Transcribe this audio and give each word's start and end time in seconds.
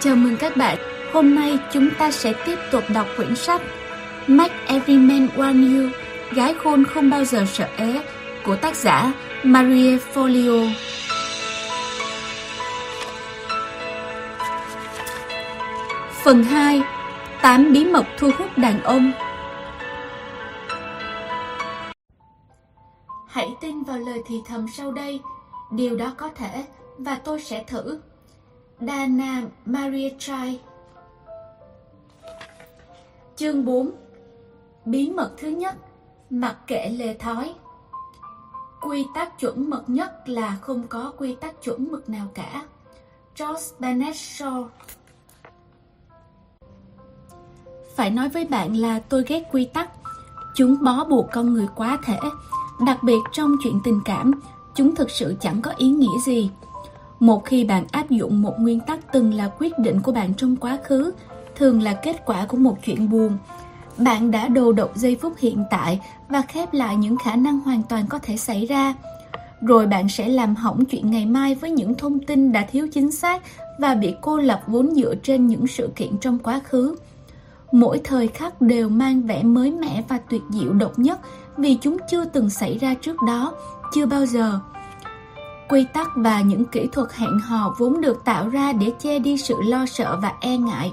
Chào 0.00 0.16
mừng 0.16 0.36
các 0.36 0.56
bạn. 0.56 0.78
Hôm 1.12 1.34
nay 1.34 1.58
chúng 1.72 1.88
ta 1.98 2.10
sẽ 2.10 2.32
tiếp 2.46 2.58
tục 2.70 2.84
đọc 2.94 3.06
quyển 3.16 3.36
sách 3.36 3.62
Make 4.26 4.54
Every 4.66 4.98
Man 4.98 5.28
Want 5.36 5.76
You, 5.76 5.90
Gái 6.36 6.54
khôn 6.54 6.84
không 6.84 7.10
bao 7.10 7.24
giờ 7.24 7.44
sợ 7.48 7.68
é 7.76 8.02
của 8.44 8.56
tác 8.56 8.76
giả 8.76 9.12
Marie 9.42 9.98
Folio. 10.14 10.70
Phần 16.24 16.42
2 16.44 16.82
8 17.42 17.72
bí 17.72 17.84
mật 17.84 18.04
thu 18.18 18.30
hút 18.38 18.58
đàn 18.58 18.82
ông 18.82 19.12
Hãy 23.28 23.48
tin 23.60 23.82
vào 23.82 23.98
lời 23.98 24.22
thì 24.26 24.40
thầm 24.46 24.66
sau 24.76 24.92
đây 24.92 25.20
Điều 25.70 25.96
đó 25.96 26.14
có 26.16 26.28
thể 26.36 26.64
và 26.98 27.18
tôi 27.24 27.40
sẽ 27.40 27.64
thử 27.64 28.00
Dana 28.80 29.42
Maria 29.64 30.10
Trai. 30.18 30.60
Chương 33.36 33.64
4 33.64 33.90
Bí 34.84 35.10
mật 35.10 35.30
thứ 35.38 35.48
nhất, 35.48 35.76
Mặc 36.30 36.56
kệ 36.66 36.88
lề 36.88 37.14
thói. 37.14 37.54
Quy 38.80 39.06
tắc 39.14 39.38
chuẩn 39.38 39.70
mực 39.70 39.84
nhất 39.86 40.28
là 40.28 40.56
không 40.60 40.82
có 40.88 41.12
quy 41.18 41.34
tắc 41.34 41.62
chuẩn 41.62 41.88
mực 41.90 42.08
nào 42.08 42.26
cả. 42.34 42.66
George 43.38 43.64
Bernard 43.78 44.18
Shaw. 44.18 44.66
Phải 47.96 48.10
nói 48.10 48.28
với 48.28 48.44
bạn 48.44 48.76
là 48.76 48.98
tôi 48.98 49.24
ghét 49.26 49.42
quy 49.52 49.64
tắc. 49.64 49.90
Chúng 50.54 50.76
bó 50.84 51.04
buộc 51.04 51.26
con 51.32 51.54
người 51.54 51.68
quá 51.76 51.98
thể. 52.04 52.18
Đặc 52.86 52.98
biệt 53.02 53.18
trong 53.32 53.56
chuyện 53.62 53.80
tình 53.84 54.00
cảm, 54.04 54.40
Chúng 54.78 54.94
thực 54.94 55.10
sự 55.10 55.34
chẳng 55.40 55.62
có 55.62 55.70
ý 55.76 55.88
nghĩa 55.88 56.18
gì 56.26 56.50
một 57.20 57.44
khi 57.44 57.64
bạn 57.64 57.84
áp 57.92 58.10
dụng 58.10 58.42
một 58.42 58.54
nguyên 58.58 58.80
tắc 58.80 59.12
từng 59.12 59.34
là 59.34 59.50
quyết 59.58 59.78
định 59.78 60.00
của 60.00 60.12
bạn 60.12 60.34
trong 60.34 60.56
quá 60.56 60.78
khứ, 60.84 61.12
thường 61.56 61.82
là 61.82 61.94
kết 62.02 62.26
quả 62.26 62.46
của 62.46 62.56
một 62.56 62.78
chuyện 62.84 63.10
buồn. 63.10 63.38
Bạn 63.98 64.30
đã 64.30 64.48
đồ 64.48 64.72
độc 64.72 64.96
giây 64.96 65.16
phút 65.20 65.32
hiện 65.38 65.64
tại 65.70 66.00
và 66.28 66.42
khép 66.42 66.72
lại 66.72 66.96
những 66.96 67.16
khả 67.24 67.36
năng 67.36 67.60
hoàn 67.60 67.82
toàn 67.82 68.06
có 68.08 68.18
thể 68.18 68.36
xảy 68.36 68.66
ra. 68.66 68.94
Rồi 69.60 69.86
bạn 69.86 70.08
sẽ 70.08 70.28
làm 70.28 70.54
hỏng 70.54 70.84
chuyện 70.84 71.10
ngày 71.10 71.26
mai 71.26 71.54
với 71.54 71.70
những 71.70 71.94
thông 71.94 72.20
tin 72.20 72.52
đã 72.52 72.66
thiếu 72.70 72.88
chính 72.92 73.12
xác 73.12 73.42
và 73.78 73.94
bị 73.94 74.14
cô 74.20 74.36
lập 74.36 74.62
vốn 74.66 74.94
dựa 74.94 75.14
trên 75.22 75.46
những 75.46 75.66
sự 75.66 75.90
kiện 75.96 76.18
trong 76.18 76.38
quá 76.38 76.60
khứ. 76.64 76.96
Mỗi 77.72 78.00
thời 78.04 78.28
khắc 78.28 78.60
đều 78.60 78.88
mang 78.88 79.22
vẻ 79.22 79.42
mới 79.42 79.70
mẻ 79.70 80.02
và 80.08 80.18
tuyệt 80.30 80.42
diệu 80.50 80.72
độc 80.72 80.98
nhất 80.98 81.20
vì 81.56 81.78
chúng 81.80 81.96
chưa 82.10 82.24
từng 82.24 82.50
xảy 82.50 82.78
ra 82.78 82.94
trước 82.94 83.16
đó, 83.26 83.52
chưa 83.94 84.06
bao 84.06 84.26
giờ 84.26 84.60
quy 85.68 85.86
tắc 85.92 86.08
và 86.16 86.40
những 86.40 86.64
kỹ 86.64 86.88
thuật 86.92 87.12
hẹn 87.12 87.38
hò 87.38 87.74
vốn 87.78 88.00
được 88.00 88.24
tạo 88.24 88.48
ra 88.48 88.72
để 88.72 88.92
che 88.98 89.18
đi 89.18 89.36
sự 89.36 89.54
lo 89.66 89.86
sợ 89.86 90.18
và 90.22 90.32
e 90.40 90.56
ngại. 90.56 90.92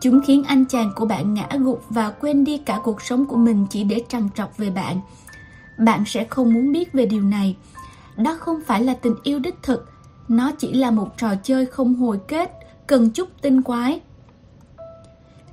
Chúng 0.00 0.20
khiến 0.26 0.44
anh 0.44 0.64
chàng 0.64 0.90
của 0.96 1.06
bạn 1.06 1.34
ngã 1.34 1.48
gục 1.58 1.84
và 1.90 2.10
quên 2.10 2.44
đi 2.44 2.58
cả 2.58 2.80
cuộc 2.84 3.02
sống 3.02 3.26
của 3.26 3.36
mình 3.36 3.66
chỉ 3.70 3.84
để 3.84 4.04
trằn 4.08 4.28
trọc 4.34 4.56
về 4.56 4.70
bạn. 4.70 5.00
Bạn 5.78 6.04
sẽ 6.06 6.24
không 6.24 6.54
muốn 6.54 6.72
biết 6.72 6.92
về 6.92 7.06
điều 7.06 7.22
này. 7.22 7.56
Đó 8.16 8.36
không 8.40 8.60
phải 8.66 8.84
là 8.84 8.94
tình 8.94 9.14
yêu 9.22 9.38
đích 9.38 9.62
thực. 9.62 9.88
Nó 10.28 10.52
chỉ 10.58 10.72
là 10.72 10.90
một 10.90 11.18
trò 11.18 11.34
chơi 11.42 11.66
không 11.66 11.94
hồi 11.94 12.20
kết, 12.28 12.50
cần 12.86 13.10
chút 13.10 13.28
tinh 13.40 13.62
quái. 13.62 14.00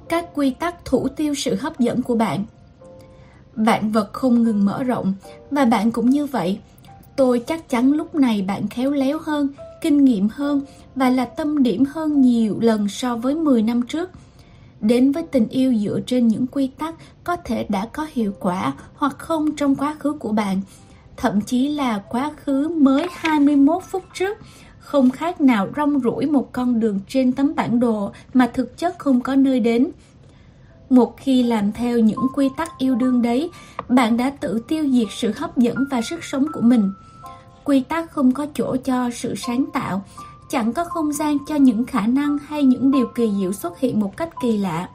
Các 0.09 0.25
quy 0.33 0.51
tắc 0.51 0.85
thủ 0.85 1.07
tiêu 1.07 1.33
sự 1.33 1.55
hấp 1.55 1.79
dẫn 1.79 2.01
của 2.01 2.15
bạn. 2.15 2.45
Vạn 3.55 3.91
vật 3.91 4.13
không 4.13 4.43
ngừng 4.43 4.65
mở 4.65 4.83
rộng, 4.83 5.13
và 5.51 5.65
bạn 5.65 5.91
cũng 5.91 6.09
như 6.09 6.25
vậy. 6.25 6.59
Tôi 7.21 7.39
chắc 7.39 7.69
chắn 7.69 7.93
lúc 7.93 8.15
này 8.15 8.41
bạn 8.41 8.67
khéo 8.67 8.91
léo 8.91 9.19
hơn, 9.19 9.47
kinh 9.81 10.05
nghiệm 10.05 10.29
hơn 10.29 10.61
và 10.95 11.09
là 11.09 11.25
tâm 11.25 11.63
điểm 11.63 11.83
hơn 11.85 12.21
nhiều 12.21 12.57
lần 12.61 12.89
so 12.89 13.15
với 13.15 13.35
10 13.35 13.63
năm 13.63 13.81
trước. 13.81 14.09
Đến 14.79 15.11
với 15.11 15.23
tình 15.23 15.47
yêu 15.47 15.75
dựa 15.75 15.99
trên 16.07 16.27
những 16.27 16.47
quy 16.47 16.67
tắc 16.67 16.95
có 17.23 17.35
thể 17.35 17.65
đã 17.69 17.85
có 17.93 18.07
hiệu 18.11 18.33
quả 18.39 18.73
hoặc 18.95 19.15
không 19.17 19.55
trong 19.55 19.75
quá 19.75 19.95
khứ 19.99 20.13
của 20.13 20.31
bạn, 20.31 20.61
thậm 21.17 21.41
chí 21.41 21.67
là 21.67 21.97
quá 22.09 22.31
khứ 22.43 22.69
mới 22.69 23.07
21 23.15 23.83
phút 23.83 24.03
trước, 24.13 24.37
không 24.79 25.09
khác 25.09 25.41
nào 25.41 25.67
rong 25.75 25.99
ruổi 25.99 26.25
một 26.25 26.49
con 26.51 26.79
đường 26.79 26.99
trên 27.07 27.31
tấm 27.31 27.55
bản 27.55 27.79
đồ 27.79 28.11
mà 28.33 28.51
thực 28.53 28.77
chất 28.77 28.99
không 28.99 29.21
có 29.21 29.35
nơi 29.35 29.59
đến. 29.59 29.87
Một 30.89 31.17
khi 31.17 31.43
làm 31.43 31.71
theo 31.71 31.99
những 31.99 32.27
quy 32.35 32.49
tắc 32.57 32.69
yêu 32.77 32.95
đương 32.95 33.21
đấy, 33.21 33.49
bạn 33.89 34.17
đã 34.17 34.29
tự 34.29 34.59
tiêu 34.67 34.85
diệt 34.91 35.07
sự 35.11 35.33
hấp 35.35 35.57
dẫn 35.57 35.77
và 35.91 36.01
sức 36.01 36.23
sống 36.23 36.45
của 36.53 36.61
mình 36.61 36.91
quy 37.71 37.81
tắc 37.81 38.11
không 38.11 38.31
có 38.31 38.47
chỗ 38.53 38.75
cho 38.83 39.09
sự 39.13 39.35
sáng 39.35 39.65
tạo, 39.73 40.01
chẳng 40.49 40.73
có 40.73 40.83
không 40.85 41.13
gian 41.13 41.37
cho 41.47 41.55
những 41.55 41.85
khả 41.85 42.07
năng 42.07 42.37
hay 42.37 42.63
những 42.63 42.91
điều 42.91 43.07
kỳ 43.15 43.31
diệu 43.39 43.53
xuất 43.53 43.79
hiện 43.79 43.99
một 43.99 44.17
cách 44.17 44.29
kỳ 44.41 44.57
lạ. 44.57 44.89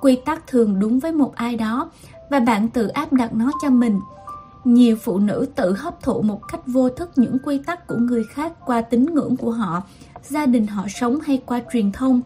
Quy 0.00 0.16
tắc 0.16 0.46
thường 0.46 0.80
đúng 0.80 0.98
với 0.98 1.12
một 1.12 1.34
ai 1.34 1.56
đó, 1.56 1.90
và 2.30 2.40
bạn 2.40 2.68
tự 2.68 2.88
áp 2.88 3.12
đặt 3.12 3.34
nó 3.34 3.50
cho 3.62 3.70
mình. 3.70 4.00
Nhiều 4.64 4.96
phụ 5.02 5.18
nữ 5.18 5.46
tự 5.54 5.72
hấp 5.72 6.02
thụ 6.02 6.22
một 6.22 6.40
cách 6.48 6.60
vô 6.66 6.88
thức 6.88 7.10
những 7.16 7.36
quy 7.44 7.58
tắc 7.66 7.86
của 7.86 7.96
người 7.96 8.24
khác 8.24 8.52
qua 8.66 8.80
tín 8.80 9.14
ngưỡng 9.14 9.36
của 9.36 9.50
họ, 9.50 9.82
gia 10.22 10.46
đình 10.46 10.66
họ 10.66 10.84
sống 10.88 11.18
hay 11.20 11.42
qua 11.46 11.60
truyền 11.72 11.92
thông. 11.92 12.20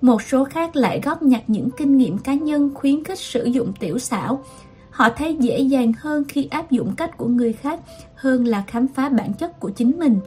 Một 0.00 0.22
số 0.22 0.44
khác 0.44 0.76
lại 0.76 1.00
góp 1.04 1.22
nhặt 1.22 1.42
những 1.46 1.68
kinh 1.70 1.98
nghiệm 1.98 2.18
cá 2.18 2.34
nhân 2.34 2.70
khuyến 2.74 3.04
khích 3.04 3.18
sử 3.18 3.44
dụng 3.44 3.72
tiểu 3.80 3.98
xảo 3.98 4.44
họ 4.92 5.08
thấy 5.16 5.36
dễ 5.40 5.60
dàng 5.60 5.92
hơn 5.98 6.24
khi 6.28 6.48
áp 6.50 6.70
dụng 6.70 6.94
cách 6.96 7.16
của 7.16 7.26
người 7.26 7.52
khác 7.52 7.80
hơn 8.14 8.46
là 8.46 8.64
khám 8.66 8.88
phá 8.88 9.08
bản 9.08 9.34
chất 9.34 9.60
của 9.60 9.70
chính 9.70 9.98
mình. 9.98 10.20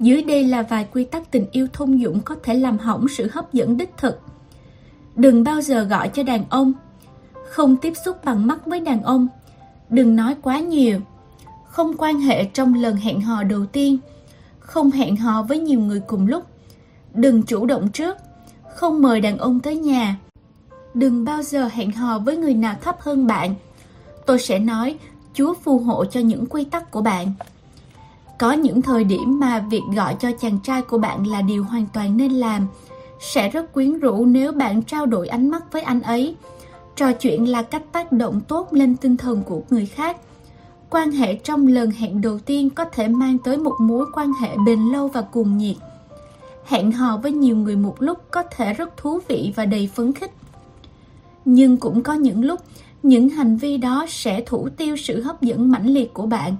Dưới 0.00 0.22
đây 0.22 0.44
là 0.44 0.62
vài 0.62 0.88
quy 0.92 1.04
tắc 1.04 1.30
tình 1.30 1.46
yêu 1.52 1.66
thông 1.72 2.00
dụng 2.00 2.20
có 2.24 2.36
thể 2.42 2.54
làm 2.54 2.78
hỏng 2.78 3.06
sự 3.08 3.28
hấp 3.32 3.52
dẫn 3.52 3.76
đích 3.76 3.90
thực. 3.96 4.20
Đừng 5.16 5.44
bao 5.44 5.60
giờ 5.60 5.82
gọi 5.82 6.08
cho 6.08 6.22
đàn 6.22 6.44
ông. 6.50 6.72
Không 7.50 7.76
tiếp 7.76 7.92
xúc 8.04 8.24
bằng 8.24 8.46
mắt 8.46 8.66
với 8.66 8.80
đàn 8.80 9.02
ông. 9.02 9.28
Đừng 9.90 10.16
nói 10.16 10.36
quá 10.42 10.58
nhiều. 10.58 11.00
Không 11.68 11.96
quan 11.98 12.20
hệ 12.20 12.44
trong 12.44 12.74
lần 12.74 12.96
hẹn 12.96 13.20
hò 13.20 13.42
đầu 13.42 13.66
tiên. 13.66 13.98
Không 14.58 14.90
hẹn 14.90 15.16
hò 15.16 15.42
với 15.42 15.58
nhiều 15.58 15.80
người 15.80 16.00
cùng 16.06 16.26
lúc. 16.26 16.44
Đừng 17.14 17.42
chủ 17.42 17.66
động 17.66 17.88
trước. 17.92 18.16
Không 18.74 19.02
mời 19.02 19.20
đàn 19.20 19.38
ông 19.38 19.60
tới 19.60 19.76
nhà 19.76 20.16
đừng 20.94 21.24
bao 21.24 21.42
giờ 21.42 21.68
hẹn 21.72 21.92
hò 21.92 22.18
với 22.18 22.36
người 22.36 22.54
nào 22.54 22.74
thấp 22.82 23.00
hơn 23.00 23.26
bạn. 23.26 23.54
Tôi 24.26 24.38
sẽ 24.38 24.58
nói, 24.58 24.98
Chúa 25.34 25.54
phù 25.54 25.78
hộ 25.78 26.04
cho 26.04 26.20
những 26.20 26.46
quy 26.46 26.64
tắc 26.64 26.90
của 26.90 27.00
bạn. 27.00 27.32
Có 28.38 28.52
những 28.52 28.82
thời 28.82 29.04
điểm 29.04 29.40
mà 29.40 29.64
việc 29.70 29.82
gọi 29.96 30.16
cho 30.20 30.30
chàng 30.40 30.58
trai 30.58 30.82
của 30.82 30.98
bạn 30.98 31.26
là 31.26 31.42
điều 31.42 31.64
hoàn 31.64 31.86
toàn 31.92 32.16
nên 32.16 32.32
làm. 32.32 32.66
Sẽ 33.20 33.48
rất 33.48 33.72
quyến 33.72 33.98
rũ 33.98 34.24
nếu 34.24 34.52
bạn 34.52 34.82
trao 34.82 35.06
đổi 35.06 35.28
ánh 35.28 35.50
mắt 35.50 35.72
với 35.72 35.82
anh 35.82 36.02
ấy. 36.02 36.36
Trò 36.96 37.12
chuyện 37.12 37.48
là 37.48 37.62
cách 37.62 37.82
tác 37.92 38.12
động 38.12 38.40
tốt 38.40 38.72
lên 38.72 38.96
tinh 38.96 39.16
thần 39.16 39.42
của 39.42 39.62
người 39.70 39.86
khác. 39.86 40.16
Quan 40.90 41.12
hệ 41.12 41.34
trong 41.34 41.66
lần 41.66 41.90
hẹn 41.90 42.20
đầu 42.20 42.38
tiên 42.38 42.70
có 42.70 42.84
thể 42.84 43.08
mang 43.08 43.38
tới 43.38 43.58
một 43.58 43.74
mối 43.78 44.06
quan 44.14 44.32
hệ 44.40 44.56
bền 44.66 44.80
lâu 44.80 45.08
và 45.08 45.20
cuồng 45.20 45.58
nhiệt. 45.58 45.76
Hẹn 46.64 46.92
hò 46.92 47.16
với 47.16 47.32
nhiều 47.32 47.56
người 47.56 47.76
một 47.76 48.02
lúc 48.02 48.18
có 48.30 48.42
thể 48.42 48.72
rất 48.72 48.96
thú 48.96 49.20
vị 49.28 49.52
và 49.56 49.66
đầy 49.66 49.90
phấn 49.94 50.12
khích 50.12 50.32
nhưng 51.44 51.76
cũng 51.76 52.02
có 52.02 52.12
những 52.12 52.44
lúc, 52.44 52.60
những 53.02 53.28
hành 53.28 53.56
vi 53.56 53.76
đó 53.76 54.06
sẽ 54.08 54.42
thủ 54.46 54.68
tiêu 54.68 54.96
sự 54.96 55.22
hấp 55.22 55.42
dẫn 55.42 55.70
mãnh 55.70 55.86
liệt 55.86 56.14
của 56.14 56.26
bạn. 56.26 56.56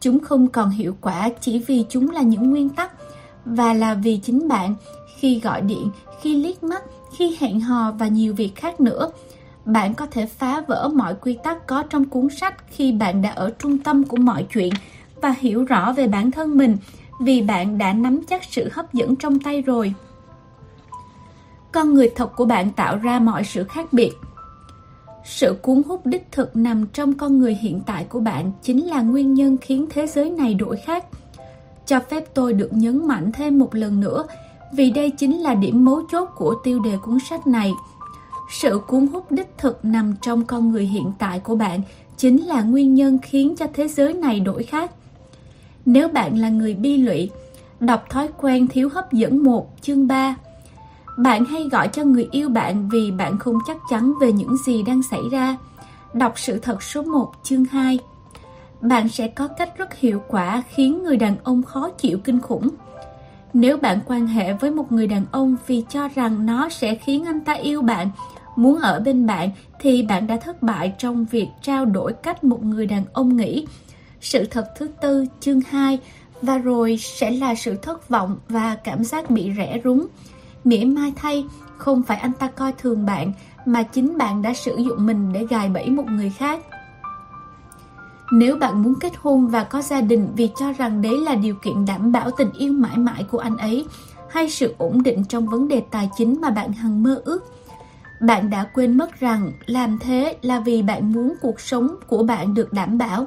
Chúng 0.00 0.20
không 0.20 0.48
còn 0.48 0.70
hiệu 0.70 0.96
quả 1.00 1.28
chỉ 1.40 1.58
vì 1.66 1.84
chúng 1.88 2.10
là 2.10 2.22
những 2.22 2.50
nguyên 2.50 2.68
tắc, 2.68 2.92
và 3.44 3.74
là 3.74 3.94
vì 3.94 4.16
chính 4.16 4.48
bạn, 4.48 4.74
khi 5.18 5.40
gọi 5.40 5.60
điện, 5.60 5.90
khi 6.20 6.34
liếc 6.34 6.62
mắt, 6.62 6.82
khi 7.16 7.36
hẹn 7.40 7.60
hò 7.60 7.92
và 7.92 8.08
nhiều 8.08 8.34
việc 8.34 8.56
khác 8.56 8.80
nữa. 8.80 9.10
Bạn 9.64 9.94
có 9.94 10.06
thể 10.06 10.26
phá 10.26 10.62
vỡ 10.68 10.90
mọi 10.94 11.14
quy 11.14 11.38
tắc 11.44 11.66
có 11.66 11.82
trong 11.82 12.04
cuốn 12.04 12.28
sách 12.40 12.54
khi 12.70 12.92
bạn 12.92 13.22
đã 13.22 13.30
ở 13.30 13.50
trung 13.58 13.78
tâm 13.78 14.04
của 14.04 14.16
mọi 14.16 14.46
chuyện 14.54 14.72
và 15.22 15.34
hiểu 15.38 15.64
rõ 15.64 15.92
về 15.92 16.08
bản 16.08 16.30
thân 16.30 16.56
mình, 16.56 16.76
vì 17.20 17.42
bạn 17.42 17.78
đã 17.78 17.92
nắm 17.92 18.20
chắc 18.28 18.44
sự 18.44 18.68
hấp 18.72 18.94
dẫn 18.94 19.16
trong 19.16 19.40
tay 19.40 19.62
rồi 19.62 19.94
con 21.72 21.94
người 21.94 22.10
thật 22.16 22.36
của 22.36 22.44
bạn 22.44 22.70
tạo 22.70 22.96
ra 22.96 23.18
mọi 23.18 23.44
sự 23.44 23.64
khác 23.64 23.92
biệt. 23.92 24.12
Sự 25.24 25.56
cuốn 25.62 25.82
hút 25.86 26.06
đích 26.06 26.26
thực 26.32 26.56
nằm 26.56 26.86
trong 26.86 27.14
con 27.14 27.38
người 27.38 27.54
hiện 27.54 27.80
tại 27.86 28.04
của 28.04 28.20
bạn 28.20 28.52
chính 28.62 28.86
là 28.86 29.02
nguyên 29.02 29.34
nhân 29.34 29.56
khiến 29.60 29.86
thế 29.90 30.06
giới 30.06 30.30
này 30.30 30.54
đổi 30.54 30.76
khác. 30.76 31.04
Cho 31.86 32.00
phép 32.00 32.24
tôi 32.34 32.52
được 32.52 32.72
nhấn 32.72 33.06
mạnh 33.06 33.32
thêm 33.32 33.58
một 33.58 33.74
lần 33.74 34.00
nữa, 34.00 34.24
vì 34.72 34.90
đây 34.90 35.10
chính 35.10 35.38
là 35.38 35.54
điểm 35.54 35.84
mấu 35.84 36.02
chốt 36.12 36.28
của 36.36 36.54
tiêu 36.64 36.80
đề 36.80 36.96
cuốn 37.02 37.18
sách 37.30 37.46
này. 37.46 37.72
Sự 38.50 38.80
cuốn 38.86 39.06
hút 39.06 39.32
đích 39.32 39.58
thực 39.58 39.84
nằm 39.84 40.14
trong 40.22 40.44
con 40.44 40.70
người 40.70 40.86
hiện 40.86 41.12
tại 41.18 41.40
của 41.40 41.56
bạn 41.56 41.80
chính 42.16 42.46
là 42.46 42.62
nguyên 42.62 42.94
nhân 42.94 43.18
khiến 43.22 43.56
cho 43.56 43.66
thế 43.74 43.88
giới 43.88 44.12
này 44.12 44.40
đổi 44.40 44.62
khác. 44.62 44.90
Nếu 45.86 46.08
bạn 46.08 46.38
là 46.38 46.48
người 46.48 46.74
bi 46.74 46.96
lụy, 46.96 47.30
đọc 47.80 48.10
thói 48.10 48.28
quen 48.40 48.66
thiếu 48.66 48.88
hấp 48.92 49.12
dẫn 49.12 49.44
một 49.44 49.70
chương 49.80 50.06
3 50.06 50.36
bạn 51.22 51.44
hay 51.44 51.68
gọi 51.68 51.88
cho 51.88 52.04
người 52.04 52.28
yêu 52.30 52.48
bạn 52.48 52.88
vì 52.88 53.10
bạn 53.10 53.38
không 53.38 53.58
chắc 53.66 53.76
chắn 53.90 54.12
về 54.20 54.32
những 54.32 54.56
gì 54.56 54.82
đang 54.82 55.02
xảy 55.02 55.20
ra. 55.30 55.56
Đọc 56.12 56.32
sự 56.36 56.58
thật 56.58 56.82
số 56.82 57.02
1 57.02 57.32
chương 57.42 57.64
2 57.64 57.98
Bạn 58.80 59.08
sẽ 59.08 59.28
có 59.28 59.48
cách 59.48 59.78
rất 59.78 59.98
hiệu 59.98 60.22
quả 60.28 60.62
khiến 60.68 61.02
người 61.02 61.16
đàn 61.16 61.36
ông 61.44 61.62
khó 61.62 61.90
chịu 61.90 62.18
kinh 62.24 62.40
khủng. 62.40 62.68
Nếu 63.52 63.76
bạn 63.76 63.98
quan 64.06 64.26
hệ 64.26 64.52
với 64.52 64.70
một 64.70 64.92
người 64.92 65.06
đàn 65.06 65.24
ông 65.30 65.56
vì 65.66 65.84
cho 65.88 66.08
rằng 66.08 66.46
nó 66.46 66.68
sẽ 66.68 66.94
khiến 66.94 67.24
anh 67.24 67.40
ta 67.40 67.52
yêu 67.52 67.82
bạn, 67.82 68.10
muốn 68.56 68.78
ở 68.78 69.00
bên 69.00 69.26
bạn 69.26 69.50
thì 69.80 70.02
bạn 70.02 70.26
đã 70.26 70.36
thất 70.36 70.62
bại 70.62 70.92
trong 70.98 71.24
việc 71.24 71.48
trao 71.62 71.84
đổi 71.84 72.12
cách 72.12 72.44
một 72.44 72.64
người 72.64 72.86
đàn 72.86 73.04
ông 73.12 73.36
nghĩ. 73.36 73.66
Sự 74.20 74.44
thật 74.44 74.72
thứ 74.76 74.88
tư, 75.00 75.24
chương 75.40 75.60
2, 75.60 75.98
và 76.42 76.58
rồi 76.58 76.96
sẽ 76.96 77.30
là 77.30 77.54
sự 77.54 77.76
thất 77.82 78.08
vọng 78.08 78.38
và 78.48 78.76
cảm 78.84 79.04
giác 79.04 79.30
bị 79.30 79.52
rẻ 79.56 79.80
rúng. 79.84 80.06
Mỉa 80.64 80.84
mai 80.84 81.12
thay, 81.16 81.46
không 81.76 82.02
phải 82.02 82.18
anh 82.18 82.32
ta 82.32 82.48
coi 82.48 82.72
thường 82.72 83.06
bạn, 83.06 83.32
mà 83.66 83.82
chính 83.82 84.18
bạn 84.18 84.42
đã 84.42 84.54
sử 84.54 84.76
dụng 84.76 85.06
mình 85.06 85.32
để 85.32 85.46
gài 85.46 85.68
bẫy 85.68 85.90
một 85.90 86.04
người 86.06 86.30
khác. 86.30 86.60
Nếu 88.32 88.56
bạn 88.56 88.82
muốn 88.82 88.94
kết 89.00 89.12
hôn 89.18 89.48
và 89.48 89.64
có 89.64 89.82
gia 89.82 90.00
đình 90.00 90.28
vì 90.36 90.50
cho 90.58 90.72
rằng 90.72 91.02
đấy 91.02 91.18
là 91.18 91.34
điều 91.34 91.54
kiện 91.54 91.84
đảm 91.86 92.12
bảo 92.12 92.30
tình 92.30 92.52
yêu 92.52 92.72
mãi 92.72 92.96
mãi 92.96 93.24
của 93.30 93.38
anh 93.38 93.56
ấy, 93.56 93.86
hay 94.30 94.50
sự 94.50 94.74
ổn 94.78 95.02
định 95.02 95.24
trong 95.24 95.46
vấn 95.46 95.68
đề 95.68 95.82
tài 95.90 96.10
chính 96.16 96.40
mà 96.40 96.50
bạn 96.50 96.72
hằng 96.72 97.02
mơ 97.02 97.22
ước, 97.24 97.44
bạn 98.20 98.50
đã 98.50 98.64
quên 98.64 98.98
mất 98.98 99.20
rằng 99.20 99.52
làm 99.66 99.98
thế 99.98 100.36
là 100.42 100.60
vì 100.60 100.82
bạn 100.82 101.12
muốn 101.12 101.34
cuộc 101.40 101.60
sống 101.60 101.96
của 102.06 102.22
bạn 102.22 102.54
được 102.54 102.72
đảm 102.72 102.98
bảo, 102.98 103.26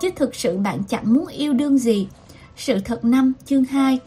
chứ 0.00 0.10
thực 0.16 0.34
sự 0.34 0.58
bạn 0.58 0.82
chẳng 0.88 1.14
muốn 1.14 1.26
yêu 1.26 1.52
đương 1.52 1.78
gì. 1.78 2.08
Sự 2.56 2.78
thật 2.84 3.04
năm 3.04 3.32
chương 3.46 3.64
2 3.64 4.00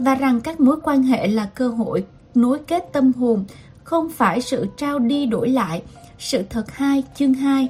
và 0.00 0.14
rằng 0.14 0.40
các 0.40 0.60
mối 0.60 0.76
quan 0.82 1.02
hệ 1.02 1.26
là 1.26 1.46
cơ 1.54 1.68
hội 1.68 2.04
nối 2.34 2.58
kết 2.58 2.92
tâm 2.92 3.12
hồn, 3.12 3.44
không 3.84 4.10
phải 4.10 4.40
sự 4.40 4.66
trao 4.76 4.98
đi 4.98 5.26
đổi 5.26 5.48
lại. 5.48 5.82
Sự 6.18 6.42
thật 6.50 6.64
2 6.72 7.02
chương 7.14 7.34
2 7.34 7.68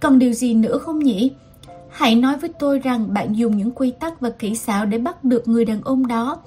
Còn 0.00 0.18
điều 0.18 0.32
gì 0.32 0.54
nữa 0.54 0.78
không 0.78 0.98
nhỉ? 0.98 1.32
Hãy 1.90 2.14
nói 2.14 2.36
với 2.36 2.50
tôi 2.58 2.78
rằng 2.78 3.14
bạn 3.14 3.36
dùng 3.36 3.56
những 3.56 3.70
quy 3.70 3.90
tắc 3.90 4.20
và 4.20 4.30
kỹ 4.30 4.54
xảo 4.54 4.86
để 4.86 4.98
bắt 4.98 5.24
được 5.24 5.48
người 5.48 5.64
đàn 5.64 5.82
ông 5.82 6.06
đó. 6.06 6.38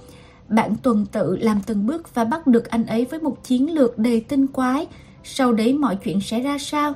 Bạn 0.48 0.76
tuần 0.84 1.06
tự 1.06 1.38
làm 1.38 1.62
từng 1.66 1.88
bước 1.88 2.16
và 2.16 2.24
bắt 2.24 2.48
được 2.48 2.70
anh 2.70 2.86
ấy 2.86 3.06
với 3.06 3.20
một 3.20 3.44
chiến 3.44 3.74
lược 3.74 3.98
đầy 3.98 4.22
tinh 4.22 4.48
quái. 4.48 4.88
Sau 5.24 5.54
đấy 5.54 5.74
mọi 5.74 5.96
chuyện 6.04 6.22
sẽ 6.22 6.40
ra 6.40 6.58
sao? 6.58 6.94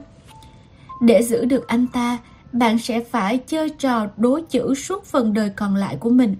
Để 1.01 1.24
giữ 1.24 1.45
được 1.45 1.68
anh 1.68 1.88
ta, 1.94 2.18
bạn 2.51 2.80
sẽ 2.80 3.00
phải 3.00 3.38
chơi 3.38 3.69
trò 3.69 4.07
đối 4.18 4.42
chữ 4.42 4.75
suốt 4.75 5.06
phần 5.06 5.34
đời 5.34 5.50
còn 5.50 5.75
lại 5.75 5.98
của 6.00 6.10
mình. 6.10 6.36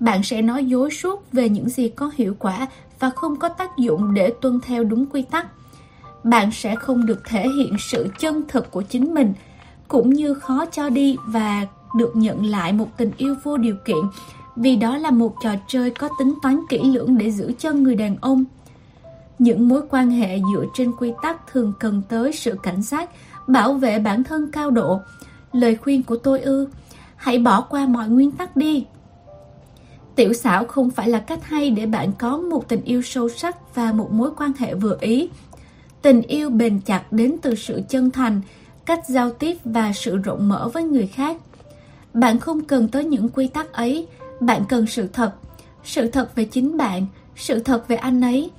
Bạn 0.00 0.22
sẽ 0.22 0.42
nói 0.42 0.64
dối 0.64 0.90
suốt 0.90 1.32
về 1.32 1.48
những 1.48 1.68
gì 1.68 1.88
có 1.88 2.10
hiệu 2.14 2.34
quả 2.38 2.66
và 2.98 3.10
không 3.10 3.36
có 3.36 3.48
tác 3.48 3.76
dụng 3.78 4.14
để 4.14 4.32
tuân 4.40 4.60
theo 4.60 4.84
đúng 4.84 5.06
quy 5.06 5.22
tắc. 5.22 5.46
Bạn 6.24 6.50
sẽ 6.52 6.74
không 6.74 7.06
được 7.06 7.22
thể 7.28 7.48
hiện 7.48 7.76
sự 7.78 8.08
chân 8.18 8.42
thực 8.48 8.70
của 8.70 8.82
chính 8.82 9.14
mình, 9.14 9.32
cũng 9.88 10.10
như 10.10 10.34
khó 10.34 10.66
cho 10.66 10.88
đi 10.88 11.16
và 11.26 11.66
được 11.96 12.16
nhận 12.16 12.46
lại 12.46 12.72
một 12.72 12.88
tình 12.96 13.10
yêu 13.16 13.34
vô 13.44 13.56
điều 13.56 13.76
kiện 13.84 14.04
vì 14.56 14.76
đó 14.76 14.96
là 14.96 15.10
một 15.10 15.34
trò 15.42 15.50
chơi 15.68 15.90
có 15.90 16.08
tính 16.18 16.34
toán 16.42 16.60
kỹ 16.68 16.78
lưỡng 16.82 17.18
để 17.18 17.30
giữ 17.30 17.52
chân 17.58 17.82
người 17.82 17.96
đàn 17.96 18.16
ông. 18.20 18.44
Những 19.38 19.68
mối 19.68 19.82
quan 19.90 20.10
hệ 20.10 20.38
dựa 20.54 20.64
trên 20.74 20.92
quy 20.98 21.12
tắc 21.22 21.52
thường 21.52 21.72
cần 21.80 22.02
tới 22.08 22.32
sự 22.32 22.58
cảnh 22.62 22.82
giác, 22.82 23.10
bảo 23.46 23.72
vệ 23.74 23.98
bản 23.98 24.24
thân 24.24 24.50
cao 24.50 24.70
độ. 24.70 25.00
Lời 25.52 25.76
khuyên 25.76 26.02
của 26.02 26.16
tôi 26.16 26.40
ư, 26.40 26.68
hãy 27.16 27.38
bỏ 27.38 27.60
qua 27.60 27.86
mọi 27.86 28.08
nguyên 28.08 28.30
tắc 28.30 28.56
đi. 28.56 28.86
Tiểu 30.18 30.32
xảo 30.32 30.64
không 30.64 30.90
phải 30.90 31.08
là 31.08 31.18
cách 31.18 31.44
hay 31.44 31.70
để 31.70 31.86
bạn 31.86 32.12
có 32.18 32.36
một 32.36 32.68
tình 32.68 32.84
yêu 32.84 33.02
sâu 33.02 33.28
sắc 33.28 33.74
và 33.74 33.92
một 33.92 34.12
mối 34.12 34.30
quan 34.36 34.52
hệ 34.58 34.74
vừa 34.74 34.96
ý. 35.00 35.30
Tình 36.02 36.22
yêu 36.22 36.50
bền 36.50 36.80
chặt 36.80 37.12
đến 37.12 37.36
từ 37.42 37.54
sự 37.54 37.82
chân 37.88 38.10
thành, 38.10 38.40
cách 38.86 39.00
giao 39.08 39.30
tiếp 39.30 39.56
và 39.64 39.92
sự 39.92 40.16
rộng 40.16 40.48
mở 40.48 40.68
với 40.72 40.84
người 40.84 41.06
khác. 41.06 41.36
Bạn 42.14 42.38
không 42.38 42.64
cần 42.64 42.88
tới 42.88 43.04
những 43.04 43.28
quy 43.28 43.46
tắc 43.46 43.72
ấy, 43.72 44.06
bạn 44.40 44.62
cần 44.68 44.86
sự 44.86 45.06
thật, 45.12 45.32
sự 45.84 46.10
thật 46.10 46.36
về 46.36 46.44
chính 46.44 46.76
bạn, 46.76 47.06
sự 47.36 47.58
thật 47.58 47.88
về 47.88 47.96
anh 47.96 48.20
ấy. 48.20 48.50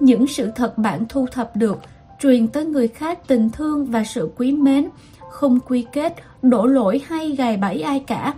Những 0.00 0.26
sự 0.26 0.50
thật 0.56 0.78
bạn 0.78 1.04
thu 1.08 1.26
thập 1.32 1.56
được, 1.56 1.78
truyền 2.20 2.48
tới 2.48 2.64
người 2.64 2.88
khác 2.88 3.18
tình 3.26 3.50
thương 3.50 3.86
và 3.86 4.04
sự 4.04 4.30
quý 4.36 4.52
mến, 4.52 4.88
không 5.30 5.60
quy 5.60 5.86
kết, 5.92 6.14
đổ 6.42 6.66
lỗi 6.66 7.02
hay 7.06 7.30
gài 7.30 7.56
bẫy 7.56 7.80
ai 7.82 8.00
cả. 8.06 8.34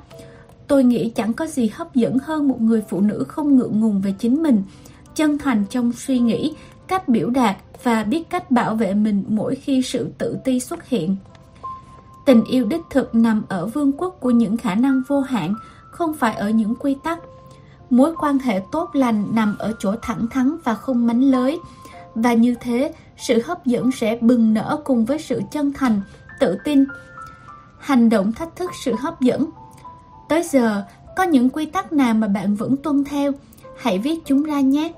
Tôi 0.69 0.85
nghĩ 0.85 1.11
chẳng 1.11 1.33
có 1.33 1.47
gì 1.47 1.69
hấp 1.75 1.95
dẫn 1.95 2.19
hơn 2.19 2.49
một 2.49 2.61
người 2.61 2.83
phụ 2.89 3.01
nữ 3.01 3.25
không 3.29 3.57
ngượng 3.57 3.81
ngùng 3.81 4.01
về 4.01 4.15
chính 4.19 4.43
mình, 4.43 4.63
chân 5.15 5.39
thành 5.39 5.65
trong 5.71 5.93
suy 5.93 6.19
nghĩ, 6.19 6.55
cách 6.89 7.09
biểu 7.09 7.31
đạt 7.31 7.57
và 7.83 8.05
biết 8.05 8.31
cách 8.31 8.51
bảo 8.51 8.75
vệ 8.75 8.95
mình 8.95 9.25
mỗi 9.29 9.55
khi 9.55 9.83
sự 9.83 10.11
tự 10.19 10.37
ti 10.45 10.61
xuất 10.61 10.89
hiện. 10.89 11.17
Tình 12.27 12.45
yêu 12.45 12.67
đích 12.67 12.83
thực 12.91 13.15
nằm 13.15 13.43
ở 13.49 13.67
vương 13.67 13.93
quốc 13.93 14.17
của 14.21 14.31
những 14.31 14.57
khả 14.57 14.75
năng 14.75 15.03
vô 15.09 15.21
hạn, 15.21 15.55
không 15.91 16.15
phải 16.15 16.35
ở 16.35 16.51
những 16.51 16.75
quy 16.75 16.97
tắc. 17.05 17.19
Mối 17.91 18.15
quan 18.21 18.39
hệ 18.39 18.63
tốt 18.73 18.91
lành 18.93 19.27
nằm 19.33 19.57
ở 19.59 19.73
chỗ 19.79 19.95
thẳng 20.03 20.27
thắn 20.31 20.57
và 20.65 20.75
không 20.75 21.07
mánh 21.07 21.23
lới. 21.23 21.61
Và 22.15 22.35
như 22.35 22.55
thế, 22.61 22.95
sự 23.17 23.43
hấp 23.45 23.67
dẫn 23.67 23.93
sẽ 23.93 24.19
bừng 24.21 24.55
nở 24.55 24.81
cùng 24.85 25.05
với 25.05 25.19
sự 25.19 25.41
chân 25.51 25.73
thành, 25.73 26.01
tự 26.41 26.59
tin. 26.65 26.85
Hành 27.79 28.09
động 28.09 28.33
thách 28.33 28.57
thức 28.57 28.71
sự 28.85 28.95
hấp 28.99 29.21
dẫn. 29.21 29.51
Tới 30.33 30.43
giờ, 30.43 30.85
có 31.17 31.23
những 31.23 31.51
quy 31.51 31.67
tắc 31.67 31.93
nào 31.93 32.15
mà 32.15 32.29
bạn 32.29 32.55
vẫn 32.55 32.77
tuân 32.77 33.05
theo? 33.05 33.33
Hãy 33.77 33.99
viết 33.99 34.19
chúng 34.25 34.43
ra 34.43 34.61
nhé. 34.61 34.93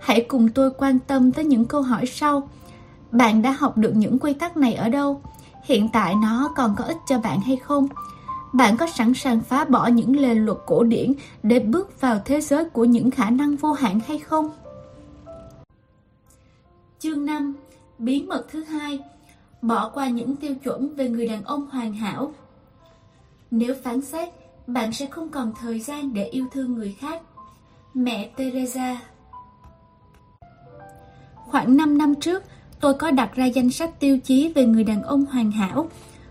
Hãy 0.00 0.24
cùng 0.28 0.48
tôi 0.48 0.70
quan 0.78 0.98
tâm 0.98 1.32
tới 1.32 1.44
những 1.44 1.64
câu 1.64 1.82
hỏi 1.82 2.06
sau. 2.06 2.48
Bạn 3.10 3.42
đã 3.42 3.50
học 3.50 3.76
được 3.76 3.92
những 3.96 4.18
quy 4.18 4.34
tắc 4.34 4.56
này 4.56 4.74
ở 4.74 4.88
đâu? 4.88 5.22
Hiện 5.64 5.88
tại 5.92 6.14
nó 6.14 6.52
còn 6.56 6.74
có 6.78 6.84
ích 6.84 6.96
cho 7.08 7.18
bạn 7.18 7.40
hay 7.40 7.56
không? 7.56 7.88
Bạn 8.52 8.76
có 8.76 8.86
sẵn 8.86 9.14
sàng 9.14 9.40
phá 9.40 9.64
bỏ 9.64 9.86
những 9.86 10.16
lề 10.20 10.34
luật 10.34 10.58
cổ 10.66 10.82
điển 10.82 11.12
để 11.42 11.60
bước 11.60 12.00
vào 12.00 12.20
thế 12.24 12.40
giới 12.40 12.64
của 12.64 12.84
những 12.84 13.10
khả 13.10 13.30
năng 13.30 13.56
vô 13.56 13.72
hạn 13.72 14.00
hay 14.06 14.18
không? 14.18 14.50
Chương 16.98 17.26
5 17.26 17.54
Bí 17.98 18.22
mật 18.22 18.46
thứ 18.50 18.64
hai 18.64 19.00
Bỏ 19.62 19.88
qua 19.88 20.08
những 20.08 20.36
tiêu 20.36 20.54
chuẩn 20.54 20.94
về 20.94 21.08
người 21.08 21.28
đàn 21.28 21.44
ông 21.44 21.66
hoàn 21.70 21.92
hảo 21.92 22.32
Nếu 23.50 23.74
phán 23.84 24.00
xét, 24.00 24.28
bạn 24.66 24.92
sẽ 24.92 25.06
không 25.06 25.28
còn 25.28 25.52
thời 25.60 25.80
gian 25.80 26.14
để 26.14 26.24
yêu 26.24 26.46
thương 26.52 26.74
người 26.74 26.96
khác. 27.00 27.22
Mẹ 27.94 28.30
Teresa 28.36 29.00
Khoảng 31.34 31.76
5 31.76 31.98
năm 31.98 32.14
trước, 32.14 32.42
tôi 32.80 32.94
có 32.94 33.10
đặt 33.10 33.34
ra 33.34 33.44
danh 33.44 33.70
sách 33.70 34.00
tiêu 34.00 34.18
chí 34.24 34.52
về 34.54 34.64
người 34.64 34.84
đàn 34.84 35.02
ông 35.02 35.24
hoàn 35.24 35.50
hảo. 35.50 35.88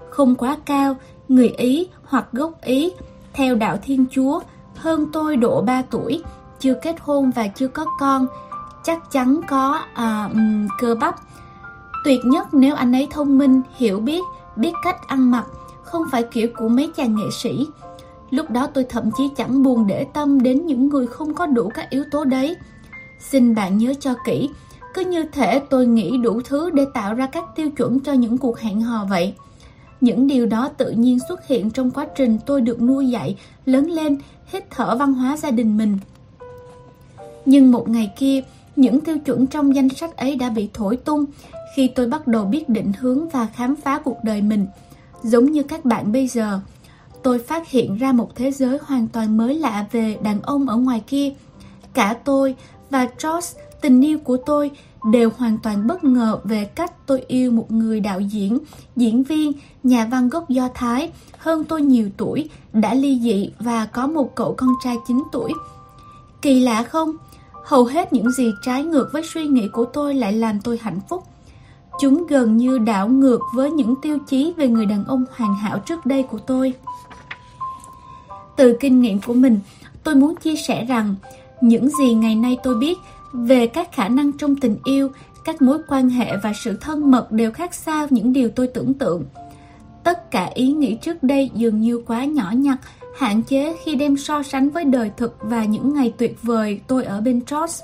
Không 0.10 0.36
quá 0.36 0.58
cao, 0.66 0.96
người 1.28 1.50
Ý 1.50 1.88
hoặc 2.04 2.28
gốc 2.32 2.62
Ý, 2.62 2.92
theo 3.34 3.56
đạo 3.56 3.78
Thiên 3.84 4.06
Chúa, 4.12 4.40
hơn 4.76 5.06
tôi 5.14 5.38
độ 5.38 5.62
3 5.62 5.82
tuổi, 5.82 6.24
chưa 6.60 6.74
kết 6.74 6.96
hôn 7.00 7.32
và 7.36 7.48
chưa 7.48 7.68
có 7.68 7.86
con, 8.00 8.28
chắc 8.84 9.12
chắn 9.12 9.42
có 9.48 9.82
à, 9.94 10.30
cơ 10.80 10.96
bắp. 10.96 11.16
Tuyệt 12.04 12.20
nhất 12.26 12.54
nếu 12.54 12.76
anh 12.76 12.96
ấy 12.96 13.08
thông 13.12 13.38
minh, 13.38 13.62
hiểu 13.76 14.00
biết, 14.00 14.22
biết 14.56 14.72
cách 14.84 14.98
ăn 15.08 15.32
mặc, 15.32 15.46
không 15.84 16.04
phải 16.12 16.24
kiểu 16.24 16.48
của 16.58 16.70
mấy 16.70 16.92
chàng 16.96 17.16
nghệ 17.16 17.30
sĩ. 17.32 17.68
Lúc 18.30 18.52
đó 18.52 18.68
tôi 18.68 18.84
thậm 18.84 19.10
chí 19.18 19.30
chẳng 19.38 19.64
buồn 19.64 19.88
để 19.88 20.06
tâm 20.14 20.42
đến 20.44 20.66
những 20.66 20.90
người 20.90 21.08
không 21.08 21.34
có 21.34 21.46
đủ 21.46 21.70
các 21.74 21.90
yếu 21.90 22.04
tố 22.12 22.24
đấy. 22.24 22.56
Xin 23.20 23.56
bạn 23.56 23.78
nhớ 23.78 23.94
cho 24.00 24.14
kỹ, 24.26 24.50
cứ 24.94 25.06
như 25.06 25.26
thể 25.32 25.60
tôi 25.70 25.88
nghĩ 25.88 26.18
đủ 26.18 26.42
thứ 26.46 26.70
để 26.70 26.86
tạo 26.94 27.14
ra 27.14 27.28
các 27.28 27.44
tiêu 27.56 27.70
chuẩn 27.70 28.00
cho 28.00 28.14
những 28.14 28.38
cuộc 28.38 28.60
hẹn 28.60 28.82
hò 28.82 29.06
vậy. 29.10 29.34
Những 30.02 30.28
điều 30.28 30.46
đó 30.46 30.70
tự 30.78 30.92
nhiên 30.92 31.20
xuất 31.28 31.48
hiện 31.48 31.72
trong 31.72 31.92
quá 31.92 32.08
trình 32.16 32.38
tôi 32.46 32.62
được 32.62 32.82
nuôi 32.82 33.08
dạy, 33.10 33.38
lớn 33.66 33.86
lên, 33.86 34.18
hít 34.46 34.64
thở 34.72 34.96
văn 34.96 35.14
hóa 35.14 35.38
gia 35.38 35.52
đình 35.52 35.78
mình. 35.78 35.98
Nhưng 37.46 37.72
một 37.72 37.90
ngày 37.90 38.14
kia, 38.18 38.42
những 38.76 39.02
tiêu 39.02 39.18
chuẩn 39.20 39.48
trong 39.48 39.76
danh 39.76 39.90
sách 39.90 40.18
ấy 40.18 40.36
đã 40.36 40.50
bị 40.50 40.70
thổi 40.74 40.98
tung 40.98 41.26
khi 41.76 41.88
tôi 41.88 42.08
bắt 42.08 42.28
đầu 42.28 42.46
biết 42.46 42.70
định 42.70 42.92
hướng 43.00 43.30
và 43.30 43.48
khám 43.56 43.76
phá 43.76 44.00
cuộc 44.00 44.18
đời 44.24 44.42
mình. 44.42 44.68
Giống 45.24 45.52
như 45.52 45.64
các 45.64 45.86
bạn 45.86 46.12
bây 46.12 46.28
giờ, 46.28 46.60
tôi 47.26 47.40
phát 47.40 47.70
hiện 47.70 47.98
ra 47.98 48.12
một 48.12 48.36
thế 48.36 48.52
giới 48.52 48.78
hoàn 48.82 49.08
toàn 49.08 49.38
mới 49.38 49.56
lạ 49.56 49.86
về 49.92 50.18
đàn 50.24 50.42
ông 50.42 50.70
ở 50.70 50.76
ngoài 50.76 51.04
kia. 51.08 51.34
Cả 51.94 52.16
tôi 52.26 52.56
và 52.90 53.08
Josh, 53.18 53.58
tình 53.82 54.02
yêu 54.02 54.20
của 54.20 54.38
tôi, 54.38 54.72
đều 55.12 55.30
hoàn 55.38 55.58
toàn 55.58 55.88
bất 55.88 56.04
ngờ 56.04 56.40
về 56.44 56.66
cách 56.66 57.06
tôi 57.06 57.24
yêu 57.28 57.52
một 57.52 57.72
người 57.72 58.00
đạo 58.00 58.20
diễn, 58.20 58.58
diễn 58.96 59.24
viên, 59.24 59.52
nhà 59.84 60.06
văn 60.06 60.30
gốc 60.30 60.50
Do 60.50 60.70
Thái, 60.74 61.12
hơn 61.38 61.64
tôi 61.64 61.82
nhiều 61.82 62.10
tuổi, 62.18 62.50
đã 62.74 62.94
ly 62.94 63.20
dị 63.24 63.50
và 63.60 63.86
có 63.86 64.08
một 64.08 64.36
cậu 64.36 64.54
con 64.58 64.70
trai 64.84 64.96
9 65.08 65.24
tuổi. 65.32 65.54
Kỳ 66.42 66.60
lạ 66.60 66.84
không? 66.84 67.12
Hầu 67.64 67.86
hết 67.86 68.14
những 68.14 68.32
gì 68.32 68.52
trái 68.62 68.84
ngược 68.84 69.10
với 69.14 69.22
suy 69.34 69.48
nghĩ 69.48 69.68
của 69.74 69.86
tôi 69.86 70.14
lại 70.14 70.34
làm 70.34 70.62
tôi 70.62 70.80
hạnh 70.82 71.00
phúc. 71.10 71.24
Chúng 72.00 72.28
gần 72.28 72.58
như 72.58 72.78
đảo 72.78 73.08
ngược 73.08 73.40
với 73.54 73.72
những 73.72 73.96
tiêu 74.02 74.18
chí 74.28 74.54
về 74.58 74.68
người 74.68 74.86
đàn 74.86 75.06
ông 75.06 75.26
hoàn 75.36 75.56
hảo 75.56 75.80
trước 75.80 76.06
đây 76.06 76.24
của 76.24 76.40
tôi. 76.40 76.74
Từ 78.56 78.78
kinh 78.80 79.02
nghiệm 79.02 79.20
của 79.22 79.34
mình, 79.34 79.60
tôi 80.04 80.16
muốn 80.16 80.36
chia 80.36 80.56
sẻ 80.56 80.86
rằng 80.86 81.16
những 81.62 81.90
gì 81.90 82.14
ngày 82.14 82.36
nay 82.36 82.58
tôi 82.64 82.76
biết 82.76 82.98
về 83.34 83.68
các 83.68 83.92
khả 83.92 84.08
năng 84.08 84.32
trong 84.32 84.56
tình 84.56 84.78
yêu, 84.84 85.10
các 85.46 85.62
mối 85.62 85.78
quan 85.88 86.10
hệ 86.10 86.38
và 86.44 86.54
sự 86.64 86.78
thân 86.82 87.12
mật 87.12 87.32
đều 87.32 87.52
khác 87.52 87.74
xa 87.74 88.08
những 88.10 88.34
điều 88.34 88.50
tôi 88.50 88.68
tưởng 88.68 88.94
tượng. 88.94 89.24
Tất 90.04 90.32
cả 90.32 90.52
ý 90.54 90.68
nghĩ 90.68 90.96
trước 90.96 91.24
đây 91.24 91.52
dường 91.54 91.82
như 91.82 92.02
quá 92.08 92.26
nhỏ 92.26 92.52
nhặt, 92.56 92.78
hạn 93.18 93.42
chế 93.44 93.76
khi 93.84 93.96
đem 93.96 94.18
so 94.18 94.44
sánh 94.44 94.70
với 94.70 94.84
đời 94.84 95.12
thực 95.18 95.38
và 95.42 95.66
những 95.66 95.94
ngày 95.94 96.14
tuyệt 96.18 96.38
vời 96.42 96.80
tôi 96.88 97.04
ở 97.04 97.22
bên 97.22 97.42
Josh. 97.48 97.84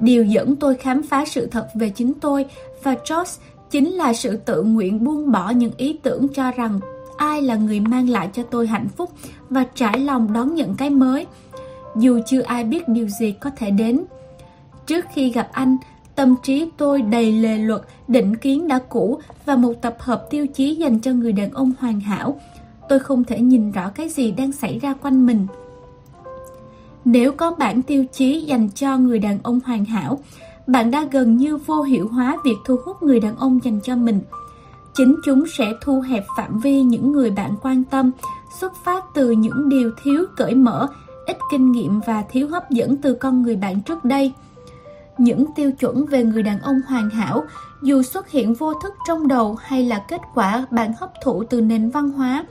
Điều 0.00 0.24
dẫn 0.24 0.56
tôi 0.56 0.74
khám 0.74 1.02
phá 1.02 1.24
sự 1.24 1.46
thật 1.46 1.68
về 1.74 1.88
chính 1.88 2.14
tôi 2.14 2.46
và 2.82 2.94
Josh 3.04 3.38
chính 3.70 3.92
là 3.92 4.12
sự 4.12 4.36
tự 4.36 4.62
nguyện 4.62 5.04
buông 5.04 5.32
bỏ 5.32 5.50
những 5.50 5.72
ý 5.76 5.98
tưởng 6.02 6.28
cho 6.28 6.50
rằng 6.50 6.80
ai 7.16 7.42
là 7.42 7.56
người 7.56 7.80
mang 7.80 8.08
lại 8.08 8.30
cho 8.32 8.42
tôi 8.42 8.66
hạnh 8.66 8.88
phúc 8.96 9.10
và 9.50 9.64
trải 9.74 9.98
lòng 9.98 10.32
đón 10.32 10.54
nhận 10.54 10.74
cái 10.74 10.90
mới, 10.90 11.26
dù 11.96 12.20
chưa 12.26 12.40
ai 12.42 12.64
biết 12.64 12.88
điều 12.88 13.08
gì 13.08 13.32
có 13.32 13.50
thể 13.56 13.70
đến. 13.70 14.04
Trước 14.86 15.04
khi 15.12 15.30
gặp 15.30 15.48
anh, 15.52 15.76
tâm 16.14 16.34
trí 16.42 16.70
tôi 16.76 17.02
đầy 17.02 17.32
lề 17.32 17.58
luật, 17.58 17.82
định 18.08 18.36
kiến 18.36 18.68
đã 18.68 18.78
cũ 18.88 19.20
và 19.44 19.56
một 19.56 19.72
tập 19.82 19.96
hợp 20.00 20.26
tiêu 20.30 20.46
chí 20.46 20.74
dành 20.74 21.00
cho 21.00 21.12
người 21.12 21.32
đàn 21.32 21.50
ông 21.50 21.72
hoàn 21.78 22.00
hảo. 22.00 22.40
Tôi 22.88 22.98
không 22.98 23.24
thể 23.24 23.40
nhìn 23.40 23.70
rõ 23.70 23.90
cái 23.90 24.08
gì 24.08 24.30
đang 24.30 24.52
xảy 24.52 24.78
ra 24.78 24.94
quanh 25.02 25.26
mình. 25.26 25.46
Nếu 27.04 27.32
có 27.32 27.50
bản 27.58 27.82
tiêu 27.82 28.04
chí 28.12 28.40
dành 28.40 28.68
cho 28.74 28.98
người 28.98 29.18
đàn 29.18 29.38
ông 29.42 29.60
hoàn 29.64 29.84
hảo, 29.84 30.18
bạn 30.66 30.90
đã 30.90 31.04
gần 31.10 31.36
như 31.36 31.56
vô 31.56 31.82
hiệu 31.82 32.08
hóa 32.08 32.38
việc 32.44 32.56
thu 32.64 32.76
hút 32.84 33.02
người 33.02 33.20
đàn 33.20 33.36
ông 33.36 33.58
dành 33.64 33.80
cho 33.84 33.96
mình. 33.96 34.20
Chính 34.96 35.16
chúng 35.24 35.44
sẽ 35.46 35.72
thu 35.80 36.00
hẹp 36.00 36.24
phạm 36.36 36.58
vi 36.58 36.82
những 36.82 37.12
người 37.12 37.30
bạn 37.30 37.54
quan 37.62 37.84
tâm, 37.84 38.10
xuất 38.60 38.72
phát 38.84 39.04
từ 39.14 39.30
những 39.30 39.68
điều 39.68 39.90
thiếu 40.02 40.24
cởi 40.36 40.54
mở, 40.54 40.88
ít 41.26 41.36
kinh 41.50 41.72
nghiệm 41.72 42.00
và 42.06 42.22
thiếu 42.22 42.48
hấp 42.48 42.70
dẫn 42.70 42.96
từ 42.96 43.14
con 43.14 43.42
người 43.42 43.56
bạn 43.56 43.80
trước 43.80 44.04
đây. 44.04 44.32
Những 45.18 45.46
tiêu 45.56 45.72
chuẩn 45.72 46.06
về 46.06 46.24
người 46.24 46.42
đàn 46.42 46.60
ông 46.60 46.80
hoàn 46.88 47.10
hảo, 47.10 47.44
dù 47.82 48.02
xuất 48.02 48.30
hiện 48.30 48.54
vô 48.54 48.74
thức 48.74 48.94
trong 49.08 49.28
đầu 49.28 49.54
hay 49.54 49.82
là 49.82 50.04
kết 50.08 50.20
quả 50.34 50.66
bạn 50.70 50.92
hấp 51.00 51.10
thụ 51.22 51.44
từ 51.44 51.60
nền 51.60 51.90
văn 51.90 52.10
hóa, 52.10 52.44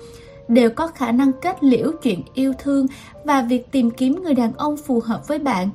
đều 0.47 0.69
có 0.69 0.87
khả 0.87 1.11
năng 1.11 1.33
kết 1.33 1.63
liễu 1.63 1.91
chuyện 2.01 2.21
yêu 2.33 2.53
thương 2.59 2.87
và 3.23 3.41
việc 3.41 3.71
tìm 3.71 3.91
kiếm 3.91 4.23
người 4.23 4.33
đàn 4.33 4.53
ông 4.53 4.77
phù 4.77 4.99
hợp 5.05 5.27
với 5.27 5.39
bạn. 5.39 5.69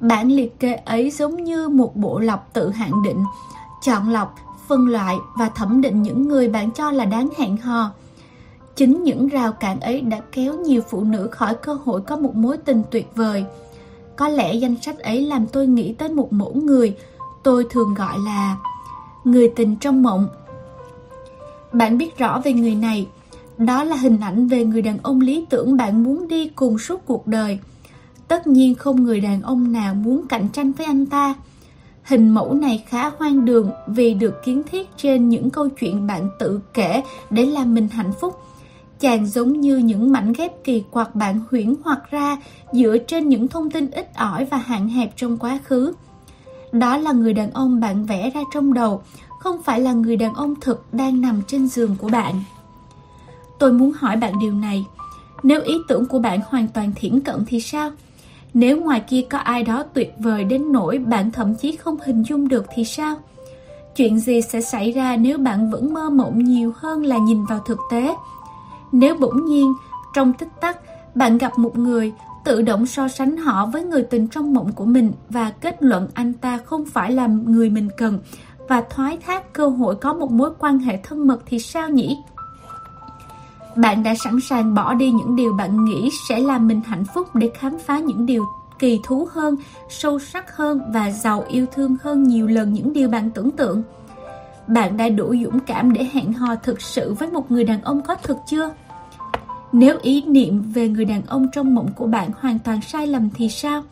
Bản 0.00 0.32
liệt 0.32 0.60
kê 0.60 0.74
ấy 0.74 1.10
giống 1.10 1.44
như 1.44 1.68
một 1.68 1.96
bộ 1.96 2.18
lọc 2.18 2.50
tự 2.52 2.70
hạn 2.70 3.02
định, 3.04 3.24
chọn 3.82 4.08
lọc, 4.08 4.34
phân 4.68 4.86
loại 4.86 5.16
và 5.38 5.48
thẩm 5.48 5.80
định 5.80 6.02
những 6.02 6.28
người 6.28 6.48
bạn 6.48 6.70
cho 6.70 6.90
là 6.90 7.04
đáng 7.04 7.28
hẹn 7.38 7.56
hò. 7.56 7.90
Chính 8.76 9.02
những 9.02 9.28
rào 9.28 9.52
cản 9.52 9.80
ấy 9.80 10.00
đã 10.00 10.20
kéo 10.32 10.58
nhiều 10.58 10.82
phụ 10.90 11.04
nữ 11.04 11.28
khỏi 11.30 11.54
cơ 11.54 11.78
hội 11.84 12.00
có 12.00 12.16
một 12.16 12.36
mối 12.36 12.56
tình 12.56 12.82
tuyệt 12.90 13.06
vời. 13.14 13.44
Có 14.16 14.28
lẽ 14.28 14.54
danh 14.54 14.76
sách 14.82 14.98
ấy 14.98 15.22
làm 15.22 15.46
tôi 15.46 15.66
nghĩ 15.66 15.92
tới 15.92 16.08
một 16.08 16.32
mẫu 16.32 16.54
người, 16.54 16.96
tôi 17.42 17.66
thường 17.70 17.94
gọi 17.94 18.18
là 18.26 18.56
người 19.24 19.52
tình 19.56 19.76
trong 19.76 20.02
mộng. 20.02 20.28
Bạn 21.72 21.98
biết 21.98 22.18
rõ 22.18 22.40
về 22.44 22.52
người 22.52 22.74
này, 22.74 23.08
đó 23.58 23.84
là 23.84 23.96
hình 23.96 24.20
ảnh 24.20 24.48
về 24.48 24.64
người 24.64 24.82
đàn 24.82 24.98
ông 25.02 25.20
lý 25.20 25.46
tưởng 25.50 25.76
bạn 25.76 26.02
muốn 26.02 26.28
đi 26.28 26.48
cùng 26.48 26.78
suốt 26.78 27.06
cuộc 27.06 27.26
đời. 27.26 27.58
Tất 28.28 28.46
nhiên 28.46 28.74
không 28.74 29.04
người 29.04 29.20
đàn 29.20 29.42
ông 29.42 29.72
nào 29.72 29.94
muốn 29.94 30.26
cạnh 30.28 30.48
tranh 30.48 30.72
với 30.72 30.86
anh 30.86 31.06
ta. 31.06 31.34
Hình 32.02 32.28
mẫu 32.28 32.54
này 32.54 32.84
khá 32.86 33.10
hoang 33.18 33.44
đường 33.44 33.70
vì 33.86 34.14
được 34.14 34.34
kiến 34.44 34.62
thiết 34.70 34.88
trên 34.96 35.28
những 35.28 35.50
câu 35.50 35.68
chuyện 35.68 36.06
bạn 36.06 36.28
tự 36.38 36.60
kể 36.74 37.02
để 37.30 37.46
làm 37.46 37.74
mình 37.74 37.88
hạnh 37.88 38.12
phúc. 38.20 38.38
Chàng 39.00 39.26
giống 39.26 39.60
như 39.60 39.76
những 39.76 40.12
mảnh 40.12 40.32
ghép 40.32 40.64
kỳ 40.64 40.82
quặc 40.90 41.14
bạn 41.14 41.40
huyễn 41.50 41.74
hoặc 41.84 42.10
ra 42.10 42.36
dựa 42.72 42.96
trên 42.98 43.28
những 43.28 43.48
thông 43.48 43.70
tin 43.70 43.90
ít 43.90 44.14
ỏi 44.14 44.44
và 44.44 44.56
hạn 44.56 44.88
hẹp 44.88 45.16
trong 45.16 45.38
quá 45.38 45.58
khứ. 45.64 45.92
Đó 46.72 46.96
là 46.96 47.12
người 47.12 47.32
đàn 47.32 47.50
ông 47.50 47.80
bạn 47.80 48.04
vẽ 48.04 48.30
ra 48.30 48.40
trong 48.54 48.74
đầu, 48.74 49.02
không 49.40 49.62
phải 49.62 49.80
là 49.80 49.92
người 49.92 50.16
đàn 50.16 50.34
ông 50.34 50.54
thực 50.60 50.94
đang 50.94 51.20
nằm 51.20 51.42
trên 51.46 51.68
giường 51.68 51.96
của 51.98 52.08
bạn. 52.08 52.42
Tôi 53.58 53.72
muốn 53.72 53.92
hỏi 53.92 54.16
bạn 54.16 54.38
điều 54.38 54.52
này. 54.52 54.86
Nếu 55.42 55.60
ý 55.62 55.74
tưởng 55.88 56.06
của 56.06 56.18
bạn 56.18 56.40
hoàn 56.48 56.68
toàn 56.68 56.92
thiển 56.96 57.20
cận 57.20 57.44
thì 57.46 57.60
sao? 57.60 57.90
Nếu 58.54 58.80
ngoài 58.80 59.00
kia 59.08 59.22
có 59.30 59.38
ai 59.38 59.62
đó 59.62 59.84
tuyệt 59.94 60.14
vời 60.18 60.44
đến 60.44 60.72
nỗi 60.72 60.98
bạn 60.98 61.30
thậm 61.30 61.54
chí 61.54 61.76
không 61.76 61.96
hình 62.04 62.22
dung 62.22 62.48
được 62.48 62.66
thì 62.74 62.84
sao? 62.84 63.16
Chuyện 63.96 64.18
gì 64.18 64.42
sẽ 64.42 64.60
xảy 64.60 64.92
ra 64.92 65.16
nếu 65.16 65.38
bạn 65.38 65.70
vẫn 65.70 65.94
mơ 65.94 66.10
mộng 66.10 66.44
nhiều 66.44 66.72
hơn 66.76 67.06
là 67.06 67.18
nhìn 67.18 67.44
vào 67.44 67.60
thực 67.66 67.78
tế? 67.90 68.14
Nếu 68.92 69.14
bỗng 69.14 69.46
nhiên, 69.46 69.72
trong 70.14 70.32
tích 70.32 70.48
tắc, 70.60 70.78
bạn 71.14 71.38
gặp 71.38 71.58
một 71.58 71.78
người, 71.78 72.12
tự 72.44 72.62
động 72.62 72.86
so 72.86 73.08
sánh 73.08 73.36
họ 73.36 73.66
với 73.66 73.84
người 73.84 74.02
tình 74.02 74.28
trong 74.28 74.54
mộng 74.54 74.72
của 74.72 74.84
mình 74.84 75.12
và 75.28 75.52
kết 75.60 75.82
luận 75.82 76.08
anh 76.14 76.32
ta 76.32 76.58
không 76.58 76.84
phải 76.84 77.12
là 77.12 77.26
người 77.26 77.70
mình 77.70 77.88
cần 77.96 78.18
và 78.68 78.82
thoái 78.90 79.18
thác 79.26 79.52
cơ 79.52 79.68
hội 79.68 79.94
có 79.94 80.12
một 80.12 80.30
mối 80.30 80.50
quan 80.58 80.78
hệ 80.78 80.98
thân 81.02 81.26
mật 81.26 81.38
thì 81.46 81.58
sao 81.58 81.88
nhỉ? 81.88 82.18
Bạn 83.76 84.02
đã 84.02 84.14
sẵn 84.14 84.40
sàng 84.40 84.74
bỏ 84.74 84.94
đi 84.94 85.10
những 85.10 85.36
điều 85.36 85.52
bạn 85.52 85.84
nghĩ 85.84 86.10
sẽ 86.28 86.38
làm 86.38 86.68
mình 86.68 86.80
hạnh 86.86 87.04
phúc 87.14 87.34
để 87.34 87.50
khám 87.54 87.78
phá 87.78 87.98
những 87.98 88.26
điều 88.26 88.44
kỳ 88.78 89.00
thú 89.04 89.28
hơn, 89.32 89.56
sâu 89.88 90.18
sắc 90.18 90.56
hơn 90.56 90.80
và 90.92 91.10
giàu 91.10 91.44
yêu 91.48 91.66
thương 91.72 91.96
hơn 92.02 92.22
nhiều 92.22 92.46
lần 92.46 92.72
những 92.72 92.92
điều 92.92 93.08
bạn 93.08 93.30
tưởng 93.30 93.50
tượng. 93.50 93.82
Bạn 94.66 94.96
đã 94.96 95.08
đủ 95.08 95.34
dũng 95.44 95.60
cảm 95.60 95.92
để 95.92 96.08
hẹn 96.12 96.32
hò 96.32 96.54
thực 96.54 96.80
sự 96.80 97.14
với 97.14 97.30
một 97.30 97.50
người 97.50 97.64
đàn 97.64 97.82
ông 97.82 98.02
có 98.02 98.14
thực 98.14 98.36
chưa? 98.50 98.70
Nếu 99.72 99.98
ý 100.02 100.22
niệm 100.22 100.62
về 100.62 100.88
người 100.88 101.04
đàn 101.04 101.22
ông 101.26 101.48
trong 101.52 101.74
mộng 101.74 101.88
của 101.96 102.06
bạn 102.06 102.30
hoàn 102.40 102.58
toàn 102.58 102.80
sai 102.80 103.06
lầm 103.06 103.28
thì 103.34 103.48
sao? 103.48 103.82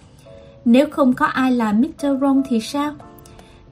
Nếu 0.65 0.87
không 0.91 1.13
có 1.13 1.27
ai 1.27 1.53
là 1.53 1.73
Mr. 1.73 2.05
Wrong 2.05 2.43
thì 2.49 2.61
sao? 2.61 2.95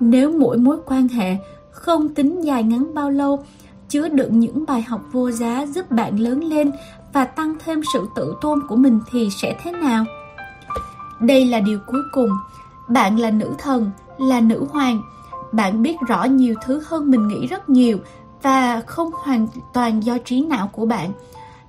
Nếu 0.00 0.38
mỗi 0.38 0.58
mối 0.58 0.78
quan 0.86 1.08
hệ 1.08 1.36
không 1.70 2.14
tính 2.14 2.40
dài 2.40 2.62
ngắn 2.62 2.94
bao 2.94 3.10
lâu 3.10 3.44
chứa 3.88 4.08
đựng 4.08 4.40
những 4.40 4.66
bài 4.66 4.82
học 4.82 5.00
vô 5.12 5.30
giá 5.30 5.66
giúp 5.66 5.90
bạn 5.90 6.20
lớn 6.20 6.44
lên 6.44 6.70
và 7.12 7.24
tăng 7.24 7.54
thêm 7.64 7.80
sự 7.92 8.08
tự 8.16 8.34
tôn 8.40 8.66
của 8.68 8.76
mình 8.76 9.00
thì 9.10 9.28
sẽ 9.30 9.56
thế 9.62 9.72
nào? 9.72 10.04
Đây 11.20 11.44
là 11.44 11.60
điều 11.60 11.78
cuối 11.86 12.02
cùng. 12.12 12.30
Bạn 12.88 13.18
là 13.18 13.30
nữ 13.30 13.50
thần, 13.58 13.90
là 14.18 14.40
nữ 14.40 14.66
hoàng. 14.70 15.02
Bạn 15.52 15.82
biết 15.82 15.96
rõ 16.08 16.24
nhiều 16.24 16.54
thứ 16.64 16.82
hơn 16.86 17.10
mình 17.10 17.28
nghĩ 17.28 17.46
rất 17.46 17.68
nhiều 17.68 17.98
và 18.42 18.82
không 18.86 19.10
hoàn 19.12 19.48
toàn 19.74 20.04
do 20.04 20.18
trí 20.18 20.42
não 20.42 20.68
của 20.72 20.86
bạn. 20.86 21.12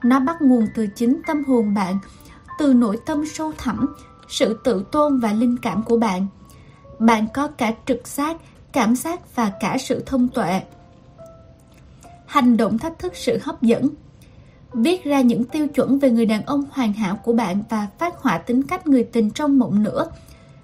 Nó 0.04 0.20
bắt 0.20 0.42
nguồn 0.42 0.68
từ 0.76 0.88
chính 0.96 1.22
tâm 1.28 1.44
hồn 1.44 1.74
bạn, 1.74 2.00
từ 2.60 2.74
nội 2.74 3.00
tâm 3.06 3.26
sâu 3.26 3.52
thẳm, 3.58 3.96
sự 4.28 4.60
tự 4.64 4.84
tôn 4.92 5.20
và 5.20 5.34
linh 5.34 5.58
cảm 5.62 5.84
của 5.84 5.98
bạn. 5.98 6.28
Bạn 7.00 7.28
có 7.34 7.48
cả 7.48 7.74
trực 7.86 8.08
giác, 8.08 8.38
cảm 8.74 8.96
giác 8.96 9.36
và 9.36 9.52
cả 9.60 9.78
sự 9.80 10.04
thông 10.06 10.28
tuệ 10.28 10.62
hành 12.30 12.58
động 12.58 12.78
thách 12.78 13.00
thức 13.00 13.16
sự 13.16 13.40
hấp 13.44 13.62
dẫn. 13.62 13.90
Viết 14.74 15.04
ra 15.04 15.22
những 15.22 15.44
tiêu 15.44 15.68
chuẩn 15.68 16.00
về 16.00 16.12
người 16.12 16.26
đàn 16.26 16.46
ông 16.46 16.64
hoàn 16.72 16.94
hảo 16.94 17.20
của 17.24 17.34
bạn 17.34 17.64
và 17.70 17.88
phát 17.98 18.22
họa 18.22 18.38
tính 18.38 18.64
cách 18.64 18.88
người 18.88 19.04
tình 19.04 19.30
trong 19.32 19.60
mộng 19.60 19.84
nữa. 19.84 20.06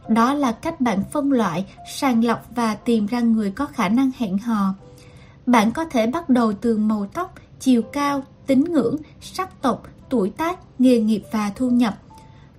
Đó 0.07 0.33
là 0.33 0.51
cách 0.51 0.81
bạn 0.81 1.03
phân 1.11 1.31
loại, 1.31 1.65
sàng 1.91 2.23
lọc 2.23 2.45
và 2.55 2.75
tìm 2.75 3.05
ra 3.05 3.19
người 3.19 3.51
có 3.51 3.65
khả 3.65 3.89
năng 3.89 4.11
hẹn 4.17 4.37
hò. 4.37 4.73
Bạn 5.45 5.71
có 5.71 5.85
thể 5.85 6.07
bắt 6.07 6.29
đầu 6.29 6.53
từ 6.53 6.77
màu 6.77 7.07
tóc, 7.13 7.33
chiều 7.59 7.81
cao, 7.81 8.23
tính 8.47 8.63
ngưỡng, 8.63 8.95
sắc 9.21 9.61
tộc, 9.61 9.87
tuổi 10.09 10.29
tác, 10.29 10.59
nghề 10.79 10.99
nghiệp 10.99 11.23
và 11.31 11.51
thu 11.55 11.69
nhập. 11.69 11.97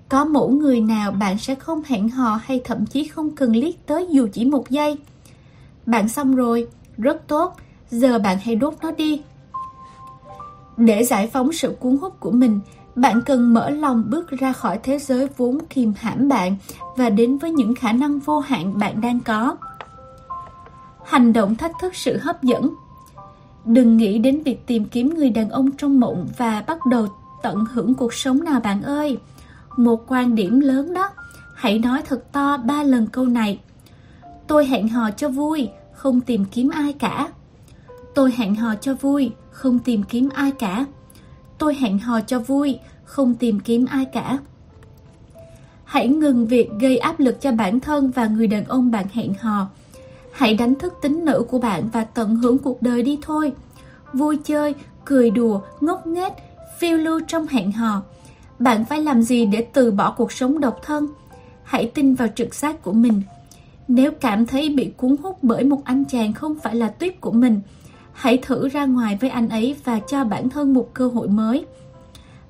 Có 0.08 0.24
mẫu 0.24 0.50
người 0.50 0.80
nào 0.80 1.12
bạn 1.12 1.38
sẽ 1.38 1.54
không 1.54 1.82
hẹn 1.86 2.08
hò 2.08 2.40
hay 2.42 2.60
thậm 2.64 2.86
chí 2.86 3.08
không 3.08 3.30
cần 3.30 3.56
liếc 3.56 3.86
tới 3.86 4.06
dù 4.10 4.28
chỉ 4.32 4.44
một 4.44 4.70
giây. 4.70 4.98
Bạn 5.86 6.08
xong 6.08 6.34
rồi, 6.34 6.68
rất 6.98 7.28
tốt, 7.28 7.56
giờ 7.90 8.18
bạn 8.18 8.38
hãy 8.42 8.56
đốt 8.56 8.74
nó 8.82 8.90
đi. 8.90 9.22
Để 10.76 11.04
giải 11.04 11.26
phóng 11.26 11.52
sự 11.52 11.76
cuốn 11.80 11.96
hút 11.96 12.20
của 12.20 12.30
mình, 12.30 12.60
bạn 12.94 13.22
cần 13.22 13.54
mở 13.54 13.70
lòng 13.70 14.04
bước 14.10 14.30
ra 14.30 14.52
khỏi 14.52 14.78
thế 14.82 14.98
giới 14.98 15.28
vốn 15.36 15.58
kìm 15.70 15.92
hãm 15.96 16.28
bạn 16.28 16.56
và 16.96 17.10
đến 17.10 17.38
với 17.38 17.50
những 17.50 17.74
khả 17.74 17.92
năng 17.92 18.18
vô 18.18 18.40
hạn 18.40 18.78
bạn 18.78 19.00
đang 19.00 19.20
có. 19.20 19.56
Hành 21.04 21.32
động 21.32 21.54
thách 21.54 21.72
thức 21.80 21.94
sự 21.94 22.18
hấp 22.18 22.42
dẫn 22.42 22.74
Đừng 23.66 23.96
nghĩ 23.96 24.18
đến 24.18 24.42
việc 24.42 24.66
tìm 24.66 24.84
kiếm 24.84 25.14
người 25.14 25.30
đàn 25.30 25.50
ông 25.50 25.70
trong 25.72 26.00
mộng 26.00 26.28
và 26.36 26.64
bắt 26.66 26.86
đầu 26.86 27.06
tận 27.42 27.64
hưởng 27.72 27.94
cuộc 27.94 28.14
sống 28.14 28.44
nào 28.44 28.60
bạn 28.60 28.82
ơi. 28.82 29.18
Một 29.76 30.04
quan 30.06 30.34
điểm 30.34 30.60
lớn 30.60 30.94
đó, 30.94 31.10
hãy 31.54 31.78
nói 31.78 32.02
thật 32.08 32.32
to 32.32 32.56
ba 32.56 32.82
lần 32.82 33.06
câu 33.06 33.24
này. 33.24 33.60
Tôi 34.46 34.66
hẹn 34.66 34.88
hò 34.88 35.10
cho 35.10 35.28
vui, 35.28 35.68
không 35.92 36.20
tìm 36.20 36.44
kiếm 36.44 36.68
ai 36.68 36.92
cả. 36.92 37.28
Tôi 38.16 38.32
hẹn 38.36 38.54
hò 38.54 38.74
cho 38.74 38.94
vui, 38.94 39.30
không 39.50 39.78
tìm 39.78 40.02
kiếm 40.02 40.28
ai 40.34 40.50
cả. 40.50 40.84
Tôi 41.58 41.74
hẹn 41.74 41.98
hò 41.98 42.20
cho 42.20 42.38
vui, 42.38 42.78
không 43.04 43.34
tìm 43.34 43.60
kiếm 43.60 43.86
ai 43.86 44.04
cả. 44.04 44.38
Hãy 45.84 46.08
ngừng 46.08 46.46
việc 46.46 46.70
gây 46.80 46.98
áp 46.98 47.20
lực 47.20 47.40
cho 47.40 47.52
bản 47.52 47.80
thân 47.80 48.10
và 48.10 48.26
người 48.26 48.46
đàn 48.46 48.64
ông 48.64 48.90
bạn 48.90 49.06
hẹn 49.12 49.34
hò. 49.34 49.66
Hãy 50.32 50.54
đánh 50.54 50.74
thức 50.74 50.94
tính 51.02 51.24
nữ 51.24 51.44
của 51.48 51.58
bạn 51.58 51.88
và 51.92 52.04
tận 52.04 52.36
hưởng 52.36 52.58
cuộc 52.58 52.82
đời 52.82 53.02
đi 53.02 53.18
thôi. 53.22 53.52
Vui 54.12 54.38
chơi, 54.44 54.74
cười 55.04 55.30
đùa, 55.30 55.60
ngốc 55.80 56.06
nghếch, 56.06 56.32
phiêu 56.78 56.98
lưu 56.98 57.20
trong 57.28 57.46
hẹn 57.46 57.72
hò. 57.72 58.02
Bạn 58.58 58.84
phải 58.84 59.00
làm 59.00 59.22
gì 59.22 59.46
để 59.46 59.66
từ 59.72 59.90
bỏ 59.90 60.14
cuộc 60.16 60.32
sống 60.32 60.60
độc 60.60 60.80
thân? 60.82 61.06
Hãy 61.62 61.90
tin 61.94 62.14
vào 62.14 62.28
trực 62.34 62.54
giác 62.54 62.82
của 62.82 62.92
mình. 62.92 63.22
Nếu 63.88 64.10
cảm 64.10 64.46
thấy 64.46 64.68
bị 64.68 64.92
cuốn 64.96 65.16
hút 65.22 65.38
bởi 65.42 65.64
một 65.64 65.84
anh 65.84 66.04
chàng 66.04 66.32
không 66.32 66.54
phải 66.62 66.74
là 66.74 66.88
tuyết 66.88 67.20
của 67.20 67.32
mình, 67.32 67.60
Hãy 68.16 68.38
thử 68.42 68.68
ra 68.68 68.84
ngoài 68.84 69.18
với 69.20 69.30
anh 69.30 69.48
ấy 69.48 69.76
và 69.84 69.98
cho 69.98 70.24
bản 70.24 70.48
thân 70.48 70.74
một 70.74 70.88
cơ 70.94 71.08
hội 71.08 71.28
mới. 71.28 71.66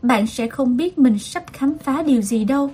Bạn 0.02 0.26
sẽ 0.26 0.48
không 0.48 0.76
biết 0.76 0.98
mình 0.98 1.18
sắp 1.18 1.44
khám 1.52 1.78
phá 1.78 2.02
điều 2.02 2.22
gì 2.22 2.44
đâu. 2.44 2.70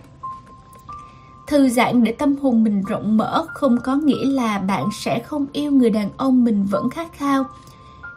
Thư 1.47 1.69
giãn 1.69 2.05
để 2.05 2.13
tâm 2.13 2.37
hồn 2.37 2.65
mình 2.65 2.83
rộng 2.83 3.17
mở 3.17 3.47
không 3.49 3.77
có 3.85 3.97
nghĩa 3.97 4.25
là 4.25 4.59
bạn 4.59 4.85
sẽ 4.93 5.19
không 5.19 5.47
yêu 5.53 5.73
người 5.73 5.91
đàn 5.91 6.11
ông 6.17 6.45
mình 6.45 6.65
vẫn 6.71 6.91
khát 6.91 7.13
khao. 7.13 7.45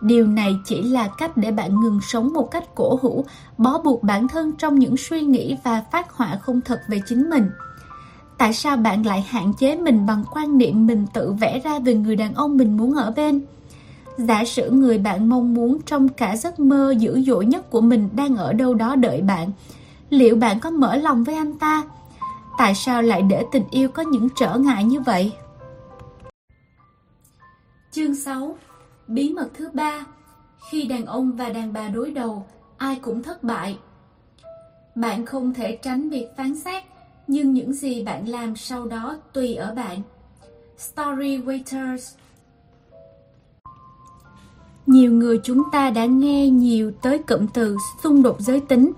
Điều 0.02 0.28
này 0.28 0.56
chỉ 0.66 0.84
là 0.84 1.10
cách 1.18 1.38
để 1.38 1.52
bạn 1.52 1.80
ngừng 1.80 2.00
sống 2.02 2.34
một 2.34 2.52
cách 2.52 2.76
cổ 2.76 3.00
hủ, 3.02 3.26
bó 3.58 3.78
buộc 3.78 4.04
bản 4.04 4.28
thân 4.28 4.52
trong 4.58 4.80
những 4.80 4.98
suy 4.98 5.22
nghĩ 5.22 5.58
và 5.64 5.84
phát 5.92 6.12
họa 6.12 6.40
không 6.42 6.62
thật 6.62 6.82
về 6.88 7.02
chính 7.08 7.30
mình. 7.30 7.50
Tại 8.38 8.54
sao 8.54 8.78
bạn 8.78 9.06
lại 9.06 9.26
hạn 9.30 9.54
chế 9.54 9.76
mình 9.76 10.06
bằng 10.06 10.24
quan 10.32 10.58
niệm 10.58 10.88
mình 10.88 11.06
tự 11.14 11.32
vẽ 11.32 11.60
ra 11.60 11.80
về 11.80 11.96
người 11.96 12.16
đàn 12.16 12.34
ông 12.34 12.58
mình 12.58 12.78
muốn 12.78 12.94
ở 12.96 13.12
bên? 13.16 13.42
Giả 14.18 14.46
sử 14.46 14.72
người 14.72 14.98
bạn 14.98 15.30
mong 15.30 15.54
muốn 15.54 15.82
trong 15.86 16.10
cả 16.10 16.36
giấc 16.38 16.60
mơ 16.60 16.94
dữ 16.98 17.22
dội 17.22 17.46
nhất 17.46 17.70
của 17.70 17.82
mình 17.82 18.10
đang 18.16 18.36
ở 18.36 18.54
đâu 18.54 18.74
đó 18.74 18.96
đợi 18.96 19.22
bạn, 19.22 19.52
liệu 20.10 20.36
bạn 20.36 20.60
có 20.60 20.70
mở 20.70 20.96
lòng 20.96 21.24
với 21.24 21.36
anh 21.36 21.58
ta? 21.58 21.84
Tại 22.58 22.76
sao 22.76 23.02
lại 23.02 23.22
để 23.22 23.46
tình 23.52 23.64
yêu 23.72 23.90
có 23.90 24.04
những 24.04 24.28
trở 24.36 24.58
ngại 24.58 24.84
như 24.84 25.00
vậy? 25.00 25.32
Chương 27.92 28.16
6 28.16 28.58
Bí 29.08 29.34
mật 29.34 29.50
thứ 29.54 29.70
ba 29.74 30.06
Khi 30.70 30.86
đàn 30.86 31.06
ông 31.06 31.32
và 31.32 31.50
đàn 31.50 31.74
bà 31.74 31.88
đối 31.88 32.12
đầu, 32.12 32.46
ai 32.78 33.00
cũng 33.02 33.24
thất 33.24 33.44
bại. 33.44 33.78
Bạn 34.96 35.26
không 35.26 35.54
thể 35.54 35.80
tránh 35.82 36.10
việc 36.10 36.28
phán 36.38 36.56
xét, 36.56 36.84
nhưng 37.28 37.54
những 37.54 37.74
gì 37.74 38.04
bạn 38.04 38.28
làm 38.28 38.56
sau 38.56 38.86
đó 38.86 39.18
tùy 39.34 39.56
ở 39.56 39.74
bạn. 39.76 40.02
Story 40.78 41.38
Waiters 41.38 42.16
nhiều 44.88 45.12
người 45.12 45.40
chúng 45.44 45.64
ta 45.72 45.90
đã 45.90 46.06
nghe 46.06 46.50
nhiều 46.50 46.92
tới 47.02 47.18
cụm 47.18 47.48
từ 47.54 47.78
xung 48.04 48.22
đột 48.22 48.42
giới 48.42 48.60
tính. 48.60 48.92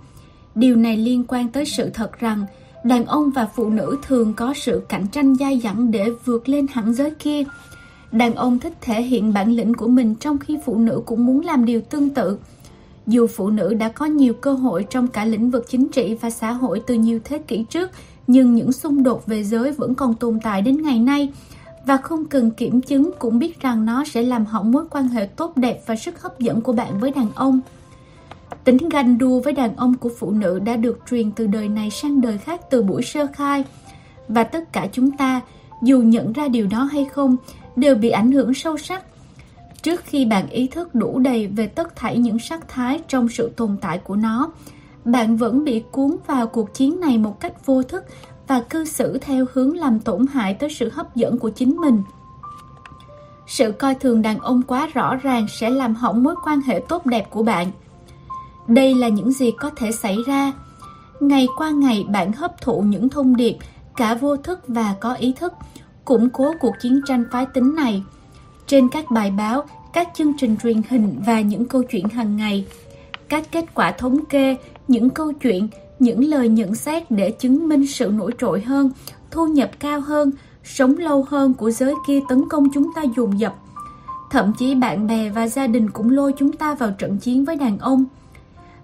Điều 0.55 0.75
này 0.75 0.97
liên 0.97 1.23
quan 1.27 1.47
tới 1.47 1.65
sự 1.65 1.89
thật 1.93 2.19
rằng 2.19 2.45
đàn 2.83 3.05
ông 3.05 3.29
và 3.29 3.47
phụ 3.55 3.69
nữ 3.69 3.97
thường 4.07 4.33
có 4.33 4.53
sự 4.53 4.81
cạnh 4.89 5.07
tranh 5.07 5.35
dai 5.35 5.59
dẳng 5.59 5.91
để 5.91 6.09
vượt 6.25 6.49
lên 6.49 6.65
hẳn 6.73 6.93
giới 6.93 7.11
kia. 7.11 7.43
Đàn 8.11 8.35
ông 8.35 8.59
thích 8.59 8.73
thể 8.81 9.01
hiện 9.01 9.33
bản 9.33 9.51
lĩnh 9.51 9.73
của 9.73 9.87
mình 9.87 10.15
trong 10.15 10.37
khi 10.37 10.57
phụ 10.65 10.77
nữ 10.77 11.01
cũng 11.05 11.25
muốn 11.25 11.45
làm 11.45 11.65
điều 11.65 11.81
tương 11.81 12.09
tự. 12.09 12.37
Dù 13.07 13.27
phụ 13.27 13.49
nữ 13.49 13.73
đã 13.73 13.89
có 13.89 14.05
nhiều 14.05 14.33
cơ 14.33 14.53
hội 14.53 14.85
trong 14.89 15.07
cả 15.07 15.25
lĩnh 15.25 15.51
vực 15.51 15.65
chính 15.69 15.87
trị 15.87 16.17
và 16.21 16.29
xã 16.29 16.51
hội 16.51 16.81
từ 16.87 16.93
nhiều 16.93 17.19
thế 17.23 17.37
kỷ 17.37 17.63
trước, 17.69 17.91
nhưng 18.27 18.55
những 18.55 18.71
xung 18.71 19.03
đột 19.03 19.25
về 19.27 19.43
giới 19.43 19.71
vẫn 19.71 19.95
còn 19.95 20.15
tồn 20.15 20.39
tại 20.43 20.61
đến 20.61 20.81
ngày 20.81 20.99
nay 20.99 21.29
và 21.87 21.97
không 21.97 22.25
cần 22.25 22.51
kiểm 22.51 22.81
chứng 22.81 23.11
cũng 23.19 23.39
biết 23.39 23.61
rằng 23.61 23.85
nó 23.85 24.03
sẽ 24.05 24.21
làm 24.21 24.45
hỏng 24.45 24.71
mối 24.71 24.85
quan 24.89 25.07
hệ 25.07 25.25
tốt 25.25 25.57
đẹp 25.57 25.81
và 25.85 25.95
sức 25.95 26.21
hấp 26.21 26.39
dẫn 26.39 26.61
của 26.61 26.73
bạn 26.73 26.99
với 26.99 27.11
đàn 27.11 27.27
ông. 27.35 27.59
Tính 28.63 28.77
ganh 28.89 29.17
đua 29.17 29.39
với 29.39 29.53
đàn 29.53 29.75
ông 29.75 29.93
của 29.97 30.09
phụ 30.19 30.31
nữ 30.31 30.59
đã 30.59 30.75
được 30.75 30.99
truyền 31.09 31.31
từ 31.31 31.47
đời 31.47 31.69
này 31.69 31.89
sang 31.89 32.21
đời 32.21 32.37
khác 32.37 32.61
từ 32.69 32.83
buổi 32.83 33.03
sơ 33.03 33.27
khai. 33.33 33.63
Và 34.27 34.43
tất 34.43 34.73
cả 34.73 34.87
chúng 34.91 35.11
ta, 35.11 35.41
dù 35.83 36.01
nhận 36.01 36.33
ra 36.33 36.47
điều 36.47 36.67
đó 36.67 36.83
hay 36.83 37.05
không, 37.05 37.35
đều 37.75 37.95
bị 37.95 38.09
ảnh 38.09 38.31
hưởng 38.31 38.53
sâu 38.53 38.77
sắc. 38.77 39.03
Trước 39.81 40.01
khi 40.05 40.25
bạn 40.25 40.49
ý 40.49 40.67
thức 40.67 40.95
đủ 40.95 41.19
đầy 41.19 41.47
về 41.47 41.67
tất 41.67 41.95
thảy 41.95 42.17
những 42.17 42.39
sắc 42.39 42.67
thái 42.67 42.99
trong 43.07 43.29
sự 43.29 43.51
tồn 43.55 43.77
tại 43.81 43.97
của 43.97 44.15
nó, 44.15 44.51
bạn 45.05 45.37
vẫn 45.37 45.63
bị 45.63 45.83
cuốn 45.91 46.15
vào 46.27 46.47
cuộc 46.47 46.73
chiến 46.73 46.99
này 46.99 47.17
một 47.17 47.39
cách 47.39 47.65
vô 47.65 47.83
thức 47.83 48.03
và 48.47 48.61
cư 48.69 48.85
xử 48.85 49.17
theo 49.17 49.45
hướng 49.53 49.77
làm 49.77 49.99
tổn 49.99 50.25
hại 50.27 50.53
tới 50.53 50.69
sự 50.69 50.89
hấp 50.89 51.15
dẫn 51.15 51.37
của 51.37 51.49
chính 51.49 51.77
mình. 51.77 52.03
Sự 53.47 53.71
coi 53.71 53.95
thường 53.95 54.21
đàn 54.21 54.39
ông 54.39 54.61
quá 54.61 54.87
rõ 54.93 55.15
ràng 55.15 55.47
sẽ 55.47 55.69
làm 55.69 55.95
hỏng 55.95 56.23
mối 56.23 56.35
quan 56.45 56.61
hệ 56.61 56.81
tốt 56.89 57.05
đẹp 57.05 57.29
của 57.29 57.43
bạn. 57.43 57.71
Đây 58.67 58.95
là 58.95 59.07
những 59.07 59.31
gì 59.31 59.51
có 59.51 59.69
thể 59.75 59.91
xảy 59.91 60.17
ra. 60.27 60.53
Ngày 61.19 61.47
qua 61.57 61.69
ngày 61.69 62.05
bạn 62.09 62.31
hấp 62.31 62.61
thụ 62.61 62.81
những 62.81 63.09
thông 63.09 63.35
điệp 63.35 63.57
cả 63.95 64.15
vô 64.15 64.37
thức 64.37 64.59
và 64.67 64.95
có 64.99 65.13
ý 65.13 65.33
thức, 65.33 65.53
củng 66.05 66.29
cố 66.29 66.53
cuộc 66.59 66.75
chiến 66.81 67.01
tranh 67.05 67.25
phái 67.31 67.45
tính 67.45 67.75
này. 67.75 68.03
Trên 68.67 68.89
các 68.89 69.11
bài 69.11 69.31
báo, 69.31 69.63
các 69.93 70.09
chương 70.13 70.33
trình 70.37 70.57
truyền 70.57 70.81
hình 70.89 71.21
và 71.25 71.41
những 71.41 71.65
câu 71.65 71.83
chuyện 71.83 72.09
hàng 72.09 72.37
ngày, 72.37 72.65
các 73.29 73.51
kết 73.51 73.65
quả 73.73 73.91
thống 73.91 74.25
kê, 74.25 74.57
những 74.87 75.09
câu 75.09 75.31
chuyện, 75.33 75.67
những 75.99 76.23
lời 76.23 76.49
nhận 76.49 76.75
xét 76.75 77.11
để 77.11 77.31
chứng 77.31 77.67
minh 77.67 77.87
sự 77.87 78.07
nổi 78.07 78.31
trội 78.39 78.61
hơn, 78.61 78.91
thu 79.31 79.47
nhập 79.47 79.71
cao 79.79 79.99
hơn, 79.99 80.31
sống 80.63 80.97
lâu 80.97 81.25
hơn 81.29 81.53
của 81.53 81.71
giới 81.71 81.93
kia 82.07 82.19
tấn 82.29 82.49
công 82.49 82.67
chúng 82.73 82.93
ta 82.95 83.03
dồn 83.17 83.39
dập. 83.39 83.55
Thậm 84.31 84.53
chí 84.57 84.75
bạn 84.75 85.07
bè 85.07 85.29
và 85.29 85.47
gia 85.47 85.67
đình 85.67 85.89
cũng 85.89 86.09
lôi 86.09 86.33
chúng 86.37 86.51
ta 86.51 86.75
vào 86.75 86.91
trận 86.91 87.17
chiến 87.17 87.45
với 87.45 87.55
đàn 87.55 87.79
ông 87.79 88.05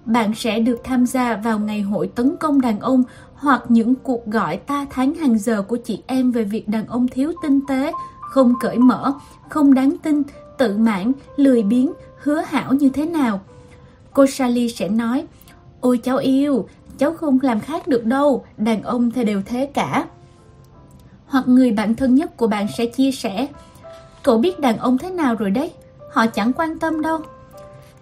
bạn 0.05 0.35
sẽ 0.35 0.59
được 0.59 0.81
tham 0.83 1.05
gia 1.05 1.35
vào 1.35 1.59
ngày 1.59 1.81
hội 1.81 2.07
tấn 2.15 2.35
công 2.39 2.61
đàn 2.61 2.79
ông 2.79 3.03
hoặc 3.35 3.63
những 3.69 3.95
cuộc 3.95 4.25
gọi 4.25 4.57
ta 4.57 4.85
tháng 4.89 5.13
hàng 5.13 5.37
giờ 5.37 5.61
của 5.61 5.77
chị 5.77 6.03
em 6.07 6.31
về 6.31 6.43
việc 6.43 6.67
đàn 6.67 6.87
ông 6.87 7.07
thiếu 7.07 7.33
tinh 7.41 7.59
tế, 7.67 7.91
không 8.21 8.53
cởi 8.59 8.77
mở, 8.77 9.13
không 9.49 9.73
đáng 9.73 9.97
tin, 10.03 10.21
tự 10.57 10.77
mãn, 10.77 11.11
lười 11.35 11.63
biếng, 11.63 11.93
hứa 12.17 12.41
hảo 12.41 12.73
như 12.73 12.89
thế 12.89 13.05
nào. 13.05 13.41
Cô 14.13 14.25
Sally 14.27 14.69
sẽ 14.69 14.89
nói, 14.89 15.25
Ôi 15.81 15.97
cháu 16.03 16.17
yêu, 16.17 16.67
cháu 16.97 17.13
không 17.13 17.39
làm 17.41 17.59
khác 17.59 17.87
được 17.87 18.05
đâu, 18.05 18.45
đàn 18.57 18.83
ông 18.83 19.11
thì 19.11 19.23
đều 19.23 19.41
thế 19.45 19.71
cả. 19.73 20.05
Hoặc 21.25 21.47
người 21.47 21.71
bạn 21.71 21.95
thân 21.95 22.15
nhất 22.15 22.37
của 22.37 22.47
bạn 22.47 22.67
sẽ 22.77 22.85
chia 22.85 23.11
sẻ, 23.11 23.47
Cậu 24.23 24.37
biết 24.37 24.59
đàn 24.59 24.77
ông 24.77 24.97
thế 24.97 25.09
nào 25.09 25.35
rồi 25.35 25.51
đấy, 25.51 25.71
họ 26.11 26.27
chẳng 26.27 26.53
quan 26.53 26.79
tâm 26.79 27.01
đâu. 27.01 27.19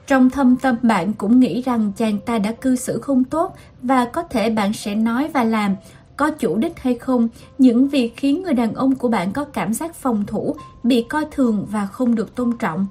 Trong 0.08 0.30
thâm 0.30 0.56
tâm 0.56 0.76
bạn 0.82 1.14
cũng 1.14 1.40
nghĩ 1.40 1.62
rằng 1.62 1.92
chàng 1.98 2.20
ta 2.20 2.40
đã 2.40 2.52
cư 2.52 2.76
xử 2.76 3.00
không 3.02 3.24
tốt 3.24 3.56
và 3.82 4.06
có 4.06 4.24
thể 4.24 4.50
bạn 4.50 4.74
sẽ 4.74 4.96
nói 4.96 5.30
và 5.34 5.44
làm, 5.44 5.76
có 6.18 6.32
chủ 6.32 6.58
đích 6.58 6.80
hay 6.80 6.96
không, 6.96 7.28
những 7.58 7.88
việc 7.88 8.14
khiến 8.18 8.44
người 8.44 8.54
đàn 8.54 8.74
ông 8.74 8.96
của 8.96 9.08
bạn 9.08 9.32
có 9.32 9.44
cảm 9.44 9.74
giác 9.74 9.96
phòng 9.96 10.24
thủ, 10.28 10.56
bị 10.84 11.06
coi 11.10 11.26
thường 11.32 11.66
và 11.72 11.86
không 11.86 12.16
được 12.16 12.36
tôn 12.36 12.58
trọng. 12.58 12.88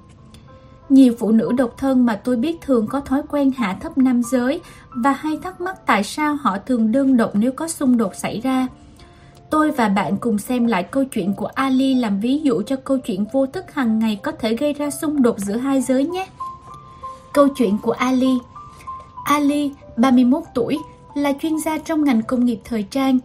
Nhiều 0.91 1.13
phụ 1.19 1.31
nữ 1.31 1.51
độc 1.51 1.77
thân 1.77 2.05
mà 2.05 2.15
tôi 2.15 2.35
biết 2.35 2.61
thường 2.61 2.87
có 2.87 2.99
thói 2.99 3.21
quen 3.29 3.51
hạ 3.57 3.77
thấp 3.81 3.97
nam 3.97 4.23
giới 4.23 4.61
và 4.89 5.11
hay 5.11 5.37
thắc 5.43 5.61
mắc 5.61 5.85
tại 5.85 6.03
sao 6.03 6.37
họ 6.41 6.57
thường 6.65 6.91
đơn 6.91 7.17
độc 7.17 7.31
nếu 7.33 7.51
có 7.51 7.67
xung 7.67 7.97
đột 7.97 8.15
xảy 8.15 8.39
ra. 8.39 8.67
Tôi 9.49 9.71
và 9.71 9.89
bạn 9.89 10.17
cùng 10.17 10.37
xem 10.37 10.67
lại 10.67 10.83
câu 10.83 11.03
chuyện 11.03 11.33
của 11.33 11.45
Ali 11.45 11.93
làm 11.93 12.19
ví 12.19 12.39
dụ 12.39 12.61
cho 12.61 12.75
câu 12.75 12.97
chuyện 12.97 13.25
vô 13.33 13.45
thức 13.45 13.73
hàng 13.73 13.99
ngày 13.99 14.19
có 14.23 14.31
thể 14.31 14.55
gây 14.55 14.73
ra 14.73 14.89
xung 14.89 15.21
đột 15.21 15.39
giữa 15.39 15.57
hai 15.57 15.81
giới 15.81 16.05
nhé. 16.05 16.27
Câu 17.33 17.47
chuyện 17.47 17.77
của 17.81 17.91
Ali 17.91 18.37
Ali, 19.25 19.71
31 19.97 20.43
tuổi, 20.53 20.77
là 21.15 21.33
chuyên 21.41 21.59
gia 21.59 21.77
trong 21.77 22.03
ngành 22.03 22.21
công 22.21 22.45
nghiệp 22.45 22.59
thời 22.63 22.83
trang. 22.83 23.19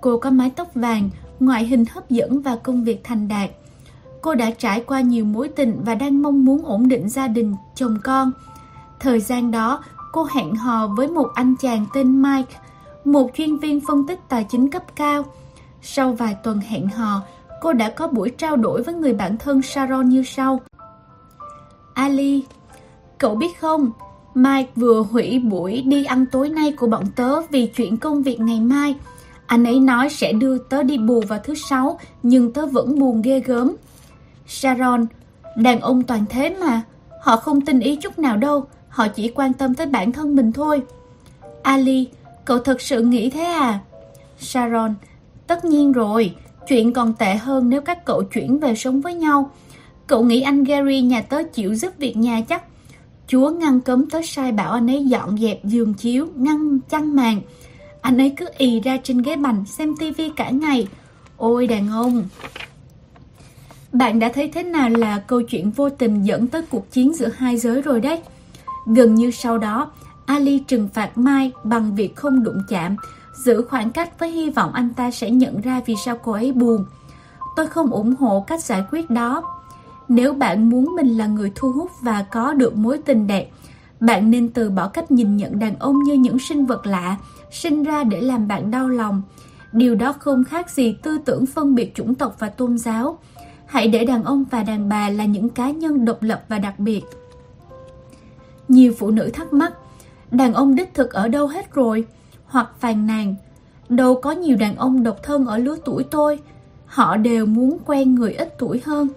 Cô 0.00 0.18
có 0.18 0.30
mái 0.30 0.50
tóc 0.50 0.74
vàng, 0.74 1.10
ngoại 1.40 1.64
hình 1.64 1.84
hấp 1.90 2.10
dẫn 2.10 2.42
và 2.42 2.56
công 2.56 2.84
việc 2.84 3.00
thành 3.04 3.28
đạt. 3.28 3.50
Cô 4.22 4.34
đã 4.34 4.50
trải 4.50 4.80
qua 4.80 5.00
nhiều 5.00 5.24
mối 5.24 5.48
tình 5.48 5.80
và 5.84 5.94
đang 5.94 6.22
mong 6.22 6.44
muốn 6.44 6.64
ổn 6.64 6.88
định 6.88 7.08
gia 7.08 7.28
đình, 7.28 7.54
chồng 7.74 7.98
con. 8.04 8.32
Thời 9.00 9.20
gian 9.20 9.50
đó, 9.50 9.84
cô 10.12 10.26
hẹn 10.34 10.54
hò 10.54 10.86
với 10.86 11.08
một 11.08 11.28
anh 11.34 11.54
chàng 11.60 11.86
tên 11.94 12.22
Mike, 12.22 12.54
một 13.04 13.30
chuyên 13.34 13.58
viên 13.58 13.80
phân 13.80 14.06
tích 14.06 14.20
tài 14.28 14.46
chính 14.50 14.70
cấp 14.70 14.82
cao. 14.96 15.24
Sau 15.82 16.12
vài 16.12 16.36
tuần 16.44 16.60
hẹn 16.60 16.88
hò, 16.88 17.22
cô 17.60 17.72
đã 17.72 17.90
có 17.90 18.08
buổi 18.08 18.30
trao 18.30 18.56
đổi 18.56 18.82
với 18.82 18.94
người 18.94 19.12
bạn 19.12 19.36
thân 19.38 19.62
Sharon 19.62 20.08
như 20.08 20.22
sau. 20.22 20.60
Ali, 21.94 22.44
Cậu 23.22 23.34
biết 23.34 23.60
không, 23.60 23.90
Mike 24.34 24.70
vừa 24.76 25.02
hủy 25.02 25.38
buổi 25.38 25.82
đi 25.82 26.04
ăn 26.04 26.26
tối 26.26 26.48
nay 26.48 26.72
của 26.72 26.86
bọn 26.86 27.04
tớ 27.16 27.40
vì 27.40 27.66
chuyện 27.66 27.96
công 27.96 28.22
việc 28.22 28.40
ngày 28.40 28.60
mai. 28.60 28.96
Anh 29.46 29.64
ấy 29.64 29.80
nói 29.80 30.08
sẽ 30.08 30.32
đưa 30.32 30.58
tớ 30.58 30.82
đi 30.82 30.98
bù 30.98 31.22
vào 31.28 31.38
thứ 31.44 31.54
sáu, 31.54 31.98
nhưng 32.22 32.52
tớ 32.52 32.66
vẫn 32.66 32.98
buồn 32.98 33.22
ghê 33.22 33.40
gớm. 33.40 33.72
Sharon, 34.46 35.06
đàn 35.56 35.80
ông 35.80 36.02
toàn 36.02 36.24
thế 36.28 36.56
mà, 36.60 36.82
họ 37.20 37.36
không 37.36 37.60
tin 37.60 37.80
ý 37.80 37.96
chút 37.96 38.18
nào 38.18 38.36
đâu, 38.36 38.66
họ 38.88 39.08
chỉ 39.08 39.32
quan 39.34 39.52
tâm 39.52 39.74
tới 39.74 39.86
bản 39.86 40.12
thân 40.12 40.36
mình 40.36 40.52
thôi. 40.52 40.82
Ali, 41.62 42.08
cậu 42.44 42.58
thật 42.58 42.80
sự 42.80 43.02
nghĩ 43.02 43.30
thế 43.30 43.44
à? 43.44 43.80
Sharon, 44.38 44.94
tất 45.46 45.64
nhiên 45.64 45.92
rồi, 45.92 46.34
chuyện 46.68 46.92
còn 46.92 47.14
tệ 47.14 47.34
hơn 47.34 47.68
nếu 47.68 47.80
các 47.80 48.04
cậu 48.04 48.22
chuyển 48.22 48.58
về 48.58 48.74
sống 48.74 49.00
với 49.00 49.14
nhau. 49.14 49.50
Cậu 50.06 50.22
nghĩ 50.22 50.40
anh 50.40 50.64
Gary 50.64 51.00
nhà 51.00 51.22
tớ 51.22 51.42
chịu 51.42 51.74
giúp 51.74 51.92
việc 51.98 52.16
nhà 52.16 52.40
chắc 52.48 52.62
Chúa 53.32 53.50
ngăn 53.50 53.80
cấm 53.80 54.10
tớ 54.10 54.20
sai 54.24 54.52
bảo 54.52 54.72
anh 54.72 54.90
ấy 54.90 55.04
dọn 55.04 55.38
dẹp 55.38 55.64
giường 55.64 55.94
chiếu, 55.94 56.26
ngăn 56.36 56.78
chăn 56.90 57.16
màn. 57.16 57.40
Anh 58.00 58.18
ấy 58.18 58.34
cứ 58.36 58.46
ì 58.58 58.80
ra 58.80 58.96
trên 59.02 59.22
ghế 59.22 59.36
bành 59.36 59.64
xem 59.66 59.96
tivi 59.96 60.30
cả 60.36 60.50
ngày. 60.50 60.88
Ôi 61.36 61.66
đàn 61.66 61.90
ông! 61.90 62.24
Bạn 63.92 64.18
đã 64.18 64.30
thấy 64.34 64.48
thế 64.48 64.62
nào 64.62 64.88
là 64.88 65.18
câu 65.18 65.42
chuyện 65.42 65.70
vô 65.70 65.90
tình 65.90 66.22
dẫn 66.22 66.46
tới 66.46 66.62
cuộc 66.70 66.90
chiến 66.90 67.14
giữa 67.14 67.28
hai 67.36 67.56
giới 67.56 67.82
rồi 67.82 68.00
đấy. 68.00 68.22
Gần 68.86 69.14
như 69.14 69.30
sau 69.30 69.58
đó, 69.58 69.90
Ali 70.26 70.58
trừng 70.58 70.88
phạt 70.94 71.18
Mai 71.18 71.52
bằng 71.64 71.94
việc 71.94 72.16
không 72.16 72.42
đụng 72.42 72.62
chạm, 72.68 72.96
giữ 73.44 73.62
khoảng 73.62 73.90
cách 73.90 74.18
với 74.18 74.30
hy 74.30 74.50
vọng 74.50 74.72
anh 74.72 74.90
ta 74.94 75.10
sẽ 75.10 75.30
nhận 75.30 75.60
ra 75.60 75.80
vì 75.86 75.94
sao 76.04 76.18
cô 76.22 76.32
ấy 76.32 76.52
buồn. 76.52 76.84
Tôi 77.56 77.66
không 77.66 77.90
ủng 77.90 78.14
hộ 78.16 78.44
cách 78.46 78.62
giải 78.62 78.84
quyết 78.90 79.10
đó. 79.10 79.42
Nếu 80.08 80.34
bạn 80.34 80.70
muốn 80.70 80.96
mình 80.96 81.18
là 81.18 81.26
người 81.26 81.52
thu 81.54 81.72
hút 81.72 81.90
và 82.00 82.26
có 82.30 82.54
được 82.54 82.76
mối 82.76 82.98
tình 82.98 83.26
đẹp, 83.26 83.50
bạn 84.00 84.30
nên 84.30 84.48
từ 84.48 84.70
bỏ 84.70 84.88
cách 84.88 85.10
nhìn 85.10 85.36
nhận 85.36 85.58
đàn 85.58 85.78
ông 85.78 86.02
như 86.02 86.14
những 86.14 86.38
sinh 86.38 86.66
vật 86.66 86.86
lạ, 86.86 87.16
sinh 87.50 87.82
ra 87.82 88.04
để 88.04 88.20
làm 88.20 88.48
bạn 88.48 88.70
đau 88.70 88.88
lòng. 88.88 89.22
Điều 89.72 89.94
đó 89.94 90.12
không 90.12 90.44
khác 90.44 90.70
gì 90.70 90.96
tư 91.02 91.18
tưởng 91.24 91.46
phân 91.46 91.74
biệt 91.74 91.94
chủng 91.94 92.14
tộc 92.14 92.36
và 92.38 92.48
tôn 92.48 92.78
giáo. 92.78 93.18
Hãy 93.72 93.88
để 93.88 94.04
đàn 94.04 94.24
ông 94.24 94.44
và 94.50 94.62
đàn 94.62 94.88
bà 94.88 95.08
là 95.08 95.24
những 95.24 95.48
cá 95.48 95.70
nhân 95.70 96.04
độc 96.04 96.22
lập 96.22 96.44
và 96.48 96.58
đặc 96.58 96.78
biệt. 96.78 97.02
Nhiều 98.68 98.92
phụ 98.98 99.10
nữ 99.10 99.30
thắc 99.32 99.52
mắc, 99.52 99.72
đàn 100.30 100.54
ông 100.54 100.74
đích 100.74 100.94
thực 100.94 101.12
ở 101.12 101.28
đâu 101.28 101.46
hết 101.46 101.74
rồi? 101.74 102.04
Hoặc 102.46 102.70
phàn 102.80 103.06
nàn, 103.06 103.34
đâu 103.88 104.14
có 104.14 104.30
nhiều 104.30 104.56
đàn 104.56 104.76
ông 104.76 105.02
độc 105.02 105.16
thân 105.22 105.46
ở 105.46 105.58
lứa 105.58 105.76
tuổi 105.84 106.04
tôi, 106.10 106.38
họ 106.86 107.16
đều 107.16 107.46
muốn 107.46 107.78
quen 107.86 108.14
người 108.14 108.32
ít 108.32 108.58
tuổi 108.58 108.80
hơn. 108.84 109.08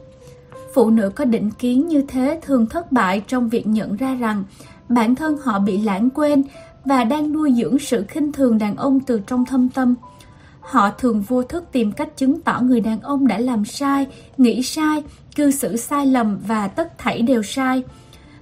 Phụ 0.73 0.89
nữ 0.89 1.09
có 1.15 1.25
định 1.25 1.51
kiến 1.51 1.87
như 1.87 2.01
thế 2.07 2.39
thường 2.43 2.65
thất 2.65 2.91
bại 2.91 3.23
trong 3.27 3.49
việc 3.49 3.67
nhận 3.67 3.95
ra 3.95 4.15
rằng 4.15 4.43
bản 4.89 5.15
thân 5.15 5.37
họ 5.37 5.59
bị 5.59 5.77
lãng 5.77 6.09
quên 6.09 6.43
và 6.85 7.03
đang 7.03 7.33
nuôi 7.33 7.53
dưỡng 7.53 7.79
sự 7.79 8.05
khinh 8.07 8.31
thường 8.31 8.57
đàn 8.57 8.75
ông 8.75 8.99
từ 8.99 9.21
trong 9.27 9.45
thâm 9.45 9.69
tâm. 9.69 9.95
Họ 10.65 10.89
thường 10.97 11.21
vô 11.21 11.43
thức 11.43 11.63
tìm 11.71 11.91
cách 11.91 12.17
chứng 12.17 12.41
tỏ 12.41 12.61
người 12.61 12.81
đàn 12.81 13.01
ông 13.01 13.27
đã 13.27 13.37
làm 13.37 13.65
sai, 13.65 14.07
nghĩ 14.37 14.63
sai, 14.63 15.03
cư 15.35 15.51
xử 15.51 15.77
sai 15.77 16.05
lầm 16.05 16.39
và 16.47 16.67
tất 16.67 16.97
thảy 16.97 17.21
đều 17.21 17.43
sai. 17.43 17.83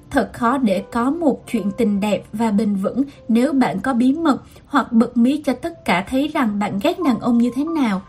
Thật 0.09 0.29
khó 0.33 0.57
để 0.57 0.83
có 0.91 1.09
một 1.09 1.43
chuyện 1.47 1.71
tình 1.77 1.99
đẹp 1.99 2.23
và 2.33 2.51
bền 2.51 2.75
vững 2.75 3.03
nếu 3.27 3.53
bạn 3.53 3.79
có 3.79 3.93
bí 3.93 4.13
mật 4.13 4.41
hoặc 4.65 4.91
bật 4.91 5.17
mí 5.17 5.41
cho 5.45 5.53
tất 5.53 5.85
cả 5.85 6.05
thấy 6.09 6.27
rằng 6.27 6.59
bạn 6.59 6.79
ghét 6.83 6.99
đàn 7.05 7.19
ông 7.19 7.37
như 7.37 7.51
thế 7.55 7.63
nào. 7.63 8.01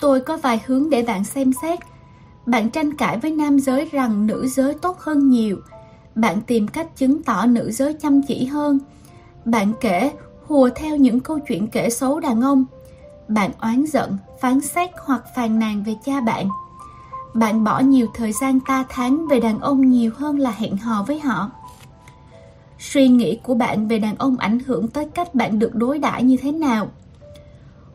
Tôi 0.00 0.20
có 0.20 0.36
vài 0.36 0.60
hướng 0.66 0.90
để 0.90 1.02
bạn 1.02 1.24
xem 1.24 1.52
xét. 1.62 1.78
Bạn 2.46 2.70
tranh 2.70 2.96
cãi 2.96 3.18
với 3.18 3.30
nam 3.30 3.58
giới 3.58 3.88
rằng 3.92 4.26
nữ 4.26 4.46
giới 4.46 4.74
tốt 4.74 4.98
hơn 5.00 5.30
nhiều. 5.30 5.56
Bạn 6.14 6.40
tìm 6.46 6.68
cách 6.68 6.96
chứng 6.96 7.22
tỏ 7.22 7.46
nữ 7.46 7.70
giới 7.70 7.94
chăm 7.94 8.22
chỉ 8.22 8.44
hơn. 8.44 8.78
Bạn 9.44 9.72
kể, 9.80 10.12
hùa 10.48 10.70
theo 10.76 10.96
những 10.96 11.20
câu 11.20 11.38
chuyện 11.38 11.66
kể 11.66 11.90
xấu 11.90 12.20
đàn 12.20 12.40
ông. 12.40 12.64
Bạn 13.28 13.50
oán 13.60 13.84
giận, 13.86 14.16
phán 14.40 14.60
xét 14.60 14.90
hoặc 15.04 15.24
phàn 15.36 15.58
nàn 15.58 15.82
về 15.82 15.94
cha 16.04 16.20
bạn. 16.20 16.48
Bạn 17.34 17.64
bỏ 17.64 17.80
nhiều 17.80 18.06
thời 18.14 18.32
gian 18.32 18.60
ta 18.60 18.84
tháng 18.88 19.26
về 19.26 19.40
đàn 19.40 19.58
ông 19.58 19.90
nhiều 19.90 20.10
hơn 20.16 20.38
là 20.38 20.50
hẹn 20.50 20.76
hò 20.76 21.02
với 21.02 21.20
họ. 21.20 21.50
Suy 22.78 23.08
nghĩ 23.08 23.38
của 23.42 23.54
bạn 23.54 23.88
về 23.88 23.98
đàn 23.98 24.16
ông 24.16 24.36
ảnh 24.36 24.58
hưởng 24.58 24.88
tới 24.88 25.06
cách 25.14 25.34
bạn 25.34 25.58
được 25.58 25.74
đối 25.74 25.98
đãi 25.98 26.22
như 26.22 26.36
thế 26.36 26.52
nào. 26.52 26.88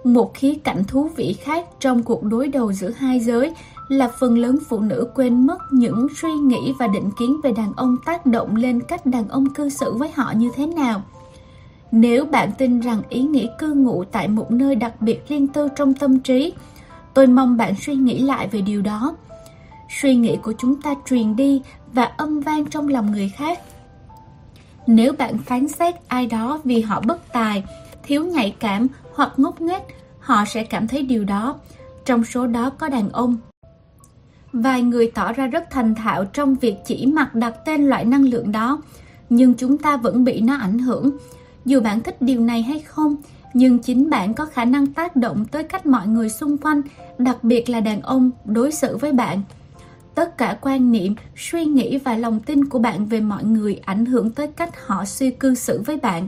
Một 0.04 0.34
khía 0.34 0.54
cạnh 0.64 0.84
thú 0.84 1.10
vị 1.16 1.36
khác 1.42 1.66
trong 1.80 2.04
cuộc 2.04 2.24
đối 2.24 2.48
đầu 2.48 2.74
giữa 2.74 2.90
hai 2.90 3.20
giới 3.20 3.54
là 3.88 4.08
phần 4.08 4.38
lớn 4.38 4.58
phụ 4.70 4.80
nữ 4.80 5.08
quên 5.16 5.48
mất 5.48 5.58
những 5.72 6.08
suy 6.22 6.32
nghĩ 6.32 6.74
và 6.80 6.88
định 6.88 7.10
kiến 7.20 7.42
về 7.44 7.52
đàn 7.52 7.74
ông 7.76 7.98
tác 8.06 8.26
động 8.26 8.56
lên 8.56 8.82
cách 8.82 9.06
đàn 9.06 9.28
ông 9.28 9.54
cư 9.54 9.70
xử 9.70 9.94
với 9.94 10.12
họ 10.16 10.34
như 10.36 10.52
thế 10.56 10.66
nào. 10.68 11.02
Nếu 11.92 12.26
bạn 12.26 12.52
tin 12.58 12.80
rằng 12.80 13.02
ý 13.10 13.22
nghĩ 13.22 13.50
cư 13.60 13.74
ngụ 13.74 14.04
tại 14.04 14.28
một 14.28 14.52
nơi 14.52 14.76
đặc 14.76 15.02
biệt 15.02 15.28
riêng 15.28 15.48
tư 15.48 15.68
trong 15.76 15.94
tâm 15.94 16.20
trí, 16.20 16.54
tôi 17.14 17.28
mong 17.28 17.58
bạn 17.58 17.74
suy 17.76 17.96
nghĩ 17.96 18.20
lại 18.20 18.48
về 18.48 18.62
điều 18.62 18.82
đó. 18.82 19.16
Suy 20.02 20.16
nghĩ 20.16 20.38
của 20.44 20.54
chúng 20.58 20.82
ta 20.82 20.94
truyền 21.10 21.36
đi 21.36 21.62
và 21.94 22.04
âm 22.04 22.40
vang 22.40 22.66
trong 22.66 22.88
lòng 22.88 23.12
người 23.12 23.32
khác. 23.38 23.60
Nếu 24.88 25.14
bạn 25.14 25.38
phán 25.38 25.68
xét 25.68 25.96
ai 26.08 26.28
đó 26.28 26.60
vì 26.64 26.82
họ 26.82 27.02
bất 27.02 27.34
tài, 27.34 27.64
thiếu 28.04 28.26
nhạy 28.26 28.56
cảm 28.60 28.88
hoặc 29.16 29.34
ngốc 29.38 29.62
nghếch, 29.62 29.82
họ 30.20 30.46
sẽ 30.46 30.64
cảm 30.64 30.88
thấy 30.88 31.02
điều 31.02 31.24
đó. 31.24 31.56
Trong 32.06 32.24
số 32.24 32.48
đó 32.48 32.70
có 32.70 32.90
đàn 32.90 33.10
ông. 33.10 33.38
Vài 34.54 34.82
người 34.82 35.12
tỏ 35.12 35.34
ra 35.34 35.48
rất 35.48 35.70
thành 35.72 35.96
thạo 35.96 36.26
trong 36.26 36.56
việc 36.56 36.76
chỉ 36.86 37.06
mặc 37.06 37.36
đặt 37.36 37.54
tên 37.66 37.86
loại 37.88 38.06
năng 38.06 38.24
lượng 38.24 38.52
đó, 38.52 38.82
nhưng 39.30 39.54
chúng 39.54 39.78
ta 39.78 39.98
vẫn 39.98 40.24
bị 40.24 40.42
nó 40.42 40.56
ảnh 40.56 40.80
hưởng. 40.80 41.12
Dù 41.66 41.82
bạn 41.82 42.02
thích 42.02 42.22
điều 42.22 42.42
này 42.42 42.62
hay 42.62 42.80
không, 42.80 43.16
nhưng 43.54 43.80
chính 43.80 44.10
bạn 44.10 44.34
có 44.34 44.46
khả 44.46 44.66
năng 44.66 44.88
tác 44.88 45.16
động 45.16 45.46
tới 45.46 45.64
cách 45.64 45.86
mọi 45.86 46.08
người 46.08 46.30
xung 46.30 46.58
quanh, 46.58 46.82
đặc 47.18 47.44
biệt 47.44 47.70
là 47.70 47.80
đàn 47.80 48.02
ông, 48.02 48.32
đối 48.46 48.72
xử 48.72 48.98
với 48.98 49.12
bạn. 49.12 49.42
Tất 50.16 50.38
cả 50.38 50.58
quan 50.62 50.92
niệm, 50.92 51.16
suy 51.36 51.66
nghĩ 51.66 51.98
và 51.98 52.18
lòng 52.18 52.40
tin 52.40 52.66
của 52.66 52.80
bạn 52.80 53.06
về 53.06 53.22
mọi 53.22 53.44
người 53.44 53.80
ảnh 53.86 54.06
hưởng 54.06 54.32
tới 54.32 54.48
cách 54.48 54.88
họ 54.88 55.06
suy 55.06 55.32
cư 55.32 55.56
xử 55.56 55.82
với 55.86 55.98
bạn. 55.98 56.28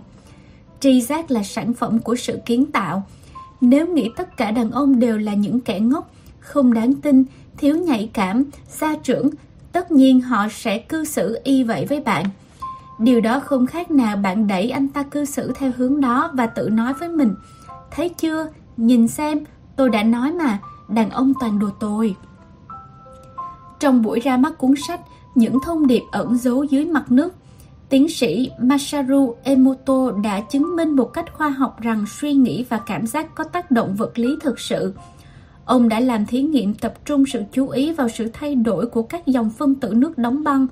Tri 0.79 1.01
giác 1.01 1.31
là 1.31 1.43
sản 1.43 1.73
phẩm 1.73 1.99
của 1.99 2.15
sự 2.15 2.39
kiến 2.45 2.65
tạo. 2.65 3.03
Nếu 3.61 3.87
nghĩ 3.87 4.09
tất 4.15 4.37
cả 4.37 4.51
đàn 4.51 4.71
ông 4.71 4.99
đều 4.99 5.17
là 5.17 5.33
những 5.33 5.59
kẻ 5.59 5.79
ngốc, 5.79 6.11
không 6.39 6.73
đáng 6.73 6.93
tin, 6.93 7.23
thiếu 7.57 7.75
nhạy 7.75 8.09
cảm, 8.13 8.43
xa 8.67 8.95
trưởng, 9.03 9.29
tất 9.71 9.91
nhiên 9.91 10.21
họ 10.21 10.47
sẽ 10.51 10.77
cư 10.77 11.05
xử 11.05 11.39
y 11.43 11.63
vậy 11.63 11.85
với 11.85 11.99
bạn. 11.99 12.25
Điều 13.03 13.21
đó 13.21 13.39
không 13.39 13.65
khác 13.65 13.91
nào 13.91 14.17
bạn 14.17 14.47
đẩy 14.47 14.69
anh 14.69 14.87
ta 14.87 15.03
cư 15.03 15.25
xử 15.25 15.51
theo 15.55 15.71
hướng 15.77 16.01
đó 16.01 16.31
và 16.33 16.47
tự 16.47 16.69
nói 16.69 16.93
với 16.93 17.09
mình, 17.09 17.35
thấy 17.91 18.09
chưa, 18.09 18.47
nhìn 18.77 19.07
xem, 19.07 19.43
tôi 19.75 19.89
đã 19.89 20.03
nói 20.03 20.31
mà, 20.31 20.59
đàn 20.87 21.09
ông 21.09 21.33
toàn 21.39 21.59
đồ 21.59 21.69
tồi. 21.69 22.15
Trong 23.79 24.01
buổi 24.01 24.19
ra 24.19 24.37
mắt 24.37 24.57
cuốn 24.57 24.73
sách 24.87 24.99
Những 25.35 25.59
thông 25.59 25.87
điệp 25.87 26.01
ẩn 26.11 26.37
giấu 26.37 26.63
dưới 26.63 26.85
mặt 26.85 27.11
nước, 27.11 27.33
tiến 27.89 28.09
sĩ 28.09 28.51
Masaru 28.59 29.35
Emoto 29.43 30.11
đã 30.23 30.39
chứng 30.39 30.75
minh 30.75 30.95
một 30.95 31.13
cách 31.13 31.33
khoa 31.33 31.49
học 31.49 31.81
rằng 31.81 32.05
suy 32.07 32.33
nghĩ 32.33 32.65
và 32.69 32.77
cảm 32.77 33.07
giác 33.07 33.35
có 33.35 33.43
tác 33.43 33.71
động 33.71 33.95
vật 33.95 34.19
lý 34.19 34.37
thực 34.41 34.59
sự. 34.59 34.93
Ông 35.65 35.89
đã 35.89 35.99
làm 35.99 36.25
thí 36.25 36.41
nghiệm 36.41 36.73
tập 36.73 36.93
trung 37.05 37.23
sự 37.25 37.43
chú 37.51 37.69
ý 37.69 37.93
vào 37.93 38.09
sự 38.09 38.29
thay 38.33 38.55
đổi 38.55 38.85
của 38.85 39.03
các 39.03 39.27
dòng 39.27 39.49
phân 39.49 39.75
tử 39.75 39.93
nước 39.93 40.17
đóng 40.17 40.43
băng. 40.43 40.67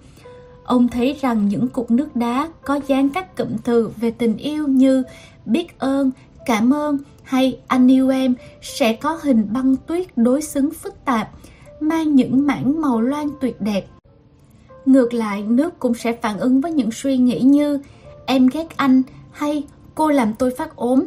Ông 0.72 0.88
thấy 0.88 1.18
rằng 1.22 1.48
những 1.48 1.68
cục 1.68 1.92
nước 1.92 2.16
đá 2.16 2.50
có 2.66 2.80
dán 2.88 3.10
các 3.10 3.36
cụm 3.38 3.48
từ 3.64 3.92
về 3.98 4.12
tình 4.12 4.38
yêu 4.38 4.68
như 4.68 5.04
biết 5.46 5.80
ơn, 5.80 6.12
cảm 6.46 6.74
ơn 6.74 6.98
hay 7.24 7.60
anh 7.68 7.92
yêu 7.92 8.10
em 8.10 8.36
sẽ 8.62 8.94
có 8.94 9.20
hình 9.22 9.48
băng 9.52 9.76
tuyết 9.76 10.08
đối 10.18 10.42
xứng 10.42 10.72
phức 10.72 11.06
tạp 11.06 11.30
mang 11.80 12.16
những 12.16 12.48
mảng 12.48 12.82
màu 12.82 13.02
loan 13.02 13.28
tuyệt 13.42 13.62
đẹp. 13.62 13.86
Ngược 14.86 15.14
lại, 15.14 15.44
nước 15.44 15.80
cũng 15.80 15.94
sẽ 15.94 16.14
phản 16.22 16.40
ứng 16.40 16.62
với 16.62 16.72
những 16.72 16.92
suy 16.92 17.18
nghĩ 17.18 17.40
như 17.40 17.80
em 18.26 18.48
ghét 18.48 18.78
anh 18.78 19.02
hay 19.32 19.64
cô 19.96 20.10
làm 20.10 20.34
tôi 20.34 20.52
phát 20.58 20.76
ốm. 20.76 21.06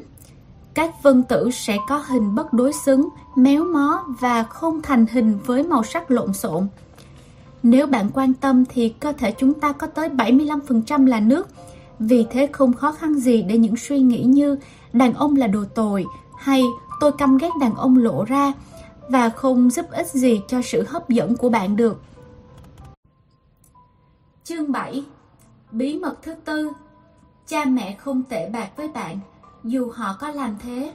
Các 0.74 1.02
vân 1.02 1.22
tử 1.22 1.50
sẽ 1.52 1.76
có 1.88 1.98
hình 1.98 2.34
bất 2.34 2.52
đối 2.52 2.72
xứng, 2.72 3.08
méo 3.36 3.64
mó 3.64 4.04
và 4.20 4.42
không 4.42 4.82
thành 4.82 5.06
hình 5.06 5.38
với 5.46 5.62
màu 5.62 5.84
sắc 5.84 6.10
lộn 6.10 6.32
xộn. 6.32 6.68
Nếu 7.64 7.86
bạn 7.86 8.10
quan 8.14 8.34
tâm 8.34 8.64
thì 8.68 8.88
cơ 8.88 9.12
thể 9.12 9.34
chúng 9.38 9.54
ta 9.54 9.72
có 9.72 9.86
tới 9.86 10.08
75% 10.08 11.06
là 11.06 11.20
nước. 11.20 11.48
Vì 11.98 12.26
thế 12.30 12.48
không 12.52 12.72
khó 12.72 12.92
khăn 12.92 13.14
gì 13.14 13.42
để 13.42 13.58
những 13.58 13.76
suy 13.76 13.98
nghĩ 13.98 14.22
như 14.22 14.58
đàn 14.92 15.14
ông 15.14 15.36
là 15.36 15.46
đồ 15.46 15.64
tồi 15.64 16.04
hay 16.38 16.62
tôi 17.00 17.12
căm 17.12 17.38
ghét 17.38 17.48
đàn 17.60 17.74
ông 17.74 17.98
lộ 17.98 18.24
ra 18.24 18.52
và 19.08 19.28
không 19.28 19.70
giúp 19.70 19.86
ích 19.90 20.06
gì 20.06 20.40
cho 20.48 20.62
sự 20.62 20.84
hấp 20.88 21.08
dẫn 21.08 21.36
của 21.36 21.48
bạn 21.48 21.76
được. 21.76 22.02
Chương 24.44 24.72
7 24.72 25.04
Bí 25.72 25.98
mật 25.98 26.22
thứ 26.22 26.34
tư 26.44 26.72
Cha 27.46 27.64
mẹ 27.64 27.94
không 27.94 28.22
tệ 28.22 28.50
bạc 28.50 28.68
với 28.76 28.88
bạn, 28.88 29.18
dù 29.64 29.90
họ 29.90 30.16
có 30.20 30.30
làm 30.30 30.56
thế. 30.62 30.92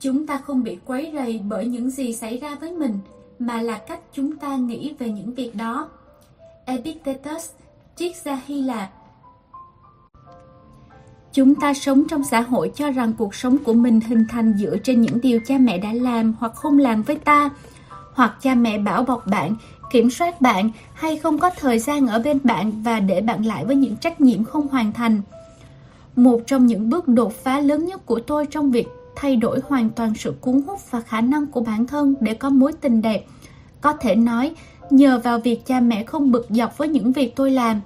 Chúng 0.00 0.26
ta 0.26 0.38
không 0.38 0.62
bị 0.62 0.78
quấy 0.84 1.12
rầy 1.14 1.40
bởi 1.48 1.66
những 1.66 1.90
gì 1.90 2.12
xảy 2.12 2.38
ra 2.38 2.54
với 2.60 2.72
mình, 2.72 2.98
mà 3.38 3.62
là 3.62 3.78
cách 3.78 4.00
chúng 4.12 4.36
ta 4.36 4.56
nghĩ 4.56 4.94
về 4.98 5.08
những 5.08 5.34
việc 5.34 5.54
đó. 5.54 5.88
Epictetus, 6.64 7.50
triết 7.96 8.16
gia 8.16 8.40
Hy 8.46 8.62
Lạp 8.62 8.88
Chúng 11.32 11.54
ta 11.54 11.74
sống 11.74 12.04
trong 12.08 12.24
xã 12.24 12.40
hội 12.40 12.70
cho 12.74 12.90
rằng 12.90 13.12
cuộc 13.18 13.34
sống 13.34 13.58
của 13.58 13.72
mình 13.72 14.00
hình 14.00 14.24
thành 14.28 14.54
dựa 14.58 14.76
trên 14.84 15.02
những 15.02 15.20
điều 15.20 15.40
cha 15.46 15.58
mẹ 15.58 15.78
đã 15.78 15.92
làm 15.92 16.34
hoặc 16.38 16.54
không 16.54 16.78
làm 16.78 17.02
với 17.02 17.16
ta. 17.16 17.50
Hoặc 18.12 18.36
cha 18.42 18.54
mẹ 18.54 18.78
bảo 18.78 19.02
bọc 19.02 19.26
bạn, 19.26 19.54
kiểm 19.90 20.10
soát 20.10 20.40
bạn 20.40 20.70
hay 20.94 21.16
không 21.16 21.38
có 21.38 21.50
thời 21.50 21.78
gian 21.78 22.06
ở 22.06 22.18
bên 22.18 22.38
bạn 22.44 22.72
và 22.82 23.00
để 23.00 23.20
bạn 23.20 23.46
lại 23.46 23.64
với 23.64 23.76
những 23.76 23.96
trách 23.96 24.20
nhiệm 24.20 24.44
không 24.44 24.68
hoàn 24.68 24.92
thành. 24.92 25.20
Một 26.16 26.40
trong 26.46 26.66
những 26.66 26.90
bước 26.90 27.08
đột 27.08 27.32
phá 27.44 27.60
lớn 27.60 27.86
nhất 27.86 28.06
của 28.06 28.20
tôi 28.20 28.46
trong 28.46 28.70
việc 28.70 28.88
thay 29.18 29.36
đổi 29.36 29.60
hoàn 29.68 29.90
toàn 29.90 30.14
sự 30.14 30.34
cuốn 30.40 30.62
hút 30.66 30.90
và 30.90 31.00
khả 31.00 31.20
năng 31.20 31.46
của 31.46 31.60
bản 31.60 31.86
thân 31.86 32.14
để 32.20 32.34
có 32.34 32.50
mối 32.50 32.72
tình 32.72 33.02
đẹp. 33.02 33.26
Có 33.80 33.92
thể 33.92 34.14
nói, 34.14 34.54
nhờ 34.90 35.20
vào 35.24 35.38
việc 35.38 35.66
cha 35.66 35.80
mẹ 35.80 36.04
không 36.04 36.32
bực 36.32 36.46
dọc 36.50 36.78
với 36.78 36.88
những 36.88 37.12
việc 37.12 37.36
tôi 37.36 37.50
làm. 37.50 37.80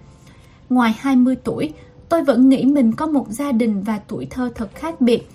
Ngoài 0.69 0.95
20 0.99 1.37
tuổi, 1.37 1.73
Tôi 2.13 2.23
vẫn 2.23 2.49
nghĩ 2.49 2.65
mình 2.65 2.93
có 2.93 3.07
một 3.07 3.27
gia 3.29 3.53
đình 3.53 3.83
và 3.83 4.01
tuổi 4.09 4.27
thơ 4.31 4.51
thật 4.55 4.75
khác 4.75 5.01
biệt. 5.01 5.29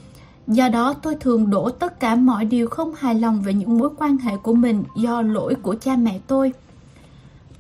Do 0.48 0.70
đó 0.70 0.94
tôi 0.94 1.16
thường 1.16 1.50
đổ 1.50 1.70
tất 1.70 2.00
cả 2.00 2.16
mọi 2.16 2.46
điều 2.46 2.68
không 2.68 2.94
hài 2.98 3.16
lòng 3.16 3.42
về 3.42 3.54
những 3.54 3.78
mối 3.78 3.90
quan 3.98 4.18
hệ 4.18 4.38
của 4.38 4.54
mình 4.54 4.84
do 4.96 5.22
lỗi 5.22 5.56
của 5.62 5.76
cha 5.82 5.96
mẹ 5.96 6.20
tôi. 6.28 6.54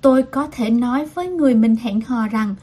Tôi 0.02 0.24
có 0.24 0.48
thể 0.52 0.70
nói 0.70 1.06
với 1.06 1.28
người 1.28 1.56
mình 1.56 1.76
hẹn 1.76 2.02
hò 2.02 2.28
rằng 2.28 2.56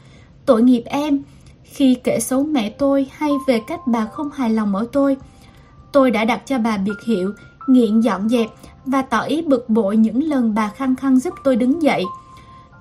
tội 0.45 0.63
nghiệp 0.63 0.83
em 0.85 1.21
khi 1.63 1.95
kể 2.03 2.19
xấu 2.19 2.43
mẹ 2.43 2.69
tôi 2.69 3.07
hay 3.11 3.31
về 3.47 3.61
cách 3.67 3.79
bà 3.87 4.05
không 4.05 4.29
hài 4.31 4.49
lòng 4.49 4.75
ở 4.75 4.87
tôi. 4.91 5.17
Tôi 5.95 6.11
đã 6.11 6.25
đặt 6.25 6.41
cho 6.45 6.59
bà 6.59 6.77
biệt 6.77 7.01
hiệu 7.05 7.33
nghiện 7.67 7.99
dọn 7.99 8.29
dẹp 8.29 8.49
và 8.85 9.01
tỏ 9.01 9.21
ý 9.21 9.41
bực 9.41 9.69
bội 9.69 9.97
những 9.97 10.23
lần 10.23 10.53
bà 10.53 10.69
khăng 10.69 10.95
khăng 10.95 11.19
giúp 11.19 11.33
tôi 11.43 11.55
đứng 11.55 11.81
dậy. 11.81 12.03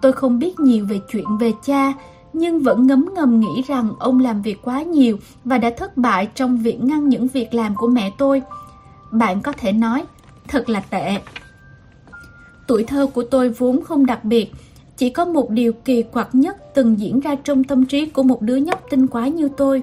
Tôi 0.02 0.12
không 0.12 0.38
biết 0.38 0.60
nhiều 0.60 0.86
về 0.86 1.00
chuyện 1.12 1.38
về 1.40 1.52
cha, 1.64 1.92
nhưng 2.32 2.60
vẫn 2.60 2.86
ngấm 2.86 3.08
ngầm 3.14 3.40
nghĩ 3.40 3.62
rằng 3.66 3.92
ông 3.98 4.20
làm 4.20 4.42
việc 4.42 4.58
quá 4.62 4.82
nhiều 4.82 5.18
và 5.44 5.58
đã 5.58 5.70
thất 5.76 5.96
bại 5.96 6.28
trong 6.34 6.56
việc 6.56 6.80
ngăn 6.80 7.08
những 7.08 7.28
việc 7.28 7.54
làm 7.54 7.74
của 7.76 7.88
mẹ 7.88 8.10
tôi. 8.18 8.42
Bạn 9.10 9.40
có 9.40 9.52
thể 9.52 9.72
nói, 9.72 10.04
thật 10.48 10.68
là 10.68 10.80
tệ. 10.80 11.16
Tuổi 12.66 12.84
thơ 12.84 13.06
của 13.14 13.22
tôi 13.22 13.48
vốn 13.48 13.84
không 13.84 14.06
đặc 14.06 14.24
biệt, 14.24 14.52
chỉ 14.96 15.10
có 15.10 15.24
một 15.24 15.50
điều 15.50 15.72
kỳ 15.72 16.02
quặc 16.02 16.34
nhất 16.34 16.56
từng 16.74 16.98
diễn 16.98 17.20
ra 17.20 17.34
trong 17.34 17.64
tâm 17.64 17.86
trí 17.86 18.06
của 18.06 18.22
một 18.22 18.42
đứa 18.42 18.56
nhóc 18.56 18.82
tinh 18.90 19.06
quái 19.06 19.30
như 19.30 19.48
tôi. 19.56 19.82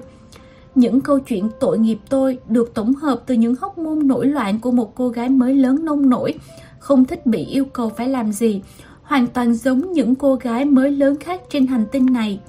Những 0.74 1.00
câu 1.00 1.18
chuyện 1.18 1.48
tội 1.60 1.78
nghiệp 1.78 1.98
tôi 2.08 2.38
được 2.48 2.74
tổng 2.74 2.94
hợp 2.94 3.22
từ 3.26 3.34
những 3.34 3.54
hóc 3.54 3.78
môn 3.78 4.06
nổi 4.06 4.26
loạn 4.26 4.60
của 4.60 4.70
một 4.70 4.94
cô 4.94 5.08
gái 5.08 5.28
mới 5.28 5.54
lớn 5.54 5.84
nông 5.84 6.10
nổi, 6.10 6.34
không 6.78 7.04
thích 7.04 7.26
bị 7.26 7.44
yêu 7.44 7.64
cầu 7.64 7.88
phải 7.88 8.08
làm 8.08 8.32
gì, 8.32 8.62
hoàn 9.02 9.26
toàn 9.26 9.54
giống 9.54 9.92
những 9.92 10.14
cô 10.14 10.34
gái 10.34 10.64
mới 10.64 10.90
lớn 10.90 11.16
khác 11.16 11.40
trên 11.50 11.66
hành 11.66 11.86
tinh 11.92 12.06
này. 12.06 12.40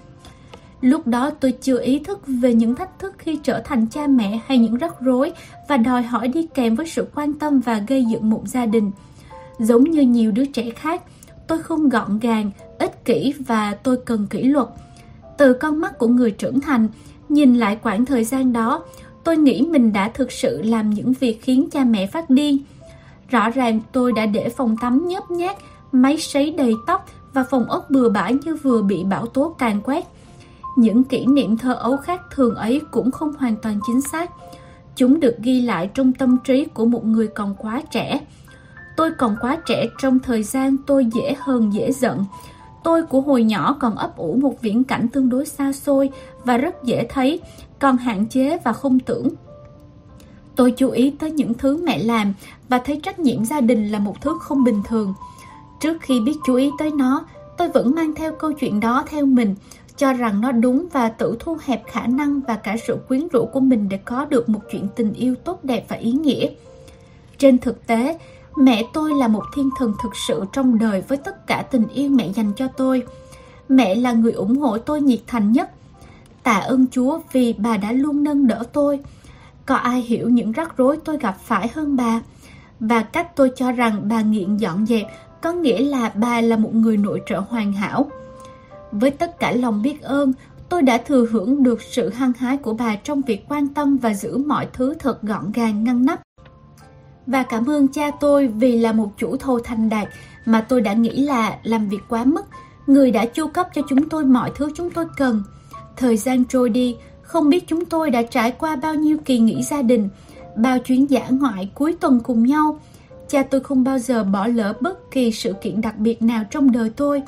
Lúc 0.82 1.08
đó 1.08 1.30
tôi 1.30 1.52
chưa 1.52 1.82
ý 1.82 2.00
thức 2.00 2.20
về 2.28 2.54
những 2.54 2.76
thách 2.76 3.00
thức 3.00 3.14
khi 3.18 3.40
trở 3.44 3.62
thành 3.66 3.88
cha 3.88 4.08
mẹ 4.08 4.40
hay 4.46 4.58
những 4.58 4.78
rắc 4.78 5.02
rối 5.02 5.32
và 5.70 5.78
đòi 5.78 6.04
hỏi 6.04 6.28
đi 6.28 6.48
kèm 6.54 6.76
với 6.76 6.86
sự 6.88 7.08
quan 7.16 7.34
tâm 7.34 7.60
và 7.60 7.84
gây 7.88 8.06
dựng 8.06 8.30
một 8.30 8.48
gia 8.48 8.66
đình. 8.66 8.92
Giống 9.60 9.84
như 9.84 10.02
nhiều 10.02 10.32
đứa 10.32 10.46
trẻ 10.46 10.70
khác, 10.70 11.04
tôi 11.48 11.62
không 11.62 11.90
gọn 11.90 12.20
gàng, 12.20 12.52
ích 12.80 13.06
kỷ 13.06 13.34
và 13.40 13.74
tôi 13.84 13.98
cần 14.06 14.28
kỷ 14.28 14.44
luật. 14.44 14.68
Từ 15.38 15.54
con 15.54 15.82
mắt 15.82 15.98
của 15.98 16.08
người 16.08 16.32
trưởng 16.32 16.60
thành, 16.60 16.88
nhìn 17.34 17.56
lại 17.56 17.78
quãng 17.84 18.06
thời 18.06 18.24
gian 18.24 18.54
đó, 18.54 18.84
tôi 19.24 19.38
nghĩ 19.38 19.62
mình 19.62 19.94
đã 19.94 20.10
thực 20.10 20.32
sự 20.32 20.62
làm 20.62 20.90
những 20.90 21.14
việc 21.14 21.40
khiến 21.42 21.70
cha 21.72 21.84
mẹ 21.84 22.08
phát 22.08 22.30
điên. 22.30 22.58
Rõ 23.30 23.50
ràng 23.50 23.80
tôi 23.92 24.12
đã 24.12 24.26
để 24.26 24.50
phòng 24.50 24.76
tắm 24.82 25.08
nhớp 25.08 25.32
nhát, 25.32 25.58
máy 25.92 26.18
sấy 26.18 26.52
đầy 26.52 26.74
tóc 26.88 27.06
và 27.34 27.44
phòng 27.44 27.66
ốc 27.66 27.90
bừa 27.90 28.10
bãi 28.10 28.34
như 28.46 28.56
vừa 28.56 28.82
bị 28.82 29.04
bão 29.04 29.26
tố 29.26 29.56
càn 29.58 29.82
quét. 29.82 30.06
Những 30.78 31.04
kỷ 31.04 31.26
niệm 31.26 31.58
thơ 31.58 31.74
ấu 31.74 31.98
khác 31.98 32.22
thường 32.32 32.56
ấy 32.56 32.82
cũng 32.92 33.12
không 33.12 33.34
hoàn 33.40 33.56
toàn 33.56 33.80
chính 33.88 34.02
xác. 34.02 34.32
Chúng 34.96 35.20
được 35.20 35.36
ghi 35.40 35.62
lại 35.62 35.90
trong 35.94 36.14
tâm 36.14 36.38
trí 36.44 36.66
của 36.66 36.86
một 36.86 37.06
người 37.06 37.28
còn 37.28 37.56
quá 37.56 37.82
trẻ. 37.92 38.20
Tôi 38.98 39.12
còn 39.18 39.36
quá 39.42 39.58
trẻ 39.66 39.86
trong 40.02 40.20
thời 40.20 40.44
gian 40.44 40.78
tôi 40.78 41.06
dễ 41.06 41.36
hơn 41.40 41.74
dễ 41.74 41.92
giận. 41.92 42.26
Tôi 42.84 43.04
của 43.04 43.22
hồi 43.22 43.44
nhỏ 43.44 43.78
còn 43.80 43.96
ấp 43.96 44.18
ủ 44.18 44.36
một 44.36 44.62
viễn 44.62 44.84
cảnh 44.84 45.08
tương 45.08 45.30
đối 45.30 45.46
xa 45.46 45.72
xôi 45.74 46.10
và 46.46 46.58
rất 46.58 46.84
dễ 46.84 47.08
thấy, 47.10 47.40
còn 47.80 47.98
hạn 47.98 48.26
chế 48.26 48.58
và 48.64 48.74
không 48.74 49.00
tưởng. 49.00 49.30
Tôi 50.56 50.72
chú 50.72 50.90
ý 50.90 51.14
tới 51.20 51.32
những 51.32 51.54
thứ 51.54 51.78
mẹ 51.84 51.98
làm 51.98 52.34
và 52.70 52.80
thấy 52.86 53.00
trách 53.04 53.20
nhiệm 53.20 53.46
gia 53.46 53.62
đình 53.62 53.92
là 53.92 54.00
một 54.00 54.22
thứ 54.22 54.38
không 54.42 54.64
bình 54.64 54.82
thường. 54.88 55.14
Trước 55.80 55.98
khi 56.02 56.20
biết 56.20 56.36
chú 56.46 56.56
ý 56.56 56.72
tới 56.80 56.92
nó, 56.92 57.26
tôi 57.58 57.70
vẫn 57.70 57.96
mang 57.96 58.14
theo 58.16 58.32
câu 58.32 58.54
chuyện 58.54 58.80
đó 58.80 59.04
theo 59.10 59.26
mình, 59.26 59.56
cho 59.98 60.14
rằng 60.14 60.42
nó 60.42 60.52
đúng 60.52 60.88
và 60.92 61.10
tự 61.10 61.38
thu 61.40 61.58
hẹp 61.66 61.84
khả 61.88 62.08
năng 62.08 62.42
và 62.42 62.56
cả 62.56 62.76
sự 62.88 62.98
quyến 63.08 63.28
rũ 63.28 63.46
của 63.54 63.60
mình 63.60 63.90
để 63.90 63.98
có 63.98 64.26
được 64.26 64.50
một 64.50 64.60
chuyện 64.72 64.88
tình 64.96 65.14
yêu 65.14 65.36
tốt 65.36 65.64
đẹp 65.64 65.86
và 65.88 65.96
ý 65.96 66.12
nghĩa. 66.12 66.50
Trên 67.38 67.58
thực 67.58 67.88
tế, 67.88 68.18
mẹ 68.56 68.84
tôi 68.94 69.14
là 69.14 69.28
một 69.28 69.44
thiên 69.56 69.70
thần 69.78 69.94
thực 70.04 70.16
sự 70.28 70.44
trong 70.54 70.80
đời 70.80 71.04
với 71.08 71.18
tất 71.18 71.48
cả 71.48 71.66
tình 71.72 71.88
yêu 71.88 72.10
mẹ 72.10 72.30
dành 72.36 72.54
cho 72.56 72.68
tôi. 72.68 73.04
Mẹ 73.70 73.96
là 73.96 74.14
người 74.14 74.32
ủng 74.32 74.58
hộ 74.58 74.78
tôi 74.78 75.02
nhiệt 75.02 75.20
thành 75.28 75.52
nhất. 75.52 75.72
Tạ 76.44 76.56
ơn 76.56 76.86
Chúa 76.92 77.20
vì 77.32 77.54
bà 77.58 77.78
đã 77.78 77.92
luôn 77.92 78.24
nâng 78.24 78.48
đỡ 78.48 78.64
tôi. 78.74 79.00
Có 79.66 79.76
ai 79.76 80.02
hiểu 80.02 80.30
những 80.30 80.52
rắc 80.52 80.78
rối 80.78 80.98
tôi 81.06 81.18
gặp 81.18 81.38
phải 81.44 81.68
hơn 81.76 81.96
bà? 81.96 82.22
Và 82.80 83.04
cách 83.04 83.36
tôi 83.36 83.52
cho 83.56 83.72
rằng 83.72 84.02
bà 84.10 84.22
nghiện 84.22 84.58
dọn 84.58 84.86
dẹp 84.86 85.08
có 85.42 85.52
nghĩa 85.52 85.80
là 85.80 86.12
bà 86.16 86.42
là 86.42 86.58
một 86.58 86.76
người 86.76 86.98
nội 86.98 87.22
trợ 87.26 87.40
hoàn 87.50 87.74
hảo. 87.74 88.12
Với 88.92 89.12
tất 89.12 89.40
cả 89.40 89.52
lòng 89.52 89.82
biết 89.82 90.02
ơn, 90.02 90.34
tôi 90.70 90.82
đã 90.82 90.98
thừa 90.98 91.26
hưởng 91.32 91.64
được 91.64 91.82
sự 91.82 92.10
hăng 92.10 92.34
hái 92.34 92.58
của 92.58 92.74
bà 92.74 92.96
trong 92.96 93.22
việc 93.22 93.46
quan 93.50 93.68
tâm 93.68 93.98
và 93.98 94.14
giữ 94.14 94.38
mọi 94.38 94.68
thứ 94.74 94.94
thật 95.00 95.22
gọn 95.22 95.52
gàng 95.52 95.84
ngăn 95.84 96.06
nắp. 96.06 96.22
Và 97.28 97.44
cảm 97.44 97.70
ơn 97.70 97.88
cha 97.88 98.12
tôi 98.20 98.48
vì 98.48 98.80
là 98.80 98.92
một 98.92 99.12
chủ 99.18 99.38
thầu 99.38 99.60
thành 99.60 99.90
đạt 99.90 100.08
mà 100.46 100.62
tôi 100.62 100.82
đã 100.82 100.94
nghĩ 100.94 101.24
là 101.24 101.58
làm 101.64 101.90
việc 101.90 102.02
quá 102.10 102.24
mức, 102.24 102.46
người 102.88 103.12
đã 103.12 103.26
chu 103.26 103.48
cấp 103.48 103.68
cho 103.76 103.82
chúng 103.90 104.10
tôi 104.10 104.26
mọi 104.26 104.52
thứ 104.56 104.70
chúng 104.76 104.90
tôi 104.90 105.06
cần. 105.18 105.44
Thời 105.98 106.18
gian 106.18 106.44
trôi 106.46 106.70
đi, 106.70 106.96
không 107.22 107.50
biết 107.50 107.68
chúng 107.68 107.86
tôi 107.86 108.10
đã 108.10 108.22
trải 108.22 108.52
qua 108.52 108.76
bao 108.76 108.96
nhiêu 108.96 109.18
kỳ 109.26 109.40
nghỉ 109.40 109.64
gia 109.64 109.82
đình, 109.82 110.10
bao 110.56 110.80
chuyến 110.80 111.10
dã 111.10 111.28
ngoại 111.30 111.70
cuối 111.76 111.96
tuần 112.00 112.20
cùng 112.20 112.46
nhau. 112.46 112.80
Cha 113.30 113.44
tôi 113.44 113.62
không 113.62 113.84
bao 113.84 114.00
giờ 114.00 114.24
bỏ 114.24 114.48
lỡ 114.48 114.74
bất 114.82 115.12
kỳ 115.12 115.32
sự 115.32 115.54
kiện 115.62 115.82
đặc 115.82 115.98
biệt 115.98 116.22
nào 116.22 116.44
trong 116.52 116.72
đời 116.72 116.90
tôi 116.90 117.22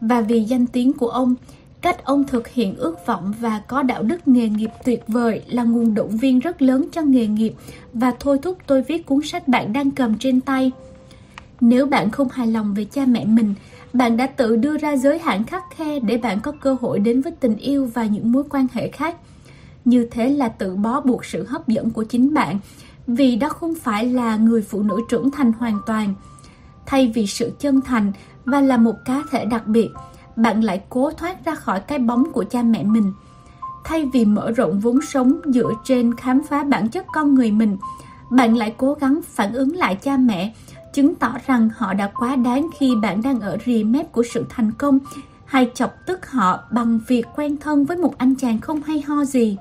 và 0.00 0.20
vì 0.20 0.40
danh 0.40 0.66
tiếng 0.66 0.92
của 0.92 1.08
ông, 1.08 1.34
cách 1.80 2.04
ông 2.04 2.24
thực 2.24 2.48
hiện 2.48 2.76
ước 2.76 3.06
vọng 3.06 3.34
và 3.40 3.62
có 3.68 3.82
đạo 3.82 4.02
đức 4.02 4.28
nghề 4.28 4.48
nghiệp 4.48 4.70
tuyệt 4.84 5.02
vời 5.08 5.42
là 5.46 5.64
nguồn 5.64 5.94
động 5.94 6.16
viên 6.16 6.38
rất 6.38 6.62
lớn 6.62 6.86
cho 6.92 7.02
nghề 7.02 7.26
nghiệp 7.26 7.54
và 7.92 8.12
thôi 8.20 8.38
thúc 8.42 8.58
tôi 8.66 8.82
viết 8.82 9.06
cuốn 9.06 9.22
sách 9.22 9.48
bạn 9.48 9.72
đang 9.72 9.90
cầm 9.90 10.18
trên 10.18 10.40
tay. 10.40 10.72
Nếu 11.60 11.86
bạn 11.86 12.10
không 12.10 12.28
hài 12.28 12.46
lòng 12.46 12.74
về 12.74 12.84
cha 12.84 13.04
mẹ 13.06 13.24
mình, 13.24 13.54
bạn 13.94 14.16
đã 14.16 14.26
tự 14.26 14.56
đưa 14.56 14.76
ra 14.76 14.96
giới 14.96 15.18
hạn 15.18 15.44
khắc 15.44 15.64
khe 15.70 16.00
để 16.00 16.16
bạn 16.16 16.40
có 16.40 16.52
cơ 16.60 16.76
hội 16.80 17.00
đến 17.00 17.20
với 17.20 17.32
tình 17.32 17.56
yêu 17.56 17.90
và 17.94 18.04
những 18.04 18.32
mối 18.32 18.44
quan 18.50 18.66
hệ 18.72 18.88
khác. 18.88 19.16
Như 19.84 20.08
thế 20.10 20.28
là 20.28 20.48
tự 20.48 20.76
bó 20.76 21.00
buộc 21.00 21.24
sự 21.24 21.46
hấp 21.48 21.68
dẫn 21.68 21.90
của 21.90 22.04
chính 22.04 22.34
bạn, 22.34 22.58
vì 23.06 23.36
đó 23.36 23.48
không 23.48 23.74
phải 23.74 24.06
là 24.06 24.36
người 24.36 24.62
phụ 24.62 24.82
nữ 24.82 25.00
trưởng 25.08 25.30
thành 25.30 25.52
hoàn 25.52 25.78
toàn. 25.86 26.14
Thay 26.86 27.12
vì 27.14 27.26
sự 27.26 27.52
chân 27.58 27.80
thành, 27.80 28.12
và 28.44 28.60
là 28.60 28.76
một 28.76 28.94
cá 29.04 29.22
thể 29.30 29.44
đặc 29.44 29.66
biệt, 29.66 29.88
bạn 30.36 30.64
lại 30.64 30.82
cố 30.88 31.10
thoát 31.10 31.44
ra 31.44 31.54
khỏi 31.54 31.80
cái 31.80 31.98
bóng 31.98 32.32
của 32.32 32.44
cha 32.44 32.62
mẹ 32.62 32.82
mình. 32.82 33.12
Thay 33.84 34.10
vì 34.12 34.24
mở 34.24 34.50
rộng 34.50 34.80
vốn 34.80 35.00
sống 35.02 35.40
dựa 35.44 35.72
trên 35.84 36.14
khám 36.14 36.42
phá 36.48 36.64
bản 36.64 36.88
chất 36.88 37.06
con 37.12 37.34
người 37.34 37.50
mình, 37.50 37.76
bạn 38.30 38.56
lại 38.56 38.74
cố 38.76 38.94
gắng 38.94 39.20
phản 39.24 39.52
ứng 39.52 39.76
lại 39.76 39.94
cha 39.94 40.16
mẹ, 40.16 40.54
chứng 40.94 41.14
tỏ 41.14 41.34
rằng 41.46 41.68
họ 41.76 41.94
đã 41.94 42.10
quá 42.14 42.36
đáng 42.36 42.68
khi 42.78 42.96
bạn 43.02 43.22
đang 43.22 43.40
ở 43.40 43.58
rìa 43.66 43.82
mép 43.82 44.12
của 44.12 44.22
sự 44.34 44.46
thành 44.48 44.72
công, 44.78 44.98
hay 45.44 45.70
chọc 45.74 45.94
tức 46.06 46.30
họ 46.30 46.60
bằng 46.70 47.00
việc 47.06 47.26
quen 47.36 47.56
thân 47.56 47.84
với 47.84 47.96
một 47.96 48.18
anh 48.18 48.34
chàng 48.34 48.60
không 48.60 48.82
hay 48.82 49.00
ho 49.00 49.24
gì. 49.24 49.56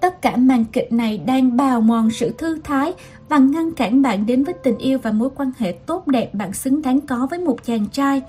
Tất 0.00 0.22
cả 0.22 0.36
màn 0.36 0.64
kịch 0.64 0.92
này 0.92 1.18
đang 1.18 1.56
bào 1.56 1.80
mòn 1.80 2.10
sự 2.10 2.34
thư 2.38 2.58
thái 2.64 2.92
và 3.28 3.38
ngăn 3.38 3.72
cản 3.72 4.02
bạn 4.02 4.26
đến 4.26 4.44
với 4.44 4.54
tình 4.54 4.78
yêu 4.78 4.98
và 5.02 5.12
mối 5.12 5.30
quan 5.36 5.52
hệ 5.58 5.72
tốt 5.72 6.06
đẹp 6.06 6.34
bạn 6.34 6.52
xứng 6.52 6.82
đáng 6.82 7.00
có 7.00 7.26
với 7.30 7.38
một 7.38 7.64
chàng 7.64 7.86
trai 7.92 8.22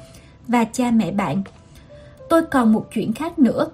và 0.48 0.64
cha 0.64 0.92
mẹ 0.92 1.12
bạn. 1.12 1.44
Tôi 2.30 2.42
còn 2.42 2.74
một 2.74 2.88
chuyện 2.94 3.14
khác 3.14 3.40
nữa, 3.40 3.68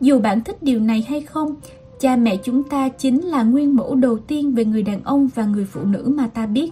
dù 0.00 0.18
bạn 0.18 0.40
thích 0.44 0.62
điều 0.62 0.80
này 0.80 1.06
hay 1.08 1.20
không, 1.20 1.54
cha 2.00 2.16
mẹ 2.16 2.36
chúng 2.36 2.62
ta 2.62 2.88
chính 2.88 3.20
là 3.20 3.42
nguyên 3.42 3.76
mẫu 3.76 3.94
đầu 3.94 4.18
tiên 4.18 4.54
về 4.54 4.64
người 4.64 4.82
đàn 4.82 5.04
ông 5.04 5.28
và 5.34 5.44
người 5.44 5.64
phụ 5.64 5.80
nữ 5.84 6.12
mà 6.16 6.28
ta 6.34 6.46
biết. 6.46 6.70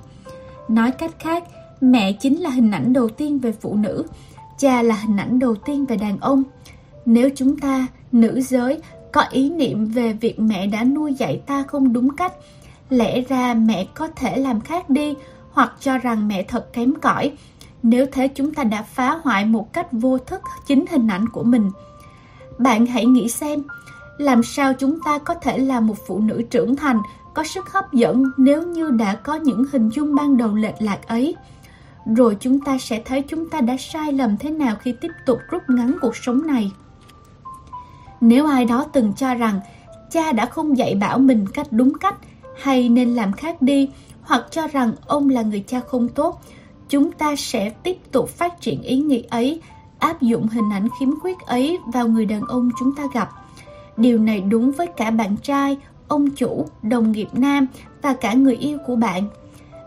Nói 0.69 0.91
cách 0.91 1.15
khác, 1.19 1.45
mẹ 1.81 2.13
chính 2.13 2.41
là 2.41 2.51
hình 2.51 2.71
ảnh 2.71 2.93
đầu 2.93 3.09
tiên 3.09 3.39
về 3.39 3.53
phụ 3.53 3.75
nữ, 3.75 4.05
cha 4.59 4.83
là 4.83 4.95
hình 4.95 5.17
ảnh 5.17 5.39
đầu 5.39 5.55
tiên 5.55 5.87
về 5.87 5.97
đàn 5.97 6.19
ông. 6.21 6.43
Nếu 7.07 7.31
chúng 7.37 7.59
ta, 7.59 7.87
nữ 8.13 8.41
giới, 8.41 8.81
có 9.13 9.25
ý 9.31 9.51
niệm 9.51 9.87
về 9.87 10.13
việc 10.13 10.41
mẹ 10.41 10.67
đã 10.67 10.85
nuôi 10.85 11.15
dạy 11.15 11.41
ta 11.47 11.63
không 11.63 11.93
đúng 11.93 12.17
cách, 12.17 12.33
lẽ 12.91 13.21
ra 13.21 13.55
mẹ 13.55 13.87
có 13.95 14.09
thể 14.17 14.37
làm 14.37 14.61
khác 14.61 14.91
đi 14.91 15.15
hoặc 15.53 15.73
cho 15.81 15.99
rằng 15.99 16.29
mẹ 16.29 16.43
thật 16.43 16.73
kém 16.73 16.95
cỏi. 16.95 17.33
Nếu 17.83 18.07
thế 18.13 18.29
chúng 18.29 18.55
ta 18.55 18.65
đã 18.65 18.83
phá 18.83 19.21
hoại 19.23 19.45
một 19.45 19.73
cách 19.73 19.87
vô 19.93 20.19
thức 20.19 20.41
chính 20.67 20.85
hình 20.91 21.09
ảnh 21.09 21.29
của 21.29 21.43
mình. 21.43 21.71
Bạn 22.59 22.87
hãy 22.87 23.07
nghĩ 23.07 23.29
xem, 23.29 23.63
làm 24.19 24.43
sao 24.43 24.73
chúng 24.73 24.99
ta 25.05 25.19
có 25.19 25.35
thể 25.35 25.59
là 25.59 25.81
một 25.81 25.97
phụ 26.07 26.19
nữ 26.19 26.43
trưởng 26.51 26.77
thành, 26.77 27.01
có 27.37 27.45
sức 27.45 27.73
hấp 27.73 27.93
dẫn 27.93 28.25
nếu 28.37 28.63
như 28.63 28.91
đã 28.91 29.15
có 29.15 29.35
những 29.35 29.65
hình 29.73 29.89
dung 29.89 30.15
ban 30.15 30.37
đầu 30.37 30.55
lệch 30.55 30.83
lạc 30.83 31.07
ấy. 31.07 31.37
Rồi 32.17 32.37
chúng 32.41 32.61
ta 32.61 32.79
sẽ 32.79 33.03
thấy 33.05 33.23
chúng 33.23 33.51
ta 33.51 33.61
đã 33.61 33.77
sai 33.79 34.13
lầm 34.13 34.37
thế 34.37 34.51
nào 34.51 34.77
khi 34.77 34.95
tiếp 35.01 35.11
tục 35.27 35.39
rút 35.51 35.63
ngắn 35.69 35.97
cuộc 36.01 36.17
sống 36.17 36.47
này. 36.47 36.73
Nếu 38.21 38.47
ai 38.47 38.65
đó 38.65 38.87
từng 38.93 39.13
cho 39.17 39.35
rằng 39.35 39.61
cha 40.11 40.33
đã 40.33 40.47
không 40.47 40.79
dạy 40.79 40.95
bảo 40.95 41.19
mình 41.19 41.47
cách 41.55 41.67
đúng 41.71 41.99
cách 41.99 42.15
hay 42.63 42.89
nên 42.89 43.15
làm 43.15 43.33
khác 43.33 43.63
đi 43.63 43.91
hoặc 44.23 44.45
cho 44.51 44.67
rằng 44.67 44.93
ông 45.07 45.29
là 45.29 45.43
người 45.43 45.65
cha 45.67 45.81
không 45.81 46.09
tốt, 46.09 46.41
chúng 46.89 47.13
ta 47.13 47.37
sẽ 47.37 47.71
tiếp 47.71 47.97
tục 48.13 48.29
phát 48.29 48.61
triển 48.61 48.83
ý 48.83 48.99
nghĩ 48.99 49.23
ấy, 49.31 49.61
áp 49.99 50.23
dụng 50.23 50.49
hình 50.49 50.73
ảnh 50.73 50.89
khiếm 51.01 51.21
khuyết 51.21 51.39
ấy 51.39 51.79
vào 51.87 52.09
người 52.09 52.27
đàn 52.27 52.41
ông 52.41 52.71
chúng 52.79 52.95
ta 52.95 53.03
gặp. 53.15 53.31
Điều 53.97 54.19
này 54.19 54.41
đúng 54.41 54.73
với 54.73 54.87
cả 54.87 55.11
bạn 55.11 55.37
trai, 55.37 55.79
ông 56.09 56.31
chủ, 56.31 56.67
đồng 56.83 57.13
nghiệp 57.13 57.29
nam 57.33 57.67
và 58.03 58.15
cả 58.15 58.35
người 58.35 58.57
yêu 58.57 58.79
của 58.87 58.97
bạn. 58.97 59.29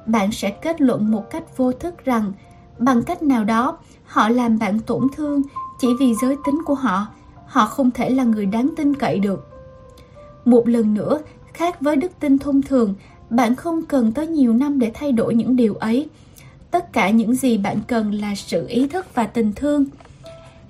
Bạn 0.06 0.32
sẽ 0.32 0.50
kết 0.50 0.82
luận 0.82 1.12
một 1.12 1.32
cách 1.32 1.58
vô 1.58 1.72
thức 1.72 2.06
rằng 2.06 2.34
bằng 2.78 3.04
cách 3.04 3.24
nào 3.24 3.44
đó 3.44 3.78
họ 4.06 4.30
làm 4.30 4.60
bạn 4.60 4.80
tổn 4.80 5.08
thương 5.16 5.42
chỉ 5.80 5.88
vì 6.00 6.14
giới 6.22 6.36
tính 6.46 6.62
của 6.66 6.76
họ, 6.76 7.08
họ 7.46 7.66
không 7.66 7.92
thể 7.92 8.10
là 8.10 8.24
người 8.24 8.46
đáng 8.46 8.70
tin 8.78 8.96
cậy 8.96 9.20
được. 9.20 9.48
Một 10.46 10.68
lần 10.68 10.94
nữa, 10.94 11.20
Khác 11.54 11.82
với 11.82 11.96
đức 11.96 12.12
tin 12.20 12.40
thông 12.40 12.62
thường, 12.62 12.94
Bạn 13.30 13.56
không 13.56 13.82
cần 13.82 14.12
tới 14.12 14.28
nhiều 14.28 14.54
năm 14.54 14.80
để 14.80 14.92
thay 14.94 15.12
đổi 15.12 15.36
những 15.36 15.56
điều 15.56 15.76
ấy. 15.76 16.10
Tất 16.72 16.94
cả 16.94 17.10
những 17.10 17.36
gì 17.36 17.58
bạn 17.58 17.78
cần 17.88 18.12
là 18.12 18.36
sự 18.36 18.68
ý 18.68 18.88
thức 18.88 19.06
và 19.16 19.24
tình 19.24 19.54
thương. 19.56 19.86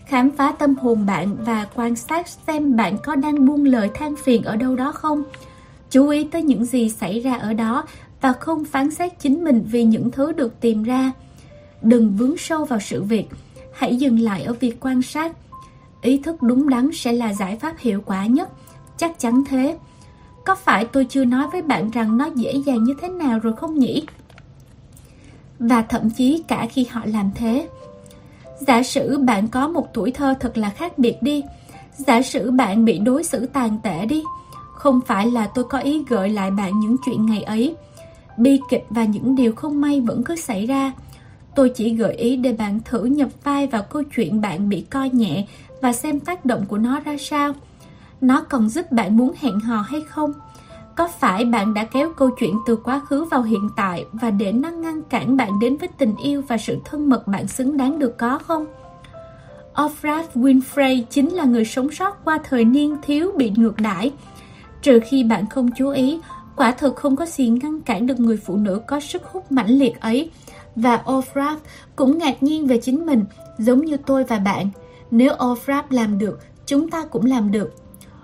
Khám 0.06 0.32
phá 0.32 0.52
tâm 0.52 0.76
hồn 0.76 1.06
bạn 1.06 1.36
và 1.46 1.68
quan 1.76 1.96
sát 1.96 2.28
xem 2.28 2.76
bạn 2.76 2.98
có 3.04 3.16
đang 3.16 3.46
buông 3.46 3.66
lời 3.66 3.90
than 3.94 4.16
phiền 4.16 4.44
ở 4.44 4.56
đâu 4.56 4.76
đó 4.76 4.92
không. 4.92 5.24
Chú 5.92 6.08
ý 6.08 6.24
tới 6.24 6.42
những 6.44 6.66
gì 6.66 6.90
xảy 6.90 7.20
ra 7.20 7.34
ở 7.34 7.54
đó 7.54 7.84
và 8.22 8.34
không 8.34 8.66
phán 8.66 8.92
xét 8.92 9.20
chính 9.20 9.44
mình 9.44 9.64
vì 9.72 9.84
những 9.84 10.12
thứ 10.12 10.32
được 10.32 10.60
tìm 10.62 10.84
ra. 10.84 11.12
Đừng 11.82 12.16
vướng 12.18 12.38
sâu 12.38 12.66
vào 12.66 12.80
sự 12.80 13.04
việc, 13.04 13.26
hãy 13.74 13.96
dừng 13.96 14.20
lại 14.20 14.44
ở 14.44 14.54
việc 14.54 14.78
quan 14.80 15.02
sát. 15.02 15.32
Ý 16.02 16.18
thức 16.18 16.42
đúng 16.42 16.70
đắn 16.70 16.90
sẽ 16.94 17.12
là 17.12 17.34
giải 17.34 17.56
pháp 17.56 17.76
hiệu 17.80 18.02
quả 18.06 18.26
nhất, 18.26 18.50
chắc 18.98 19.20
chắn 19.20 19.44
thế. 19.50 19.78
Có 20.46 20.56
phải 20.56 20.86
tôi 20.86 21.06
chưa 21.06 21.26
nói 21.26 21.48
với 21.52 21.62
bạn 21.62 21.90
rằng 21.90 22.18
nó 22.18 22.30
dễ 22.36 22.54
dàng 22.66 22.84
như 22.84 22.94
thế 23.02 23.10
nào 23.10 23.40
rồi 23.40 23.54
không 23.56 23.80
nhỉ? 23.80 24.06
Và 25.60 25.82
thậm 25.82 26.10
chí 26.10 26.44
cả 26.48 26.68
khi 26.72 26.86
họ 26.92 27.02
làm 27.06 27.32
thế. 27.36 27.68
Giả 28.60 28.84
sử 28.84 29.18
bạn 29.18 29.48
có 29.48 29.68
một 29.68 29.94
tuổi 29.94 30.12
thơ 30.12 30.34
thật 30.40 30.58
là 30.58 30.70
khác 30.70 30.98
biệt 30.98 31.16
đi. 31.22 31.44
Giả 31.98 32.22
sử 32.22 32.52
bạn 32.52 32.86
bị 32.86 33.00
đối 33.00 33.24
xử 33.24 33.46
tàn 33.46 33.78
tệ 33.84 34.06
đi. 34.06 34.24
Không 34.80 35.02
phải 35.02 35.32
là 35.32 35.48
tôi 35.48 35.64
có 35.64 35.80
ý 35.80 36.04
gợi 36.10 36.30
lại 36.30 36.52
bạn 36.52 36.80
những 36.80 36.96
chuyện 37.06 37.26
ngày 37.26 37.44
ấy. 37.44 37.76
Bi 38.38 38.60
kịch 38.70 38.86
và 38.90 39.04
những 39.04 39.36
điều 39.36 39.56
không 39.56 39.82
may 39.82 40.02
vẫn 40.02 40.24
cứ 40.24 40.36
xảy 40.36 40.66
ra. 40.66 40.92
Tôi 41.56 41.70
chỉ 41.70 41.96
gợi 41.96 42.14
ý 42.14 42.36
để 42.36 42.54
bạn 42.54 42.80
thử 42.86 43.06
nhập 43.06 43.30
vai 43.44 43.68
vào 43.68 43.84
câu 43.84 44.04
chuyện 44.16 44.42
bạn 44.42 44.70
bị 44.70 44.82
coi 44.82 45.10
nhẹ 45.10 45.48
và 45.82 45.94
xem 45.94 46.20
tác 46.20 46.46
động 46.46 46.66
của 46.68 46.78
nó 46.78 47.00
ra 47.00 47.18
sao. 47.20 47.54
Nó 48.22 48.42
còn 48.50 48.70
giúp 48.70 48.92
bạn 48.92 49.18
muốn 49.18 49.32
hẹn 49.40 49.60
hò 49.60 49.82
hay 49.82 50.02
không? 50.02 50.34
Có 50.96 51.08
phải 51.08 51.46
bạn 51.46 51.74
đã 51.74 51.84
kéo 51.84 52.14
câu 52.18 52.30
chuyện 52.40 52.56
từ 52.68 52.76
quá 52.76 53.00
khứ 53.00 53.24
vào 53.24 53.42
hiện 53.42 53.70
tại 53.76 54.06
và 54.12 54.32
để 54.32 54.52
nó 54.52 54.70
ngăn 54.70 55.02
cản 55.04 55.38
bạn 55.38 55.60
đến 55.60 55.78
với 55.78 55.90
tình 55.98 56.16
yêu 56.24 56.44
và 56.48 56.58
sự 56.58 56.78
thân 56.86 57.10
mật 57.10 57.28
bạn 57.28 57.48
xứng 57.48 57.78
đáng 57.78 58.00
được 58.00 58.18
có 58.18 58.40
không? 58.40 58.66
Oprah 59.82 60.26
Winfrey 60.36 61.04
chính 61.10 61.30
là 61.30 61.44
người 61.44 61.66
sống 61.66 61.92
sót 61.92 62.26
qua 62.26 62.40
thời 62.44 62.66
niên 62.66 62.96
thiếu 63.02 63.32
bị 63.38 63.52
ngược 63.56 63.76
đãi. 63.78 64.12
Trừ 64.82 65.00
khi 65.06 65.24
bạn 65.24 65.46
không 65.50 65.70
chú 65.78 65.90
ý, 65.90 66.20
quả 66.56 66.72
thực 66.72 66.96
không 66.96 67.16
có 67.16 67.26
gì 67.26 67.48
ngăn 67.50 67.82
cản 67.82 68.08
được 68.08 68.20
người 68.20 68.38
phụ 68.38 68.56
nữ 68.56 68.82
có 68.88 69.00
sức 69.00 69.24
hút 69.26 69.52
mãnh 69.52 69.70
liệt 69.70 70.00
ấy. 70.00 70.32
Và 70.76 71.02
Ofrap 71.06 71.58
cũng 71.96 72.18
ngạc 72.18 72.44
nhiên 72.44 72.68
về 72.68 72.80
chính 72.82 73.06
mình, 73.06 73.26
giống 73.58 73.86
như 73.86 73.98
tôi 73.98 74.24
và 74.24 74.40
bạn. 74.40 74.70
Nếu 75.12 75.34
Ofrap 75.34 75.84
làm 75.90 76.18
được, 76.18 76.40
chúng 76.66 76.90
ta 76.90 77.06
cũng 77.06 77.26
làm 77.26 77.52
được. 77.52 77.74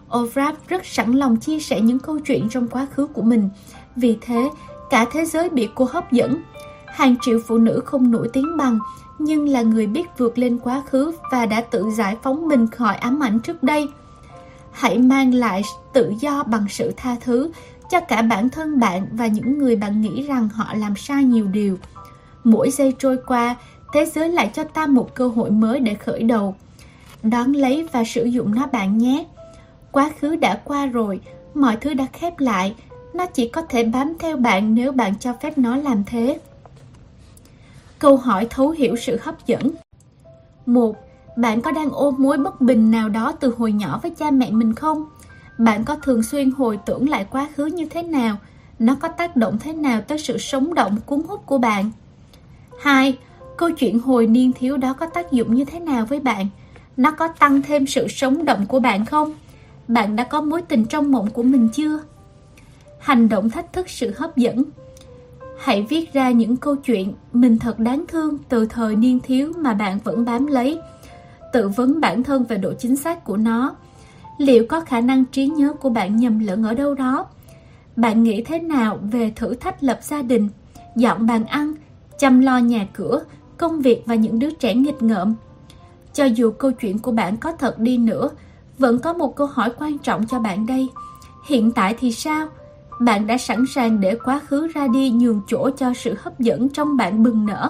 Ofrap 0.09 0.53
rất 0.67 0.85
sẵn 0.85 1.11
lòng 1.11 1.37
chia 1.37 1.59
sẻ 1.59 1.81
những 1.81 1.99
câu 1.99 2.19
chuyện 2.19 2.47
trong 2.49 2.67
quá 2.67 2.87
khứ 2.95 3.07
của 3.07 3.21
mình. 3.21 3.49
Vì 3.95 4.17
thế, 4.21 4.49
cả 4.89 5.05
thế 5.11 5.25
giới 5.25 5.49
bị 5.49 5.69
cô 5.75 5.85
hấp 5.91 6.11
dẫn. 6.11 6.41
Hàng 6.85 7.15
triệu 7.21 7.39
phụ 7.47 7.57
nữ 7.57 7.81
không 7.85 8.11
nổi 8.11 8.29
tiếng 8.33 8.57
bằng, 8.57 8.79
nhưng 9.19 9.49
là 9.49 9.61
người 9.61 9.87
biết 9.87 10.05
vượt 10.17 10.39
lên 10.39 10.59
quá 10.63 10.83
khứ 10.89 11.11
và 11.31 11.45
đã 11.45 11.61
tự 11.61 11.91
giải 11.91 12.17
phóng 12.23 12.47
mình 12.47 12.67
khỏi 12.67 12.95
ám 12.95 13.23
ảnh 13.23 13.39
trước 13.39 13.63
đây. 13.63 13.87
Hãy 14.75 14.97
mang 14.97 15.33
lại 15.33 15.61
tự 15.93 16.13
do 16.19 16.43
bằng 16.43 16.65
sự 16.69 16.93
tha 16.97 17.15
thứ 17.21 17.51
cho 17.89 17.99
cả 17.99 18.21
bản 18.21 18.49
thân 18.49 18.79
bạn 18.79 19.07
và 19.11 19.27
những 19.27 19.57
người 19.57 19.75
bạn 19.75 20.01
nghĩ 20.01 20.21
rằng 20.21 20.49
họ 20.49 20.73
làm 20.73 20.95
sai 20.95 21.23
nhiều 21.23 21.47
điều. 21.47 21.77
Mỗi 22.43 22.71
giây 22.71 22.93
trôi 22.99 23.17
qua, 23.27 23.55
thế 23.93 24.05
giới 24.05 24.29
lại 24.29 24.51
cho 24.53 24.63
ta 24.63 24.85
một 24.85 25.15
cơ 25.15 25.27
hội 25.27 25.51
mới 25.51 25.79
để 25.79 25.93
khởi 25.93 26.23
đầu. 26.23 26.55
Đón 27.23 27.53
lấy 27.53 27.87
và 27.91 28.03
sử 28.03 28.25
dụng 28.25 28.55
nó 28.55 28.67
bạn 28.67 28.97
nhé. 28.97 29.25
Quá 29.91 30.11
khứ 30.19 30.35
đã 30.35 30.61
qua 30.63 30.85
rồi, 30.85 31.19
mọi 31.53 31.77
thứ 31.81 31.93
đã 31.93 32.05
khép 32.13 32.39
lại, 32.39 32.75
nó 33.13 33.25
chỉ 33.25 33.47
có 33.47 33.61
thể 33.61 33.83
bám 33.83 34.13
theo 34.19 34.37
bạn 34.37 34.75
nếu 34.75 34.91
bạn 34.91 35.13
cho 35.19 35.33
phép 35.41 35.57
nó 35.57 35.75
làm 35.77 36.03
thế. 36.03 36.39
Câu 37.99 38.17
hỏi 38.17 38.47
thấu 38.49 38.69
hiểu 38.69 38.95
sự 38.95 39.19
hấp 39.21 39.47
dẫn 39.47 39.71
một 40.65 41.04
bạn 41.35 41.61
có 41.61 41.71
đang 41.71 41.89
ôm 41.91 42.15
mối 42.17 42.37
bất 42.37 42.61
bình 42.61 42.91
nào 42.91 43.09
đó 43.09 43.31
từ 43.39 43.53
hồi 43.57 43.71
nhỏ 43.71 43.99
với 44.03 44.11
cha 44.11 44.31
mẹ 44.31 44.51
mình 44.51 44.75
không? 44.75 45.05
Bạn 45.57 45.83
có 45.85 45.95
thường 45.95 46.23
xuyên 46.23 46.51
hồi 46.51 46.79
tưởng 46.85 47.09
lại 47.09 47.25
quá 47.31 47.47
khứ 47.55 47.65
như 47.65 47.85
thế 47.85 48.03
nào? 48.03 48.37
Nó 48.79 48.95
có 48.95 49.07
tác 49.07 49.35
động 49.35 49.57
thế 49.59 49.73
nào 49.73 50.01
tới 50.01 50.17
sự 50.17 50.37
sống 50.37 50.73
động, 50.73 50.97
cuốn 51.05 51.21
hút 51.27 51.45
của 51.45 51.57
bạn? 51.57 51.91
2. 52.81 53.17
Câu 53.57 53.71
chuyện 53.71 53.99
hồi 53.99 54.27
niên 54.27 54.51
thiếu 54.53 54.77
đó 54.77 54.93
có 54.93 55.05
tác 55.05 55.31
dụng 55.31 55.55
như 55.55 55.65
thế 55.65 55.79
nào 55.79 56.05
với 56.05 56.19
bạn? 56.19 56.47
Nó 56.97 57.11
có 57.11 57.27
tăng 57.27 57.61
thêm 57.61 57.87
sự 57.87 58.07
sống 58.07 58.45
động 58.45 58.65
của 58.65 58.79
bạn 58.79 59.05
không? 59.05 59.33
Bạn 59.87 60.15
đã 60.15 60.23
có 60.23 60.41
mối 60.41 60.61
tình 60.61 60.85
trong 60.85 61.11
mộng 61.11 61.29
của 61.29 61.43
mình 61.43 61.69
chưa? 61.69 61.99
Hành 62.99 63.29
động 63.29 63.49
thách 63.49 63.73
thức 63.73 63.89
sự 63.89 64.13
hấp 64.17 64.37
dẫn 64.37 64.63
Hãy 65.57 65.85
viết 65.89 66.13
ra 66.13 66.31
những 66.31 66.57
câu 66.57 66.75
chuyện 66.75 67.13
mình 67.33 67.59
thật 67.59 67.79
đáng 67.79 68.05
thương 68.07 68.37
từ 68.49 68.65
thời 68.65 68.95
niên 68.95 69.19
thiếu 69.19 69.53
mà 69.57 69.73
bạn 69.73 69.99
vẫn 70.03 70.25
bám 70.25 70.47
lấy. 70.47 70.79
Tự 71.55 71.69
vấn 71.69 71.99
bản 72.01 72.23
thân 72.23 72.43
về 72.43 72.57
độ 72.57 72.73
chính 72.79 72.95
xác 72.95 73.23
của 73.23 73.37
nó. 73.37 73.75
Liệu 74.37 74.65
có 74.69 74.81
khả 74.81 75.01
năng 75.01 75.25
trí 75.25 75.47
nhớ 75.47 75.73
của 75.73 75.89
bạn 75.89 76.17
nhầm 76.17 76.39
lẫn 76.39 76.63
ở 76.63 76.73
đâu 76.73 76.93
đó? 76.93 77.25
Bạn 77.95 78.23
nghĩ 78.23 78.43
thế 78.43 78.59
nào 78.59 78.99
về 79.11 79.31
thử 79.35 79.53
thách 79.53 79.83
lập 79.83 79.99
gia 80.01 80.21
đình, 80.21 80.49
dọn 80.95 81.25
bàn 81.25 81.45
ăn, 81.45 81.73
chăm 82.19 82.39
lo 82.39 82.57
nhà 82.57 82.87
cửa, 82.93 83.23
công 83.57 83.81
việc 83.81 84.03
và 84.05 84.15
những 84.15 84.39
đứa 84.39 84.51
trẻ 84.51 84.75
nghịch 84.75 85.03
ngợm? 85.03 85.33
Cho 86.13 86.25
dù 86.25 86.51
câu 86.51 86.71
chuyện 86.71 86.99
của 86.99 87.11
bạn 87.11 87.37
có 87.37 87.51
thật 87.51 87.79
đi 87.79 87.97
nữa, 87.97 88.29
vẫn 88.77 88.99
có 88.99 89.13
một 89.13 89.35
câu 89.35 89.47
hỏi 89.47 89.71
quan 89.77 89.97
trọng 89.97 90.27
cho 90.27 90.39
bạn 90.39 90.65
đây. 90.65 90.87
Hiện 91.47 91.71
tại 91.71 91.95
thì 91.99 92.11
sao? 92.11 92.47
Bạn 92.99 93.27
đã 93.27 93.37
sẵn 93.37 93.65
sàng 93.75 93.99
để 93.99 94.17
quá 94.25 94.39
khứ 94.47 94.67
ra 94.67 94.87
đi 94.87 95.09
nhường 95.09 95.41
chỗ 95.47 95.69
cho 95.77 95.93
sự 95.93 96.15
hấp 96.19 96.39
dẫn 96.39 96.69
trong 96.69 96.97
bạn 96.97 97.23
bừng 97.23 97.45
nở. 97.45 97.69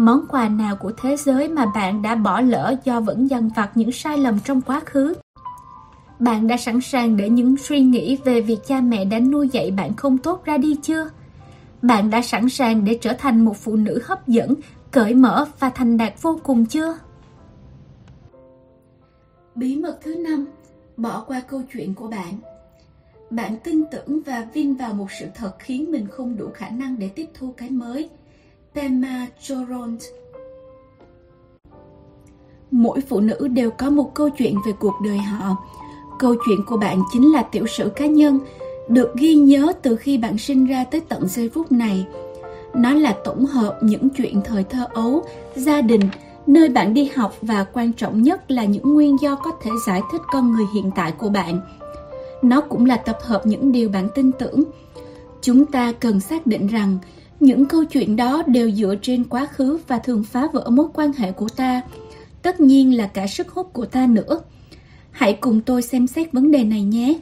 Món 0.00 0.26
quà 0.28 0.48
nào 0.48 0.76
của 0.76 0.92
thế 0.96 1.16
giới 1.16 1.48
mà 1.48 1.66
bạn 1.66 2.02
đã 2.02 2.14
bỏ 2.14 2.40
lỡ 2.40 2.74
do 2.84 3.00
vẫn 3.00 3.30
dằn 3.30 3.48
vặt 3.56 3.70
những 3.74 3.92
sai 3.92 4.18
lầm 4.18 4.38
trong 4.44 4.60
quá 4.60 4.80
khứ? 4.86 5.14
Bạn 6.18 6.46
đã 6.46 6.56
sẵn 6.56 6.80
sàng 6.80 7.16
để 7.16 7.28
những 7.28 7.56
suy 7.56 7.80
nghĩ 7.80 8.18
về 8.24 8.40
việc 8.40 8.58
cha 8.66 8.80
mẹ 8.80 9.04
đã 9.04 9.20
nuôi 9.20 9.48
dạy 9.52 9.70
bạn 9.70 9.96
không 9.96 10.18
tốt 10.18 10.44
ra 10.44 10.58
đi 10.58 10.76
chưa? 10.82 11.10
Bạn 11.82 12.10
đã 12.10 12.22
sẵn 12.22 12.48
sàng 12.48 12.84
để 12.84 12.98
trở 13.00 13.12
thành 13.12 13.44
một 13.44 13.56
phụ 13.56 13.76
nữ 13.76 14.00
hấp 14.04 14.28
dẫn, 14.28 14.54
cởi 14.90 15.14
mở 15.14 15.46
và 15.58 15.70
thành 15.70 15.96
đạt 15.96 16.22
vô 16.22 16.40
cùng 16.42 16.66
chưa? 16.66 16.98
Bí 19.54 19.76
mật 19.76 19.98
thứ 20.02 20.14
năm, 20.14 20.46
bỏ 20.96 21.24
qua 21.26 21.40
câu 21.40 21.62
chuyện 21.72 21.94
của 21.94 22.08
bạn. 22.08 22.34
Bạn 23.30 23.56
tin 23.64 23.84
tưởng 23.90 24.20
và 24.26 24.46
vin 24.54 24.74
vào 24.74 24.94
một 24.94 25.06
sự 25.20 25.26
thật 25.34 25.52
khiến 25.58 25.92
mình 25.92 26.06
không 26.10 26.36
đủ 26.36 26.48
khả 26.54 26.68
năng 26.68 26.98
để 26.98 27.08
tiếp 27.08 27.26
thu 27.34 27.54
cái 27.56 27.70
mới. 27.70 28.10
Pema 28.74 29.26
Choront 29.42 29.98
Mỗi 32.70 33.00
phụ 33.00 33.20
nữ 33.20 33.48
đều 33.48 33.70
có 33.70 33.90
một 33.90 34.14
câu 34.14 34.28
chuyện 34.30 34.54
về 34.66 34.72
cuộc 34.80 34.94
đời 35.04 35.18
họ. 35.18 35.56
Câu 36.18 36.34
chuyện 36.46 36.64
của 36.66 36.76
bạn 36.76 37.02
chính 37.12 37.32
là 37.32 37.42
tiểu 37.42 37.66
sử 37.66 37.88
cá 37.88 38.06
nhân, 38.06 38.38
được 38.88 39.14
ghi 39.14 39.34
nhớ 39.34 39.72
từ 39.82 39.96
khi 39.96 40.18
bạn 40.18 40.38
sinh 40.38 40.66
ra 40.66 40.84
tới 40.84 41.00
tận 41.00 41.28
giây 41.28 41.48
phút 41.48 41.72
này. 41.72 42.06
Nó 42.74 42.94
là 42.94 43.16
tổng 43.24 43.46
hợp 43.46 43.78
những 43.82 44.08
chuyện 44.10 44.40
thời 44.44 44.64
thơ 44.64 44.86
ấu, 44.92 45.24
gia 45.54 45.80
đình, 45.80 46.02
nơi 46.46 46.68
bạn 46.68 46.94
đi 46.94 47.10
học 47.14 47.34
và 47.42 47.64
quan 47.64 47.92
trọng 47.92 48.22
nhất 48.22 48.50
là 48.50 48.64
những 48.64 48.94
nguyên 48.94 49.16
do 49.20 49.36
có 49.36 49.50
thể 49.62 49.70
giải 49.86 50.02
thích 50.12 50.22
con 50.32 50.52
người 50.52 50.64
hiện 50.74 50.90
tại 50.96 51.12
của 51.12 51.28
bạn. 51.28 51.60
Nó 52.42 52.60
cũng 52.60 52.86
là 52.86 52.96
tập 52.96 53.18
hợp 53.22 53.46
những 53.46 53.72
điều 53.72 53.88
bạn 53.88 54.08
tin 54.14 54.32
tưởng. 54.32 54.64
Chúng 55.42 55.66
ta 55.66 55.92
cần 55.92 56.20
xác 56.20 56.46
định 56.46 56.66
rằng 56.66 56.98
những 57.40 57.66
câu 57.66 57.84
chuyện 57.84 58.16
đó 58.16 58.42
đều 58.46 58.70
dựa 58.70 58.94
trên 59.02 59.24
quá 59.24 59.46
khứ 59.46 59.78
và 59.88 59.98
thường 59.98 60.24
phá 60.24 60.48
vỡ 60.52 60.70
mối 60.70 60.86
quan 60.94 61.12
hệ 61.12 61.32
của 61.32 61.48
ta. 61.48 61.82
Tất 62.42 62.60
nhiên 62.60 62.96
là 62.96 63.06
cả 63.06 63.26
sức 63.26 63.48
hút 63.48 63.72
của 63.72 63.86
ta 63.86 64.06
nữa. 64.06 64.40
Hãy 65.10 65.38
cùng 65.40 65.60
tôi 65.60 65.82
xem 65.82 66.06
xét 66.06 66.32
vấn 66.32 66.50
đề 66.50 66.64
này 66.64 66.82
nhé. 66.82 67.14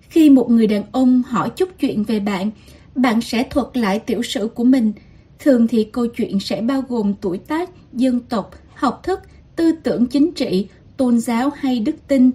Khi 0.00 0.30
một 0.30 0.50
người 0.50 0.66
đàn 0.66 0.82
ông 0.92 1.22
hỏi 1.22 1.50
chút 1.56 1.68
chuyện 1.78 2.04
về 2.04 2.20
bạn, 2.20 2.50
bạn 2.94 3.20
sẽ 3.20 3.42
thuật 3.50 3.76
lại 3.76 3.98
tiểu 3.98 4.22
sử 4.22 4.48
của 4.54 4.64
mình– 4.64 4.92
Thường 5.40 5.68
thì 5.68 5.84
câu 5.84 6.06
chuyện 6.06 6.40
sẽ 6.40 6.60
bao 6.60 6.84
gồm 6.88 7.14
tuổi 7.20 7.38
tác, 7.38 7.70
dân 7.92 8.20
tộc, 8.20 8.50
học 8.74 9.00
thức, 9.02 9.20
tư 9.56 9.72
tưởng 9.82 10.06
chính 10.06 10.32
trị, 10.32 10.68
tôn 10.96 11.20
giáo 11.20 11.50
hay 11.56 11.80
đức 11.80 11.96
tin. 12.08 12.30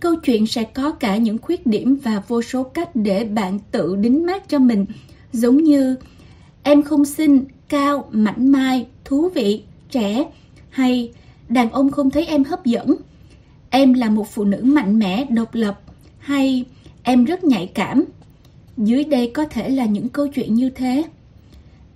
Câu 0.00 0.14
chuyện 0.16 0.46
sẽ 0.46 0.64
có 0.64 0.90
cả 0.90 1.16
những 1.16 1.38
khuyết 1.38 1.66
điểm 1.66 1.98
và 2.02 2.22
vô 2.28 2.42
số 2.42 2.62
cách 2.62 2.96
để 2.96 3.24
bạn 3.24 3.58
tự 3.70 3.96
đính 3.96 4.26
mát 4.26 4.48
cho 4.48 4.58
mình, 4.58 4.86
giống 5.32 5.56
như 5.56 5.96
em 6.62 6.82
không 6.82 7.04
xinh, 7.04 7.44
cao, 7.68 8.08
mảnh 8.10 8.48
mai, 8.48 8.86
thú 9.04 9.28
vị, 9.28 9.62
trẻ, 9.90 10.24
hay 10.70 11.12
đàn 11.48 11.70
ông 11.70 11.90
không 11.90 12.10
thấy 12.10 12.26
em 12.26 12.44
hấp 12.44 12.64
dẫn. 12.64 12.96
Em 13.70 13.92
là 13.92 14.10
một 14.10 14.28
phụ 14.30 14.44
nữ 14.44 14.60
mạnh 14.62 14.98
mẽ, 14.98 15.24
độc 15.30 15.54
lập, 15.54 15.80
hay 16.18 16.64
em 17.02 17.24
rất 17.24 17.44
nhạy 17.44 17.66
cảm. 17.66 18.04
Dưới 18.76 19.04
đây 19.04 19.30
có 19.34 19.44
thể 19.44 19.68
là 19.68 19.84
những 19.84 20.08
câu 20.08 20.28
chuyện 20.28 20.54
như 20.54 20.70
thế. 20.70 21.04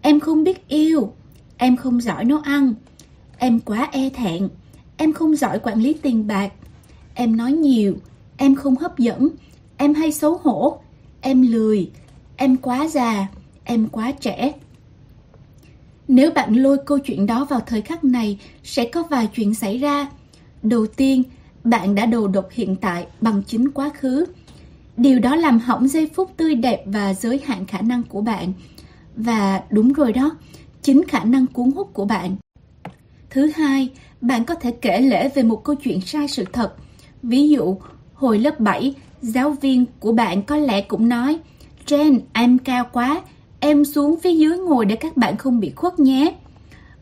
Em 0.03 0.21
không 0.21 0.45
biết 0.45 0.69
yêu, 0.69 1.13
em 1.57 1.77
không 1.77 2.01
giỏi 2.01 2.25
nấu 2.25 2.39
ăn, 2.39 2.75
em 3.39 3.61
quá 3.61 3.89
e 3.93 4.11
thẹn, 4.11 4.49
em 4.97 5.13
không 5.13 5.37
giỏi 5.37 5.59
quản 5.59 5.81
lý 5.81 5.93
tiền 5.93 6.27
bạc, 6.27 6.53
em 7.15 7.37
nói 7.37 7.53
nhiều, 7.53 7.97
em 8.37 8.55
không 8.55 8.77
hấp 8.77 8.99
dẫn, 8.99 9.29
em 9.77 9.95
hay 9.95 10.13
xấu 10.13 10.41
hổ, 10.43 10.79
em 11.21 11.43
lười, 11.53 11.91
em 12.37 12.57
quá 12.57 12.89
già, 12.89 13.27
em 13.65 13.89
quá 13.89 14.13
trẻ. 14.21 14.53
Nếu 16.09 16.31
bạn 16.31 16.55
lôi 16.55 16.79
câu 16.87 16.99
chuyện 16.99 17.27
đó 17.27 17.45
vào 17.45 17.61
thời 17.61 17.83
khắc 17.83 18.05
này, 18.05 18.39
sẽ 18.63 18.85
có 18.85 19.03
vài 19.03 19.29
chuyện 19.35 19.55
xảy 19.55 19.79
ra. 19.79 20.09
Đầu 20.63 20.87
tiên, 20.87 21.23
bạn 21.65 21.95
đã 21.95 22.07
đồ 22.07 22.29
độc 22.29 22.49
hiện 22.51 22.77
tại 22.77 23.07
bằng 23.21 23.43
chính 23.47 23.71
quá 23.71 23.91
khứ. 23.95 24.27
Điều 24.97 25.19
đó 25.19 25.37
làm 25.37 25.59
hỏng 25.59 25.89
giây 25.89 26.11
phút 26.15 26.37
tươi 26.37 26.55
đẹp 26.55 26.83
và 26.87 27.15
giới 27.15 27.41
hạn 27.47 27.67
khả 27.67 27.81
năng 27.81 28.03
của 28.03 28.21
bạn. 28.21 28.53
Và 29.17 29.63
đúng 29.71 29.93
rồi 29.93 30.13
đó, 30.13 30.37
chính 30.83 31.05
khả 31.09 31.25
năng 31.25 31.47
cuốn 31.47 31.71
hút 31.71 31.91
của 31.93 32.05
bạn. 32.05 32.37
Thứ 33.31 33.51
hai, 33.57 33.91
bạn 34.21 34.45
có 34.45 34.55
thể 34.55 34.71
kể 34.71 35.01
lể 35.01 35.29
về 35.29 35.43
một 35.43 35.65
câu 35.65 35.77
chuyện 35.77 36.01
sai 36.01 36.29
sự 36.29 36.45
thật. 36.53 36.75
Ví 37.23 37.49
dụ, 37.49 37.77
hồi 38.15 38.39
lớp 38.39 38.61
7, 38.61 38.95
giáo 39.23 39.51
viên 39.51 39.85
của 40.01 40.13
bạn 40.13 40.43
có 40.43 40.57
lẽ 40.57 40.81
cũng 40.81 41.09
nói 41.09 41.39
Jen, 41.87 42.21
em 42.33 42.59
cao 42.59 42.85
quá, 42.93 43.23
em 43.61 43.85
xuống 43.85 44.21
phía 44.23 44.35
dưới 44.35 44.59
ngồi 44.59 44.85
để 44.87 44.97
các 44.97 45.17
bạn 45.17 45.37
không 45.37 45.61
bị 45.61 45.73
khuất 45.77 45.99
nhé. 45.99 46.35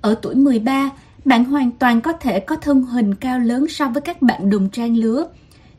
Ở 0.01 0.15
tuổi 0.23 0.35
13, 0.35 0.91
bạn 1.25 1.45
hoàn 1.45 1.71
toàn 1.71 2.01
có 2.01 2.13
thể 2.13 2.41
có 2.41 2.57
thân 2.57 2.83
hình 2.83 3.15
cao 3.15 3.39
lớn 3.39 3.69
so 3.69 3.89
với 3.89 4.01
các 4.01 4.23
bạn 4.23 4.51
đồng 4.51 4.69
trang 4.69 4.97
lứa. 4.97 5.27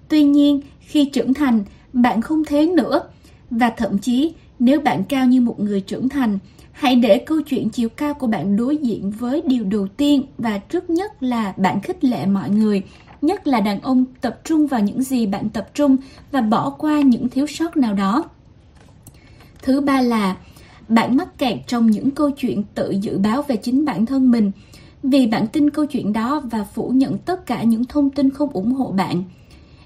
Tuy 0.08 0.24
nhiên, 0.24 0.62
khi 0.80 1.06
trưởng 1.06 1.34
thành, 1.34 1.64
bạn 1.93 2.22
không 2.22 2.43
thế 2.45 2.66
nữa. 2.66 3.01
Và 3.49 3.70
thậm 3.70 3.97
chí, 3.97 4.34
nếu 4.60 4.80
bạn 4.80 5.03
cao 5.03 5.26
như 5.26 5.41
một 5.41 5.60
người 5.60 5.82
trưởng 5.82 6.10
thành, 6.10 6.39
hãy 6.72 6.95
để 6.95 7.18
câu 7.18 7.41
chuyện 7.41 7.70
chiều 7.70 7.89
cao 7.89 8.14
của 8.14 8.28
bạn 8.28 8.56
đối 8.56 8.78
diện 8.78 9.12
với 9.12 9.41
điều 9.45 9.64
đầu 9.64 9.88
tiên 9.88 10.24
và 10.38 10.58
trước 10.58 10.89
nhất 10.89 11.24
là 11.24 11.53
bạn 11.58 11.82
khích 11.82 12.03
lệ 12.03 12.26
mọi 12.26 12.49
người, 12.49 12.84
nhất 13.22 13.47
là 13.47 13.62
đàn 13.62 13.82
ông 13.82 14.06
tập 14.22 14.39
trung 14.43 14.68
vào 14.68 14.80
những 14.80 15.03
gì 15.03 15.26
bạn 15.26 15.49
tập 15.49 15.70
trung 15.74 15.97
và 16.32 16.41
bỏ 16.41 16.70
qua 16.70 17.01
những 17.01 17.30
thiếu 17.30 17.47
sót 17.47 17.78
nào 17.78 17.93
đó. 17.93 18.24
Thứ 19.66 19.82
ba 19.82 20.01
là 20.01 20.38
bạn 20.88 21.18
mắc 21.18 21.38
kẹt 21.38 21.57
trong 21.68 21.91
những 21.91 22.11
câu 22.11 22.32
chuyện 22.32 22.63
tự 22.76 22.89
dự 23.01 23.18
báo 23.18 23.41
về 23.41 23.55
chính 23.55 23.86
bản 23.86 24.05
thân 24.05 24.32
mình 24.32 24.51
vì 25.03 25.28
bạn 25.28 25.47
tin 25.47 25.70
câu 25.70 25.86
chuyện 25.86 26.13
đó 26.13 26.41
và 26.51 26.63
phủ 26.63 26.89
nhận 26.89 27.18
tất 27.18 27.45
cả 27.45 27.63
những 27.63 27.86
thông 27.86 28.09
tin 28.09 28.30
không 28.30 28.49
ủng 28.49 28.72
hộ 28.72 28.91
bạn. 28.91 29.24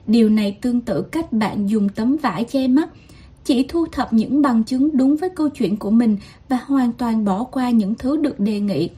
Điều 0.07 0.29
này 0.29 0.57
tương 0.61 0.81
tự 0.81 1.01
cách 1.01 1.33
bạn 1.33 1.69
dùng 1.69 1.89
tấm 1.89 2.17
vải 2.21 2.43
che 2.43 2.67
mắt, 2.67 2.89
chỉ 3.45 3.65
thu 3.69 3.85
thập 3.85 4.13
những 4.13 4.41
bằng 4.41 4.63
chứng 4.63 4.97
đúng 4.97 5.15
với 5.15 5.29
câu 5.29 5.49
chuyện 5.49 5.77
của 5.77 5.91
mình 5.91 6.17
và 6.49 6.59
hoàn 6.65 6.93
toàn 6.93 7.25
bỏ 7.25 7.43
qua 7.43 7.69
những 7.69 7.95
thứ 7.95 8.17
được 8.17 8.39
đề 8.39 8.59
nghị. 8.59 8.89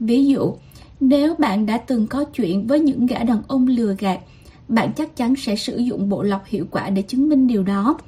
Ví 0.00 0.26
dụ, 0.26 0.54
nếu 1.00 1.34
bạn 1.38 1.66
đã 1.66 1.78
từng 1.78 2.06
có 2.06 2.24
chuyện 2.24 2.66
với 2.66 2.80
những 2.80 3.06
gã 3.06 3.18
đàn 3.18 3.42
ông 3.48 3.66
lừa 3.66 3.94
gạt, 3.98 4.20
bạn 4.68 4.92
chắc 4.96 5.16
chắn 5.16 5.36
sẽ 5.36 5.56
sử 5.56 5.76
dụng 5.76 6.08
bộ 6.08 6.22
lọc 6.22 6.46
hiệu 6.46 6.66
quả 6.70 6.90
để 6.90 7.02
chứng 7.02 7.28
minh 7.28 7.46
điều 7.46 7.62
đó. 7.62 7.98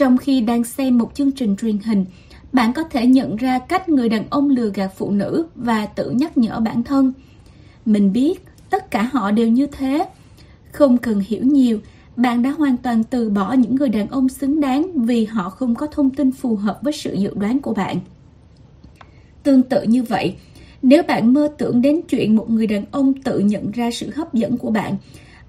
Trong 0.00 0.16
khi 0.16 0.40
đang 0.40 0.64
xem 0.64 0.98
một 0.98 1.10
chương 1.14 1.32
trình 1.32 1.56
truyền 1.56 1.78
hình, 1.78 2.04
bạn 2.52 2.72
có 2.72 2.82
thể 2.82 3.06
nhận 3.06 3.36
ra 3.36 3.58
cách 3.58 3.88
người 3.88 4.08
đàn 4.08 4.24
ông 4.30 4.48
lừa 4.48 4.70
gạt 4.74 4.90
phụ 4.96 5.10
nữ 5.10 5.46
và 5.54 5.86
tự 5.86 6.10
nhắc 6.10 6.38
nhở 6.38 6.60
bản 6.60 6.82
thân. 6.82 7.12
Mình 7.86 8.12
biết 8.12 8.44
tất 8.70 8.90
cả 8.90 9.10
họ 9.12 9.30
đều 9.30 9.48
như 9.48 9.66
thế. 9.66 10.06
Không 10.72 10.98
cần 10.98 11.20
hiểu 11.26 11.44
nhiều, 11.44 11.78
bạn 12.16 12.42
đã 12.42 12.50
hoàn 12.50 12.76
toàn 12.76 13.04
từ 13.04 13.30
bỏ 13.30 13.52
những 13.52 13.74
người 13.74 13.88
đàn 13.88 14.08
ông 14.08 14.28
xứng 14.28 14.60
đáng 14.60 14.92
vì 14.94 15.24
họ 15.24 15.50
không 15.50 15.74
có 15.74 15.86
thông 15.86 16.10
tin 16.10 16.32
phù 16.32 16.56
hợp 16.56 16.78
với 16.82 16.92
sự 16.92 17.14
dự 17.14 17.30
đoán 17.34 17.60
của 17.60 17.74
bạn. 17.74 17.96
Tương 19.42 19.62
tự 19.62 19.82
như 19.82 20.02
vậy, 20.02 20.36
nếu 20.82 21.02
bạn 21.02 21.34
mơ 21.34 21.48
tưởng 21.58 21.82
đến 21.82 22.00
chuyện 22.08 22.36
một 22.36 22.50
người 22.50 22.66
đàn 22.66 22.84
ông 22.90 23.22
tự 23.22 23.38
nhận 23.38 23.70
ra 23.70 23.90
sự 23.90 24.10
hấp 24.14 24.34
dẫn 24.34 24.56
của 24.56 24.70
bạn, 24.70 24.96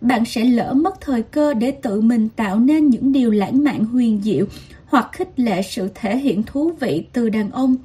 bạn 0.02 0.26
sẽ 0.26 0.43
lỡ 0.43 0.74
mất 0.74 1.02
thời 1.02 1.22
cơ 1.24 1.54
để 1.54 1.72
tự 1.72 2.02
mình 2.02 2.30
tạo 2.30 2.60
nên 2.60 2.89
những 2.89 3.12
điều 3.12 3.32
lãng 3.32 3.64
mạn 3.64 3.86
huyền 3.86 4.22
diệu 4.24 4.45
hoặc 4.86 5.10
khích 5.12 5.39
lệ 5.39 5.62
sự 5.62 5.89
thể 5.95 6.18
hiện 6.18 6.43
thú 6.43 6.72
vị 6.80 7.06
từ 7.14 7.30
đàn 7.30 7.52
ông. 7.52 7.76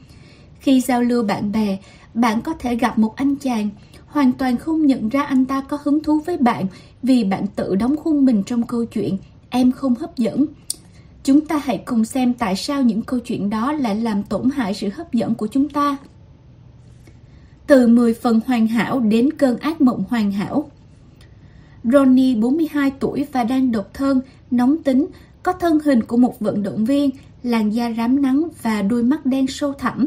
Khi 0.60 0.80
giao 0.80 1.02
lưu 1.02 1.22
bạn 1.22 1.52
bè, 1.52 1.78
bạn 2.14 2.40
có 2.40 2.52
thể 2.52 2.76
gặp 2.76 2.98
một 2.98 3.16
anh 3.16 3.36
chàng 3.36 3.68
hoàn 4.06 4.32
toàn 4.32 4.56
không 4.56 4.86
nhận 4.86 5.08
ra 5.08 5.22
anh 5.22 5.44
ta 5.44 5.60
có 5.60 5.78
hứng 5.84 6.02
thú 6.02 6.20
với 6.20 6.36
bạn 6.36 6.66
vì 7.02 7.24
bạn 7.24 7.46
tự 7.56 7.76
đóng 7.76 7.96
khung 7.96 8.24
mình 8.24 8.42
trong 8.46 8.62
câu 8.62 8.84
chuyện 8.84 9.18
em 9.50 9.72
không 9.72 9.94
hấp 9.94 10.16
dẫn. 10.16 10.46
Chúng 11.24 11.40
ta 11.40 11.60
hãy 11.64 11.82
cùng 11.84 12.04
xem 12.04 12.34
tại 12.34 12.56
sao 12.56 12.82
những 12.82 13.02
câu 13.02 13.20
chuyện 13.20 13.50
đó 13.50 13.72
lại 13.72 13.96
làm 13.96 14.22
tổn 14.22 14.50
hại 14.50 14.74
sự 14.74 14.88
hấp 14.88 15.12
dẫn 15.12 15.34
của 15.34 15.46
chúng 15.46 15.68
ta. 15.68 15.96
Từ 17.66 17.86
10 17.86 18.14
phần 18.14 18.40
hoàn 18.46 18.66
hảo 18.66 19.00
đến 19.00 19.32
cơn 19.32 19.58
ác 19.58 19.80
mộng 19.80 20.04
hoàn 20.08 20.32
hảo. 20.32 20.70
Ronnie 21.92 22.34
42 22.34 22.90
tuổi 22.90 23.26
và 23.32 23.44
đang 23.44 23.72
độc 23.72 23.94
thân, 23.94 24.20
nóng 24.50 24.82
tính, 24.82 25.06
có 25.42 25.52
thân 25.52 25.78
hình 25.84 26.02
của 26.02 26.16
một 26.16 26.40
vận 26.40 26.62
động 26.62 26.84
viên, 26.84 27.10
làn 27.42 27.70
da 27.70 27.92
rám 27.96 28.22
nắng 28.22 28.48
và 28.62 28.82
đôi 28.82 29.02
mắt 29.02 29.26
đen 29.26 29.46
sâu 29.46 29.72
thẳm. 29.72 30.06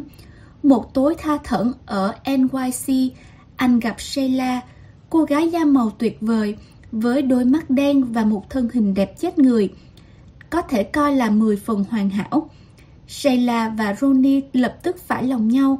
Một 0.63 0.93
tối 0.93 1.15
tha 1.17 1.37
thẩn 1.43 1.73
ở 1.85 2.13
NYC, 2.25 3.13
anh 3.55 3.79
gặp 3.79 4.01
Sheila, 4.01 4.61
cô 5.09 5.23
gái 5.23 5.49
da 5.49 5.65
màu 5.65 5.89
tuyệt 5.89 6.17
vời, 6.21 6.55
với 6.91 7.21
đôi 7.21 7.45
mắt 7.45 7.69
đen 7.69 8.03
và 8.03 8.25
một 8.25 8.49
thân 8.49 8.69
hình 8.73 8.93
đẹp 8.93 9.19
chết 9.19 9.39
người. 9.39 9.69
Có 10.49 10.61
thể 10.61 10.83
coi 10.83 11.15
là 11.15 11.29
10 11.29 11.55
phần 11.55 11.85
hoàn 11.89 12.09
hảo. 12.09 12.49
Sheila 13.07 13.69
và 13.69 13.95
Ronnie 14.01 14.41
lập 14.53 14.77
tức 14.83 14.97
phải 15.07 15.23
lòng 15.23 15.47
nhau. 15.47 15.79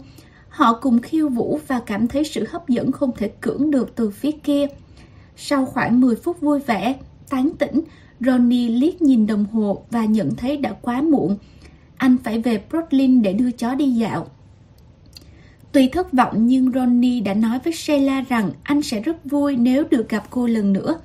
Họ 0.49 0.73
cùng 0.81 1.01
khiêu 1.01 1.29
vũ 1.29 1.59
và 1.67 1.79
cảm 1.85 2.07
thấy 2.07 2.23
sự 2.23 2.45
hấp 2.49 2.69
dẫn 2.69 2.91
không 2.91 3.11
thể 3.17 3.27
cưỡng 3.27 3.71
được 3.71 3.95
từ 3.95 4.09
phía 4.09 4.31
kia. 4.31 4.67
Sau 5.41 5.65
khoảng 5.65 6.01
10 6.01 6.15
phút 6.15 6.41
vui 6.41 6.59
vẻ, 6.59 6.95
tán 7.29 7.49
tỉnh, 7.59 7.81
Ronnie 8.19 8.69
liếc 8.69 9.01
nhìn 9.01 9.27
đồng 9.27 9.45
hồ 9.45 9.83
và 9.91 10.05
nhận 10.05 10.35
thấy 10.35 10.57
đã 10.57 10.73
quá 10.81 11.01
muộn. 11.01 11.37
Anh 11.97 12.17
phải 12.23 12.39
về 12.39 12.61
Brooklyn 12.69 13.21
để 13.21 13.33
đưa 13.33 13.51
chó 13.51 13.75
đi 13.75 13.91
dạo. 13.91 14.27
Tuy 15.71 15.87
thất 15.87 16.13
vọng 16.13 16.47
nhưng 16.47 16.71
Ronnie 16.71 17.21
đã 17.21 17.33
nói 17.33 17.59
với 17.63 17.73
Sheila 17.73 18.21
rằng 18.29 18.51
anh 18.63 18.81
sẽ 18.81 19.01
rất 19.01 19.25
vui 19.25 19.55
nếu 19.55 19.83
được 19.91 20.09
gặp 20.09 20.23
cô 20.29 20.47
lần 20.47 20.73
nữa. 20.73 20.99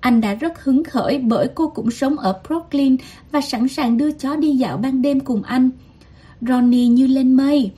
Anh 0.00 0.20
đã 0.20 0.34
rất 0.34 0.64
hứng 0.64 0.84
khởi 0.84 1.18
bởi 1.18 1.48
cô 1.54 1.68
cũng 1.68 1.90
sống 1.90 2.16
ở 2.16 2.40
Brooklyn 2.48 2.96
và 3.32 3.40
sẵn 3.40 3.68
sàng 3.68 3.98
đưa 3.98 4.12
chó 4.12 4.36
đi 4.36 4.56
dạo 4.56 4.76
ban 4.76 5.02
đêm 5.02 5.20
cùng 5.20 5.42
anh. 5.42 5.70
Ronnie 6.40 6.88
như 6.88 7.06
lên 7.06 7.34
mây. 7.34 7.70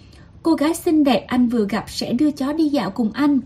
Cô 0.42 0.54
gái 0.54 0.74
xinh 0.74 1.04
đẹp 1.04 1.24
anh 1.26 1.48
vừa 1.48 1.66
gặp 1.68 1.84
sẽ 1.88 2.12
đưa 2.12 2.30
chó 2.30 2.52
đi 2.52 2.68
dạo 2.68 2.90
cùng 2.90 3.12
anh. 3.12 3.40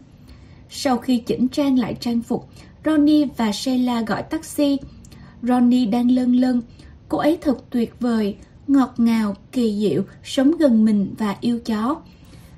Sau 0.71 0.99
khi 0.99 1.19
chỉnh 1.19 1.49
trang 1.49 1.79
lại 1.79 1.97
trang 2.01 2.23
phục, 2.23 2.49
Ronnie 2.85 3.27
và 3.37 3.53
Sheila 3.53 4.01
gọi 4.01 4.23
taxi. 4.23 4.79
Ronnie 5.43 5.87
đang 5.87 6.11
lân 6.11 6.33
lân. 6.33 6.63
Cô 7.09 7.19
ấy 7.19 7.39
thật 7.41 7.59
tuyệt 7.71 7.95
vời, 8.01 8.37
ngọt 8.67 8.95
ngào, 8.97 9.37
kỳ 9.53 9.79
diệu, 9.81 10.03
sống 10.23 10.57
gần 10.59 10.85
mình 10.85 11.15
và 11.19 11.37
yêu 11.41 11.61
chó. 11.65 11.97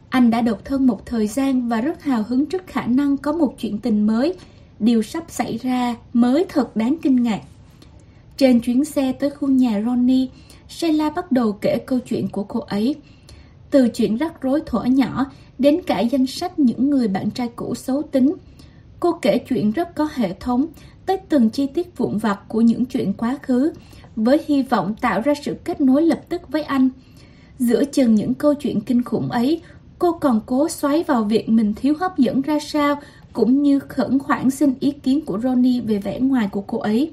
Anh 0.09 0.31
đã 0.31 0.41
độc 0.41 0.65
thân 0.65 0.87
một 0.87 1.07
thời 1.07 1.27
gian 1.27 1.69
và 1.69 1.81
rất 1.81 2.03
hào 2.03 2.25
hứng 2.29 2.47
trước 2.47 2.67
khả 2.67 2.87
năng 2.87 3.17
có 3.17 3.33
một 3.33 3.55
chuyện 3.59 3.79
tình 3.79 4.07
mới. 4.07 4.35
Điều 4.79 5.03
sắp 5.03 5.25
xảy 5.29 5.59
ra 5.59 5.97
mới 6.13 6.47
thật 6.49 6.77
đáng 6.77 6.97
kinh 7.03 7.23
ngạc. 7.23 7.41
Trên 8.37 8.61
chuyến 8.61 8.85
xe 8.85 9.13
tới 9.13 9.31
khu 9.31 9.49
nhà 9.49 9.83
Ronnie, 9.87 10.27
Sheila 10.69 11.11
bắt 11.11 11.33
đầu 11.33 11.53
kể 11.53 11.79
câu 11.87 11.99
chuyện 11.99 12.29
của 12.29 12.45
cô 12.45 12.61
ấy. 12.61 12.95
Từ 13.71 13.89
chuyện 13.89 14.17
rắc 14.17 14.43
rối 14.43 14.61
thuở 14.67 14.85
nhỏ 14.85 15.27
đến 15.59 15.81
cả 15.87 16.01
danh 16.01 16.27
sách 16.27 16.59
những 16.59 16.91
người 16.91 17.09
bạn 17.09 17.31
trai 17.31 17.49
cũ 17.57 17.75
xấu 17.75 18.03
tính. 18.03 18.35
Cô 19.01 19.13
kể 19.23 19.39
chuyện 19.39 19.71
rất 19.73 19.95
có 19.95 20.09
hệ 20.15 20.33
thống, 20.41 20.67
tới 21.07 21.17
từng 21.29 21.51
chi 21.51 21.67
tiết 21.67 21.99
vụn 21.99 22.19
vặt 22.19 22.41
của 22.49 22.61
những 22.61 22.85
chuyện 22.85 23.13
quá 23.13 23.39
khứ, 23.43 23.73
với 24.17 24.41
hy 24.47 24.63
vọng 24.63 24.95
tạo 25.01 25.21
ra 25.21 25.35
sự 25.43 25.57
kết 25.65 25.81
nối 25.81 26.03
lập 26.03 26.21
tức 26.29 26.43
với 26.49 26.63
anh. 26.63 26.89
Giữa 27.59 27.85
chừng 27.85 28.15
những 28.15 28.35
câu 28.35 28.55
chuyện 28.55 28.81
kinh 28.81 29.03
khủng 29.03 29.31
ấy, 29.31 29.61
cô 29.99 30.13
còn 30.13 30.41
cố 30.47 30.69
xoáy 30.69 31.03
vào 31.03 31.25
việc 31.25 31.49
mình 31.49 31.75
thiếu 31.75 31.95
hấp 32.01 32.19
dẫn 32.19 32.41
ra 32.41 32.59
sao, 32.59 33.01
cũng 33.33 33.63
như 33.63 33.79
khẩn 33.79 34.19
khoản 34.19 34.51
xin 34.51 34.75
ý 34.81 34.91
kiến 34.91 35.21
của 35.25 35.39
Ronnie 35.39 35.81
về 35.81 35.99
vẻ 35.99 36.21
ngoài 36.21 36.49
của 36.53 36.61
cô 36.61 36.79
ấy. 36.79 37.13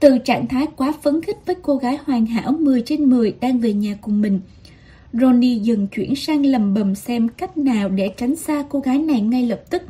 Từ 0.00 0.18
trạng 0.18 0.48
thái 0.48 0.66
quá 0.76 0.92
phấn 1.02 1.22
khích 1.22 1.38
với 1.46 1.56
cô 1.62 1.76
gái 1.76 1.98
hoàn 2.06 2.26
hảo 2.26 2.52
10 2.52 2.82
trên 2.86 3.04
10 3.04 3.34
đang 3.40 3.58
về 3.58 3.72
nhà 3.72 3.96
cùng 4.00 4.20
mình, 4.20 4.40
Ronnie 5.12 5.58
dần 5.58 5.86
chuyển 5.86 6.16
sang 6.16 6.46
lầm 6.46 6.74
bầm 6.74 6.94
xem 6.94 7.28
cách 7.28 7.58
nào 7.58 7.88
để 7.88 8.14
tránh 8.16 8.36
xa 8.36 8.64
cô 8.68 8.80
gái 8.80 8.98
này 8.98 9.20
ngay 9.20 9.46
lập 9.46 9.60
tức. 9.70 9.82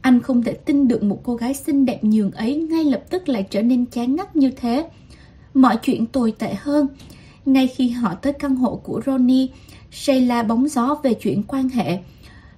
Anh 0.00 0.20
không 0.20 0.42
thể 0.42 0.52
tin 0.52 0.88
được 0.88 1.02
một 1.02 1.20
cô 1.24 1.34
gái 1.34 1.54
xinh 1.54 1.86
đẹp 1.86 2.04
nhường 2.04 2.30
ấy 2.30 2.56
ngay 2.56 2.84
lập 2.84 3.04
tức 3.10 3.28
lại 3.28 3.46
trở 3.50 3.62
nên 3.62 3.86
chán 3.86 4.16
ngắt 4.16 4.36
như 4.36 4.50
thế. 4.50 4.86
Mọi 5.54 5.76
chuyện 5.82 6.06
tồi 6.06 6.32
tệ 6.38 6.54
hơn. 6.54 6.86
Ngay 7.46 7.66
khi 7.66 7.88
họ 7.88 8.14
tới 8.14 8.32
căn 8.32 8.56
hộ 8.56 8.76
của 8.76 9.00
Ronnie, 9.06 9.46
Sheila 9.90 10.42
bóng 10.42 10.68
gió 10.68 10.96
về 11.02 11.14
chuyện 11.14 11.42
quan 11.42 11.68
hệ. 11.68 11.98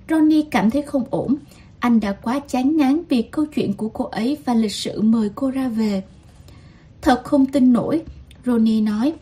Ronnie 0.08 0.42
cảm 0.50 0.70
thấy 0.70 0.82
không 0.82 1.04
ổn. 1.10 1.36
Anh 1.78 2.00
đã 2.00 2.12
quá 2.12 2.40
chán 2.48 2.76
ngán 2.76 3.02
vì 3.08 3.22
câu 3.22 3.46
chuyện 3.46 3.72
của 3.72 3.88
cô 3.88 4.04
ấy 4.04 4.36
và 4.44 4.54
lịch 4.54 4.72
sự 4.72 5.02
mời 5.02 5.30
cô 5.34 5.50
ra 5.50 5.68
về. 5.68 6.02
Thật 7.02 7.24
không 7.24 7.46
tin 7.46 7.72
nổi, 7.72 8.02
Ronnie 8.46 8.80
nói. 8.80 9.12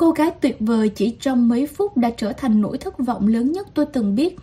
Cô 0.00 0.10
gái 0.10 0.30
tuyệt 0.30 0.56
vời 0.60 0.88
chỉ 0.88 1.10
trong 1.20 1.48
mấy 1.48 1.66
phút 1.66 1.96
đã 1.96 2.10
trở 2.16 2.32
thành 2.32 2.60
nỗi 2.60 2.78
thất 2.78 2.98
vọng 2.98 3.26
lớn 3.28 3.52
nhất 3.52 3.68
tôi 3.74 3.86
từng 3.86 4.14
biết. 4.14 4.36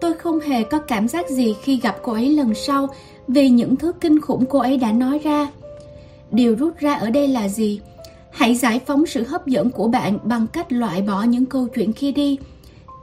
Tôi 0.00 0.14
không 0.14 0.40
hề 0.40 0.62
có 0.62 0.78
cảm 0.78 1.08
giác 1.08 1.30
gì 1.30 1.54
khi 1.62 1.80
gặp 1.80 1.96
cô 2.02 2.12
ấy 2.12 2.30
lần 2.30 2.54
sau 2.54 2.88
vì 3.28 3.48
những 3.48 3.76
thứ 3.76 3.92
kinh 4.00 4.20
khủng 4.20 4.44
cô 4.46 4.58
ấy 4.58 4.76
đã 4.76 4.92
nói 4.92 5.18
ra. 5.18 5.48
Điều 6.30 6.54
rút 6.54 6.78
ra 6.78 6.94
ở 6.94 7.10
đây 7.10 7.28
là 7.28 7.48
gì? 7.48 7.80
Hãy 8.32 8.54
giải 8.54 8.80
phóng 8.86 9.06
sự 9.06 9.24
hấp 9.24 9.46
dẫn 9.46 9.70
của 9.70 9.88
bạn 9.88 10.18
bằng 10.24 10.46
cách 10.46 10.72
loại 10.72 11.02
bỏ 11.02 11.22
những 11.22 11.46
câu 11.46 11.66
chuyện 11.74 11.92
kia 11.92 12.12
đi, 12.12 12.38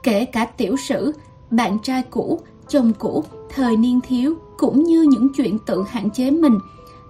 kể 0.02 0.24
cả 0.24 0.44
tiểu 0.44 0.76
sử, 0.88 1.12
bạn 1.50 1.78
trai 1.82 2.02
cũ, 2.10 2.40
chồng 2.68 2.92
cũ, 2.98 3.24
thời 3.54 3.76
niên 3.76 4.00
thiếu 4.00 4.34
cũng 4.58 4.84
như 4.84 5.02
những 5.02 5.28
chuyện 5.36 5.58
tự 5.66 5.84
hạn 5.88 6.10
chế 6.10 6.30
mình. 6.30 6.58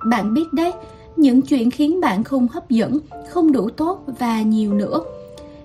Bạn 0.06 0.34
biết 0.34 0.52
đấy, 0.52 0.72
những 1.16 1.42
chuyện 1.42 1.70
khiến 1.70 2.00
bạn 2.00 2.24
không 2.24 2.48
hấp 2.48 2.70
dẫn, 2.70 2.98
không 3.28 3.52
đủ 3.52 3.70
tốt 3.70 4.04
và 4.18 4.42
nhiều 4.42 4.74
nữa. 4.74 5.00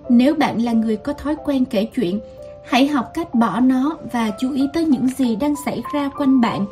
Nếu 0.08 0.34
bạn 0.34 0.62
là 0.62 0.72
người 0.72 0.96
có 0.96 1.12
thói 1.12 1.36
quen 1.44 1.64
kể 1.64 1.84
chuyện, 1.84 2.20
hãy 2.66 2.86
học 2.86 3.10
cách 3.14 3.34
bỏ 3.34 3.60
nó 3.60 3.96
và 4.12 4.30
chú 4.40 4.52
ý 4.52 4.66
tới 4.74 4.84
những 4.84 5.08
gì 5.18 5.36
đang 5.36 5.54
xảy 5.64 5.82
ra 5.94 6.10
quanh 6.18 6.40
bạn. 6.40 6.66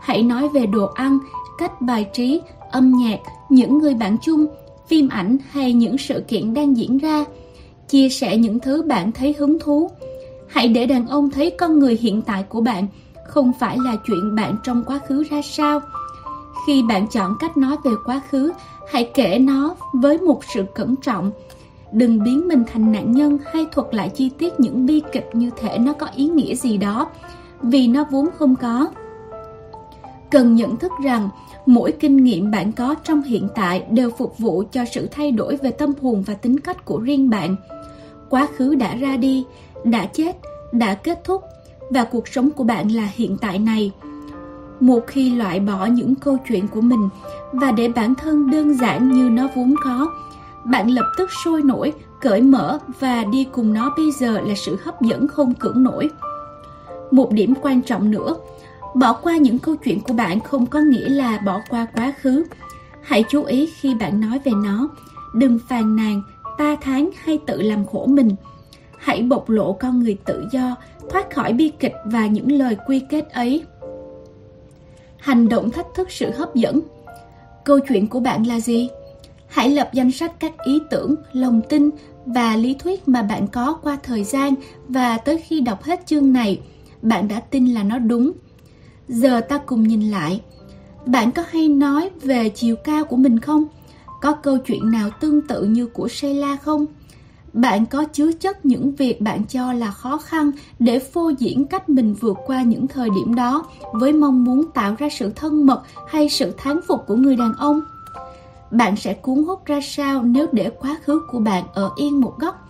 Hãy 0.00 0.22
nói 0.22 0.48
về 0.48 0.66
đồ 0.66 0.86
ăn, 0.94 1.18
cách 1.58 1.80
bài 1.80 2.06
trí, 2.12 2.40
âm 2.70 2.92
nhạc, 2.92 3.18
những 3.48 3.78
người 3.78 3.94
bạn 3.94 4.16
chung, 4.22 4.46
phim 4.88 5.08
ảnh 5.08 5.36
hay 5.50 5.72
những 5.72 5.98
sự 5.98 6.20
kiện 6.28 6.54
đang 6.54 6.76
diễn 6.76 6.98
ra. 6.98 7.24
Chia 7.88 8.08
sẻ 8.08 8.36
những 8.36 8.60
thứ 8.60 8.82
bạn 8.82 9.12
thấy 9.12 9.34
hứng 9.38 9.58
thú. 9.58 9.90
Hãy 10.48 10.68
để 10.68 10.86
đàn 10.86 11.06
ông 11.06 11.30
thấy 11.30 11.50
con 11.50 11.78
người 11.78 11.98
hiện 12.00 12.22
tại 12.22 12.42
của 12.48 12.60
bạn, 12.60 12.86
không 13.26 13.52
phải 13.60 13.78
là 13.84 13.96
chuyện 14.06 14.34
bạn 14.34 14.56
trong 14.64 14.84
quá 14.86 15.00
khứ 15.08 15.24
ra 15.30 15.42
sao. 15.42 15.80
Khi 16.66 16.82
bạn 16.82 17.06
chọn 17.06 17.36
cách 17.40 17.56
nói 17.56 17.76
về 17.84 17.90
quá 18.04 18.20
khứ, 18.30 18.52
hãy 18.92 19.10
kể 19.14 19.38
nó 19.38 19.76
với 19.92 20.18
một 20.18 20.40
sự 20.54 20.64
cẩn 20.74 20.96
trọng. 20.96 21.30
Đừng 21.92 22.24
biến 22.24 22.48
mình 22.48 22.64
thành 22.72 22.92
nạn 22.92 23.12
nhân 23.12 23.38
hay 23.52 23.66
thuật 23.72 23.94
lại 23.94 24.08
chi 24.08 24.30
tiết 24.38 24.60
những 24.60 24.86
bi 24.86 25.02
kịch 25.12 25.30
như 25.32 25.50
thể 25.56 25.78
nó 25.78 25.92
có 25.92 26.06
ý 26.16 26.28
nghĩa 26.28 26.54
gì 26.54 26.76
đó, 26.76 27.10
vì 27.62 27.88
nó 27.88 28.04
vốn 28.10 28.28
không 28.38 28.56
có. 28.56 28.86
Cần 30.30 30.54
nhận 30.54 30.76
thức 30.76 30.92
rằng 31.04 31.28
mỗi 31.66 31.92
kinh 31.92 32.16
nghiệm 32.16 32.50
bạn 32.50 32.72
có 32.72 32.94
trong 33.04 33.22
hiện 33.22 33.48
tại 33.54 33.84
đều 33.90 34.10
phục 34.10 34.38
vụ 34.38 34.62
cho 34.72 34.84
sự 34.84 35.08
thay 35.10 35.30
đổi 35.30 35.56
về 35.56 35.70
tâm 35.70 35.92
hồn 36.02 36.22
và 36.26 36.34
tính 36.34 36.60
cách 36.60 36.84
của 36.84 36.98
riêng 36.98 37.30
bạn. 37.30 37.56
Quá 38.30 38.48
khứ 38.56 38.74
đã 38.74 38.94
ra 38.94 39.16
đi, 39.16 39.44
đã 39.84 40.06
chết, 40.06 40.36
đã 40.72 40.94
kết 40.94 41.24
thúc 41.24 41.42
và 41.90 42.04
cuộc 42.04 42.28
sống 42.28 42.50
của 42.50 42.64
bạn 42.64 42.88
là 42.88 43.08
hiện 43.14 43.36
tại 43.40 43.58
này. 43.58 43.92
Một 44.80 45.00
khi 45.06 45.30
loại 45.30 45.60
bỏ 45.60 45.86
những 45.86 46.14
câu 46.14 46.38
chuyện 46.48 46.68
của 46.68 46.80
mình 46.80 47.08
và 47.52 47.72
để 47.72 47.88
bản 47.88 48.14
thân 48.14 48.50
đơn 48.50 48.74
giản 48.74 49.12
như 49.12 49.28
nó 49.30 49.48
vốn 49.54 49.74
có, 49.84 50.12
bạn 50.64 50.90
lập 50.90 51.06
tức 51.16 51.30
sôi 51.44 51.62
nổi, 51.62 51.92
cởi 52.20 52.42
mở 52.42 52.78
và 53.00 53.24
đi 53.24 53.46
cùng 53.52 53.72
nó 53.72 53.94
bây 53.96 54.12
giờ 54.12 54.40
là 54.40 54.54
sự 54.54 54.78
hấp 54.84 55.02
dẫn 55.02 55.28
không 55.28 55.54
cưỡng 55.54 55.82
nổi. 55.82 56.10
Một 57.10 57.32
điểm 57.32 57.54
quan 57.62 57.82
trọng 57.82 58.10
nữa, 58.10 58.36
bỏ 58.94 59.12
qua 59.12 59.36
những 59.36 59.58
câu 59.58 59.76
chuyện 59.76 60.00
của 60.00 60.12
bạn 60.12 60.40
không 60.40 60.66
có 60.66 60.80
nghĩa 60.80 61.08
là 61.08 61.38
bỏ 61.38 61.60
qua 61.70 61.86
quá 61.94 62.12
khứ. 62.20 62.44
Hãy 63.02 63.24
chú 63.30 63.42
ý 63.44 63.68
khi 63.80 63.94
bạn 63.94 64.20
nói 64.20 64.40
về 64.44 64.52
nó, 64.64 64.88
đừng 65.34 65.58
phàn 65.68 65.96
nàn, 65.96 66.22
ta 66.58 66.76
thán 66.80 67.08
hay 67.24 67.38
tự 67.46 67.62
làm 67.62 67.86
khổ 67.86 68.06
mình. 68.06 68.30
Hãy 68.98 69.22
bộc 69.22 69.50
lộ 69.50 69.72
con 69.72 70.00
người 70.00 70.16
tự 70.24 70.44
do, 70.52 70.76
thoát 71.10 71.34
khỏi 71.34 71.52
bi 71.52 71.72
kịch 71.80 71.94
và 72.04 72.26
những 72.26 72.52
lời 72.52 72.76
quy 72.86 73.00
kết 73.10 73.30
ấy. 73.30 73.64
Hành 75.18 75.48
động 75.48 75.70
thách 75.70 75.86
thức 75.94 76.10
sự 76.10 76.30
hấp 76.30 76.54
dẫn 76.54 76.80
Câu 77.64 77.78
chuyện 77.88 78.06
của 78.06 78.20
bạn 78.20 78.46
là 78.46 78.60
gì? 78.60 78.88
Hãy 79.46 79.70
lập 79.70 79.90
danh 79.92 80.10
sách 80.10 80.32
các 80.40 80.52
ý 80.64 80.78
tưởng, 80.90 81.14
lòng 81.32 81.60
tin 81.68 81.90
và 82.26 82.56
lý 82.56 82.74
thuyết 82.78 83.08
mà 83.08 83.22
bạn 83.22 83.46
có 83.48 83.78
qua 83.82 83.98
thời 84.02 84.24
gian 84.24 84.54
và 84.88 85.18
tới 85.18 85.38
khi 85.38 85.60
đọc 85.60 85.82
hết 85.82 86.06
chương 86.06 86.32
này, 86.32 86.60
bạn 87.02 87.28
đã 87.28 87.40
tin 87.40 87.66
là 87.66 87.82
nó 87.82 87.98
đúng. 87.98 88.32
Giờ 89.08 89.40
ta 89.40 89.58
cùng 89.58 89.88
nhìn 89.88 90.10
lại. 90.10 90.40
Bạn 91.06 91.32
có 91.32 91.44
hay 91.48 91.68
nói 91.68 92.10
về 92.22 92.48
chiều 92.48 92.76
cao 92.76 93.04
của 93.04 93.16
mình 93.16 93.38
không? 93.38 93.64
Có 94.20 94.32
câu 94.32 94.58
chuyện 94.58 94.90
nào 94.90 95.10
tương 95.20 95.46
tự 95.46 95.64
như 95.64 95.86
của 95.86 96.08
Sheila 96.08 96.56
không? 96.56 96.86
Bạn 97.52 97.86
có 97.86 98.04
chứa 98.04 98.32
chất 98.32 98.66
những 98.66 98.94
việc 98.94 99.20
bạn 99.20 99.44
cho 99.44 99.72
là 99.72 99.90
khó 99.90 100.16
khăn 100.16 100.50
để 100.78 100.98
phô 100.98 101.32
diễn 101.38 101.66
cách 101.66 101.88
mình 101.88 102.14
vượt 102.14 102.36
qua 102.46 102.62
những 102.62 102.86
thời 102.86 103.10
điểm 103.10 103.34
đó 103.34 103.64
với 103.92 104.12
mong 104.12 104.44
muốn 104.44 104.70
tạo 104.74 104.94
ra 104.98 105.08
sự 105.08 105.32
thân 105.36 105.66
mật 105.66 105.82
hay 106.08 106.28
sự 106.28 106.54
thán 106.58 106.80
phục 106.88 107.06
của 107.06 107.16
người 107.16 107.36
đàn 107.36 107.52
ông? 107.52 107.80
Bạn 108.70 108.96
sẽ 108.96 109.14
cuốn 109.14 109.44
hút 109.44 109.66
ra 109.66 109.80
sao 109.82 110.22
nếu 110.22 110.46
để 110.52 110.70
quá 110.70 110.96
khứ 111.04 111.20
của 111.30 111.38
bạn 111.38 111.64
ở 111.74 111.90
yên 111.96 112.20
một 112.20 112.38
góc? 112.38 112.68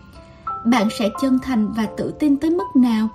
Bạn 0.65 0.89
sẽ 0.99 1.09
chân 1.21 1.39
thành 1.43 1.73
và 1.73 1.87
tự 1.97 2.15
tin 2.19 2.37
tới 2.37 2.51
mức 2.51 2.77
nào? 2.77 3.09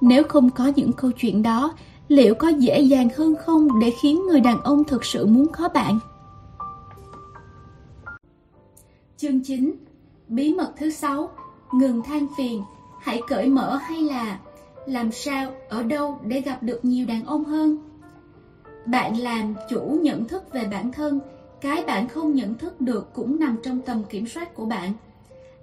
Nếu 0.00 0.22
không 0.24 0.50
có 0.50 0.72
những 0.76 0.92
câu 0.92 1.10
chuyện 1.12 1.42
đó, 1.42 1.72
liệu 2.08 2.34
có 2.34 2.48
dễ 2.48 2.80
dàng 2.80 3.08
hơn 3.16 3.34
không 3.44 3.80
để 3.80 3.92
khiến 4.00 4.26
người 4.26 4.40
đàn 4.40 4.62
ông 4.62 4.84
thực 4.84 5.04
sự 5.04 5.26
muốn 5.26 5.46
có 5.52 5.68
bạn? 5.68 5.98
Chương 9.16 9.40
9 9.44 9.72
Bí 10.32 10.54
mật 10.54 10.72
thứ 10.76 10.90
sáu 10.90 11.30
Ngừng 11.72 12.02
than 12.02 12.26
phiền. 12.36 12.62
Hãy 13.00 13.20
cởi 13.28 13.48
mở 13.48 13.76
hay 13.76 14.02
là 14.02 14.38
Làm 14.86 15.12
sao, 15.12 15.50
ở 15.68 15.82
đâu 15.82 16.18
để 16.24 16.40
gặp 16.40 16.62
được 16.62 16.84
nhiều 16.84 17.06
đàn 17.06 17.24
ông 17.24 17.44
hơn? 17.44 17.78
Bạn 18.86 19.18
làm 19.18 19.54
chủ 19.70 19.98
nhận 20.02 20.24
thức 20.24 20.52
về 20.52 20.64
bản 20.70 20.92
thân. 20.92 21.20
Cái 21.60 21.84
bạn 21.86 22.08
không 22.08 22.34
nhận 22.34 22.54
thức 22.54 22.80
được 22.80 23.12
cũng 23.12 23.40
nằm 23.40 23.56
trong 23.62 23.80
tầm 23.80 24.02
kiểm 24.04 24.26
soát 24.26 24.54
của 24.54 24.64
bạn. 24.64 24.92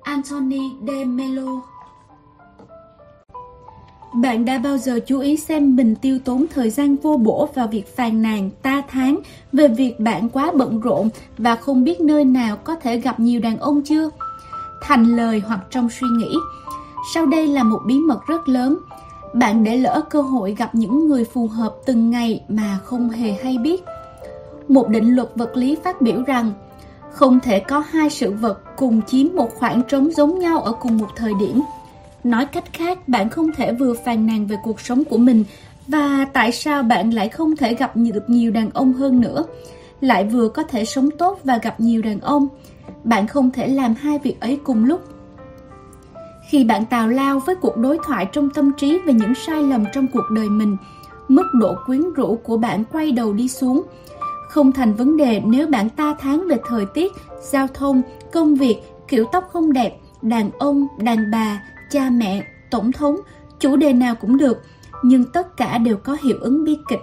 Anthony 0.02 0.72
de 0.88 1.06
Mello. 1.06 1.62
Bạn 4.14 4.46
đã 4.46 4.58
bao 4.58 4.78
giờ 4.78 5.00
chú 5.06 5.20
ý 5.20 5.38
xem 5.38 5.76
mình 5.76 5.96
tiêu 5.96 6.20
tốn 6.26 6.46
thời 6.54 6.70
gian 6.70 6.96
vô 6.96 7.18
bổ 7.18 7.50
vào 7.54 7.68
việc 7.68 7.96
phàn 7.96 8.22
nàn, 8.22 8.50
ta 8.62 8.84
tháng 8.88 9.20
về 9.54 9.68
việc 9.68 10.00
bạn 10.00 10.30
quá 10.30 10.52
bận 10.56 10.80
rộn 10.80 11.10
và 11.38 11.56
không 11.56 11.84
biết 11.84 12.02
nơi 12.02 12.26
nào 12.26 12.58
có 12.58 12.76
thể 12.76 12.98
gặp 12.98 13.20
nhiều 13.20 13.42
đàn 13.42 13.58
ông 13.58 13.82
chưa? 13.82 14.10
Thành 14.82 15.16
lời 15.16 15.42
hoặc 15.46 15.60
trong 15.70 15.90
suy 15.90 16.08
nghĩ. 16.08 16.36
Sau 17.14 17.26
đây 17.26 17.48
là 17.48 17.64
một 17.64 17.80
bí 17.88 18.00
mật 18.00 18.20
rất 18.28 18.50
lớn. 18.50 18.78
Bạn 19.34 19.64
để 19.64 19.78
lỡ 19.78 20.02
cơ 20.10 20.22
hội 20.22 20.56
gặp 20.58 20.76
những 20.76 21.08
người 21.08 21.26
phù 21.26 21.48
hợp 21.48 21.76
từng 21.86 22.10
ngày 22.10 22.42
mà 22.48 22.80
không 22.84 23.10
hề 23.10 23.32
hay 23.44 23.58
biết. 23.58 23.84
Một 24.68 24.90
định 24.90 25.16
luật 25.16 25.30
vật 25.36 25.58
lý 25.58 25.78
phát 25.84 26.02
biểu 26.02 26.24
rằng 26.24 26.52
không 27.12 27.40
thể 27.40 27.60
có 27.60 27.80
hai 27.80 28.10
sự 28.10 28.32
vật 28.32 28.62
cùng 28.78 29.02
chiếm 29.08 29.28
một 29.36 29.50
khoảng 29.56 29.84
trống 29.84 30.12
giống 30.12 30.40
nhau 30.40 30.60
ở 30.60 30.72
cùng 30.72 30.98
một 30.98 31.10
thời 31.16 31.34
điểm. 31.40 31.62
Nói 32.24 32.46
cách 32.46 32.74
khác, 32.74 33.08
bạn 33.08 33.30
không 33.30 33.52
thể 33.54 33.74
vừa 33.74 33.94
phàn 34.06 34.26
nàn 34.26 34.48
về 34.48 34.56
cuộc 34.64 34.80
sống 34.82 35.04
của 35.04 35.18
mình 35.18 35.44
và 35.88 36.26
tại 36.34 36.52
sao 36.52 36.84
bạn 36.84 37.14
lại 37.14 37.30
không 37.30 37.56
thể 37.56 37.74
gặp 37.74 37.92
được 37.96 38.30
nhiều 38.30 38.52
đàn 38.52 38.70
ông 38.70 38.94
hơn 38.94 39.22
nữa, 39.22 39.44
lại 40.02 40.24
vừa 40.24 40.50
có 40.50 40.64
thể 40.64 40.86
sống 40.86 41.10
tốt 41.18 41.40
và 41.44 41.58
gặp 41.58 41.80
nhiều 41.80 42.02
đàn 42.02 42.20
ông 42.20 42.48
bạn 43.04 43.28
không 43.28 43.52
thể 43.52 43.68
làm 43.68 43.94
hai 43.94 44.20
việc 44.20 44.40
ấy 44.40 44.60
cùng 44.64 44.86
lúc. 44.86 45.02
Khi 46.50 46.64
bạn 46.64 46.86
tào 46.86 47.08
lao 47.08 47.40
với 47.40 47.56
cuộc 47.56 47.78
đối 47.78 47.98
thoại 48.06 48.28
trong 48.32 48.50
tâm 48.50 48.72
trí 48.78 49.00
về 49.00 49.14
những 49.14 49.36
sai 49.36 49.64
lầm 49.64 49.86
trong 49.94 50.08
cuộc 50.14 50.30
đời 50.32 50.50
mình, 50.50 50.78
mức 51.28 51.46
độ 51.54 51.76
quyến 51.86 52.14
rũ 52.14 52.40
của 52.44 52.58
bạn 52.58 52.84
quay 52.92 53.12
đầu 53.12 53.34
đi 53.34 53.48
xuống. 53.48 53.82
Không 54.50 54.72
thành 54.72 54.94
vấn 54.94 55.18
đề 55.18 55.42
nếu 55.46 55.68
bạn 55.68 55.90
ta 55.90 56.16
tháng 56.20 56.48
về 56.48 56.58
thời 56.68 56.86
tiết, 56.86 57.14
giao 57.42 57.68
thông, 57.74 58.02
công 58.32 58.56
việc, 58.56 58.76
kiểu 59.08 59.26
tóc 59.32 59.50
không 59.52 59.74
đẹp, 59.74 59.98
đàn 60.22 60.50
ông, 60.60 60.88
đàn 61.00 61.32
bà, 61.32 61.62
cha 61.92 62.10
mẹ, 62.10 62.44
tổng 62.72 62.92
thống, 62.92 63.16
chủ 63.60 63.76
đề 63.76 63.94
nào 63.94 64.16
cũng 64.16 64.38
được, 64.38 64.62
nhưng 65.04 65.24
tất 65.24 65.58
cả 65.58 65.78
đều 65.78 65.98
có 65.98 66.18
hiệu 66.24 66.38
ứng 66.42 66.64
bi 66.64 66.78
kịch. 66.90 67.02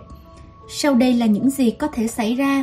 Sau 0.68 0.94
đây 0.94 1.14
là 1.14 1.26
những 1.26 1.50
gì 1.50 1.70
có 1.70 1.86
thể 1.86 2.06
xảy 2.06 2.34
ra. 2.34 2.62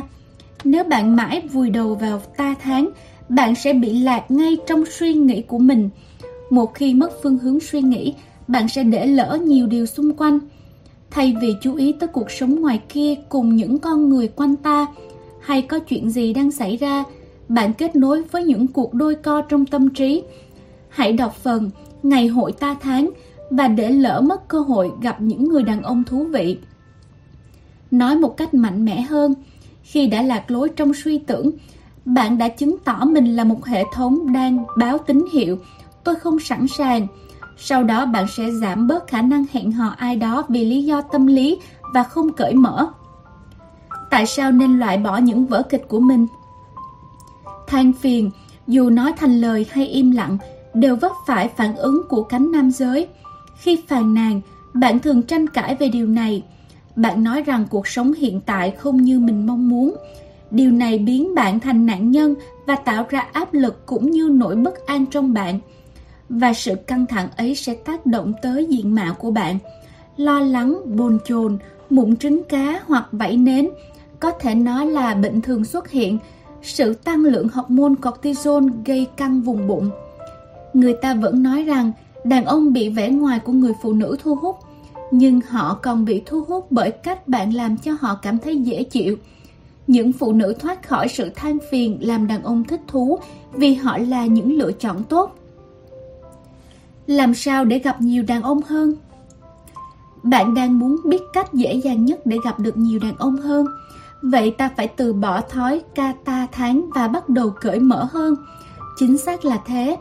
Nếu 0.64 0.84
bạn 0.84 1.16
mãi 1.16 1.48
vùi 1.52 1.70
đầu 1.70 1.94
vào 1.94 2.18
ta 2.36 2.54
tháng, 2.62 2.90
bạn 3.28 3.54
sẽ 3.54 3.72
bị 3.72 3.98
lạc 3.98 4.30
ngay 4.30 4.56
trong 4.66 4.84
suy 4.86 5.14
nghĩ 5.14 5.42
của 5.42 5.58
mình. 5.58 5.90
Một 6.50 6.74
khi 6.74 6.94
mất 6.94 7.12
phương 7.22 7.38
hướng 7.38 7.60
suy 7.60 7.80
nghĩ, 7.80 8.14
bạn 8.48 8.68
sẽ 8.68 8.84
để 8.84 9.06
lỡ 9.06 9.38
nhiều 9.44 9.66
điều 9.66 9.86
xung 9.86 10.12
quanh. 10.16 10.38
Thay 11.10 11.36
vì 11.40 11.54
chú 11.62 11.74
ý 11.74 11.92
tới 11.92 12.08
cuộc 12.08 12.30
sống 12.30 12.60
ngoài 12.60 12.80
kia 12.88 13.14
cùng 13.28 13.56
những 13.56 13.78
con 13.78 14.08
người 14.08 14.28
quanh 14.28 14.56
ta, 14.56 14.86
hay 15.40 15.62
có 15.62 15.78
chuyện 15.78 16.10
gì 16.10 16.32
đang 16.32 16.50
xảy 16.50 16.76
ra, 16.76 17.04
bạn 17.48 17.72
kết 17.72 17.96
nối 17.96 18.22
với 18.22 18.44
những 18.44 18.66
cuộc 18.66 18.94
đôi 18.94 19.14
co 19.14 19.42
trong 19.42 19.66
tâm 19.66 19.88
trí. 19.88 20.22
Hãy 20.88 21.12
đọc 21.12 21.36
phần 21.42 21.70
Ngày 22.04 22.26
hội 22.26 22.52
ta 22.52 22.76
tháng 22.80 23.10
và 23.50 23.68
để 23.68 23.90
lỡ 23.90 24.20
mất 24.20 24.48
cơ 24.48 24.60
hội 24.60 24.90
gặp 25.02 25.20
những 25.20 25.48
người 25.48 25.62
đàn 25.62 25.82
ông 25.82 26.04
thú 26.04 26.24
vị. 26.24 26.58
Nói 27.90 28.16
một 28.16 28.36
cách 28.36 28.54
mạnh 28.54 28.84
mẽ 28.84 29.00
hơn, 29.00 29.34
khi 29.82 30.06
đã 30.06 30.22
lạc 30.22 30.50
lối 30.50 30.68
trong 30.68 30.94
suy 30.94 31.18
tưởng, 31.18 31.50
bạn 32.04 32.38
đã 32.38 32.48
chứng 32.48 32.76
tỏ 32.84 33.04
mình 33.04 33.36
là 33.36 33.44
một 33.44 33.64
hệ 33.66 33.84
thống 33.92 34.32
đang 34.32 34.64
báo 34.78 34.98
tín 34.98 35.24
hiệu 35.32 35.58
tôi 36.04 36.14
không 36.14 36.40
sẵn 36.40 36.66
sàng. 36.78 37.06
Sau 37.56 37.84
đó 37.84 38.06
bạn 38.06 38.26
sẽ 38.36 38.50
giảm 38.50 38.86
bớt 38.86 39.06
khả 39.06 39.22
năng 39.22 39.44
hẹn 39.52 39.72
hò 39.72 39.94
ai 39.98 40.16
đó 40.16 40.44
vì 40.48 40.64
lý 40.64 40.84
do 40.84 41.00
tâm 41.00 41.26
lý 41.26 41.58
và 41.94 42.02
không 42.02 42.32
cởi 42.32 42.54
mở. 42.54 42.86
Tại 44.10 44.26
sao 44.26 44.52
nên 44.52 44.78
loại 44.78 44.98
bỏ 44.98 45.16
những 45.16 45.46
vở 45.46 45.62
kịch 45.62 45.84
của 45.88 46.00
mình? 46.00 46.26
Than 47.66 47.92
phiền, 47.92 48.30
dù 48.66 48.90
nói 48.90 49.12
thành 49.16 49.40
lời 49.40 49.66
hay 49.70 49.86
im 49.86 50.10
lặng, 50.10 50.38
đều 50.74 50.96
vấp 50.96 51.12
phải 51.26 51.48
phản 51.48 51.76
ứng 51.76 52.02
của 52.08 52.22
cánh 52.22 52.52
nam 52.52 52.70
giới. 52.70 53.08
Khi 53.56 53.82
phàn 53.88 54.14
nàn, 54.14 54.40
bạn 54.74 54.98
thường 54.98 55.22
tranh 55.22 55.46
cãi 55.46 55.74
về 55.74 55.88
điều 55.88 56.06
này. 56.06 56.42
Bạn 56.96 57.24
nói 57.24 57.42
rằng 57.42 57.66
cuộc 57.70 57.88
sống 57.88 58.12
hiện 58.12 58.40
tại 58.40 58.70
không 58.70 58.96
như 58.96 59.20
mình 59.20 59.46
mong 59.46 59.68
muốn, 59.68 59.96
Điều 60.54 60.70
này 60.70 60.98
biến 60.98 61.34
bạn 61.34 61.60
thành 61.60 61.86
nạn 61.86 62.10
nhân 62.10 62.34
và 62.66 62.76
tạo 62.76 63.06
ra 63.08 63.20
áp 63.32 63.54
lực 63.54 63.86
cũng 63.86 64.10
như 64.10 64.28
nỗi 64.32 64.56
bất 64.56 64.86
an 64.86 65.06
trong 65.06 65.32
bạn. 65.32 65.60
Và 66.28 66.52
sự 66.52 66.74
căng 66.74 67.06
thẳng 67.06 67.28
ấy 67.36 67.54
sẽ 67.54 67.74
tác 67.74 68.06
động 68.06 68.32
tới 68.42 68.66
diện 68.66 68.94
mạo 68.94 69.14
của 69.14 69.30
bạn. 69.30 69.58
Lo 70.16 70.40
lắng, 70.40 70.96
bồn 70.96 71.18
chồn, 71.24 71.58
mụn 71.90 72.16
trứng 72.16 72.44
cá 72.44 72.80
hoặc 72.86 73.08
vảy 73.12 73.36
nến 73.36 73.68
có 74.20 74.30
thể 74.30 74.54
nói 74.54 74.86
là 74.86 75.14
bệnh 75.14 75.40
thường 75.40 75.64
xuất 75.64 75.90
hiện. 75.90 76.18
Sự 76.62 76.94
tăng 76.94 77.24
lượng 77.24 77.48
hormone 77.48 77.94
cortisol 78.02 78.64
gây 78.84 79.06
căng 79.16 79.40
vùng 79.40 79.66
bụng. 79.66 79.90
Người 80.74 80.94
ta 81.02 81.14
vẫn 81.14 81.42
nói 81.42 81.64
rằng 81.64 81.92
đàn 82.24 82.44
ông 82.44 82.72
bị 82.72 82.88
vẻ 82.88 83.10
ngoài 83.10 83.38
của 83.38 83.52
người 83.52 83.72
phụ 83.82 83.92
nữ 83.92 84.16
thu 84.22 84.34
hút, 84.34 84.56
nhưng 85.10 85.40
họ 85.40 85.78
còn 85.82 86.04
bị 86.04 86.22
thu 86.26 86.44
hút 86.48 86.66
bởi 86.70 86.90
cách 86.90 87.28
bạn 87.28 87.54
làm 87.54 87.76
cho 87.76 87.92
họ 88.00 88.18
cảm 88.22 88.38
thấy 88.38 88.56
dễ 88.56 88.82
chịu 88.82 89.16
những 89.86 90.12
phụ 90.12 90.32
nữ 90.32 90.54
thoát 90.58 90.88
khỏi 90.88 91.08
sự 91.08 91.30
than 91.36 91.58
phiền 91.70 91.98
làm 92.00 92.26
đàn 92.26 92.42
ông 92.42 92.64
thích 92.64 92.80
thú 92.88 93.18
vì 93.52 93.74
họ 93.74 93.98
là 93.98 94.26
những 94.26 94.58
lựa 94.58 94.72
chọn 94.72 95.02
tốt. 95.04 95.36
Làm 97.06 97.34
sao 97.34 97.64
để 97.64 97.78
gặp 97.78 98.00
nhiều 98.00 98.24
đàn 98.28 98.42
ông 98.42 98.62
hơn? 98.62 98.94
Bạn 100.22 100.54
đang 100.54 100.78
muốn 100.78 100.96
biết 101.04 101.20
cách 101.32 101.52
dễ 101.52 101.74
dàng 101.74 102.04
nhất 102.04 102.26
để 102.26 102.36
gặp 102.44 102.60
được 102.60 102.76
nhiều 102.76 102.98
đàn 102.98 103.16
ông 103.16 103.36
hơn. 103.36 103.66
Vậy 104.22 104.50
ta 104.50 104.70
phải 104.76 104.88
từ 104.88 105.12
bỏ 105.12 105.40
thói 105.40 105.82
ca 105.94 106.14
ta 106.24 106.46
tháng 106.52 106.90
và 106.94 107.08
bắt 107.08 107.28
đầu 107.28 107.50
cởi 107.60 107.78
mở 107.78 108.08
hơn. 108.12 108.34
Chính 108.96 109.18
xác 109.18 109.44
là 109.44 109.60
thế. 109.66 109.96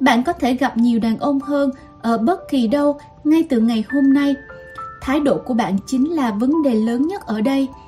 Bạn 0.00 0.24
có 0.24 0.32
thể 0.32 0.54
gặp 0.54 0.76
nhiều 0.76 0.98
đàn 0.98 1.18
ông 1.18 1.40
hơn 1.40 1.70
ở 2.02 2.18
bất 2.18 2.48
kỳ 2.50 2.66
đâu 2.66 2.98
ngay 3.24 3.46
từ 3.50 3.60
ngày 3.60 3.84
hôm 3.88 4.14
nay. 4.14 4.34
Thái 5.00 5.20
độ 5.20 5.38
của 5.38 5.54
bạn 5.54 5.76
chính 5.86 6.10
là 6.10 6.30
vấn 6.30 6.62
đề 6.62 6.74
lớn 6.74 7.06
nhất 7.06 7.26
ở 7.26 7.40
đây– 7.40 7.68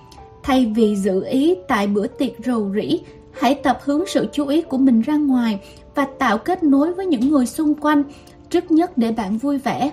Thay 0.45 0.73
vì 0.77 0.97
giữ 0.97 1.25
ý 1.25 1.55
tại 1.69 1.87
bữa 1.87 2.07
tiệc 2.07 2.33
rầu 2.45 2.71
rĩ, 2.75 3.01
hãy 3.33 3.55
tập 3.55 3.79
hướng 3.85 4.07
sự 4.07 4.29
chú 4.33 4.47
ý 4.47 4.63
của 4.63 4.79
mình 4.79 5.01
ra 5.01 5.17
ngoài 5.17 5.61
và 5.95 6.07
tạo 6.19 6.39
kết 6.39 6.63
nối 6.63 6.95
với 6.95 7.07
những 7.07 7.29
người 7.29 7.47
xung 7.47 7.75
quanh, 7.75 8.03
trước 8.51 8.71
nhất 8.71 8.99
để 8.99 9.13
bạn 9.13 9.39
vui 9.39 9.59
vẻ. 9.59 9.91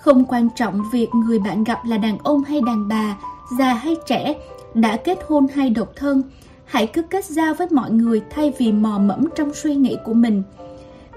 Không 0.00 0.24
quan 0.24 0.48
trọng 0.56 0.82
việc 0.92 1.08
người 1.14 1.38
bạn 1.38 1.64
gặp 1.64 1.78
là 1.86 1.96
đàn 1.98 2.18
ông 2.18 2.44
hay 2.44 2.60
đàn 2.66 2.88
bà, 2.88 3.16
già 3.58 3.74
hay 3.74 3.96
trẻ, 4.06 4.34
đã 4.74 4.96
kết 4.96 5.18
hôn 5.28 5.46
hay 5.54 5.70
độc 5.70 5.92
thân, 5.96 6.22
hãy 6.64 6.86
cứ 6.86 7.02
kết 7.02 7.24
giao 7.24 7.54
với 7.54 7.66
mọi 7.70 7.90
người 7.90 8.22
thay 8.30 8.52
vì 8.58 8.72
mò 8.72 8.98
mẫm 8.98 9.24
trong 9.36 9.54
suy 9.54 9.74
nghĩ 9.74 9.96
của 10.04 10.14
mình. 10.14 10.42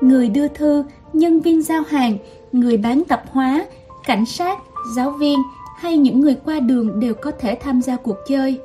Người 0.01 0.29
đưa 0.29 0.47
thư, 0.47 0.83
nhân 1.13 1.39
viên 1.39 1.61
giao 1.61 1.83
hàng, 1.87 2.17
người 2.51 2.77
bán 2.77 3.03
tạp 3.03 3.23
hóa, 3.31 3.65
cảnh 4.05 4.25
sát, 4.25 4.59
giáo 4.95 5.11
viên– 5.11 5.39
hay 5.85 5.97
những 5.97 6.19
người 6.19 6.35
qua 6.45 6.59
đường 6.59 6.99
đều 6.99 7.13
có 7.13 7.31
thể 7.31 7.57
tham 7.61 7.81
gia 7.81 7.97
cuộc 7.97 8.17
chơi. 8.27 8.59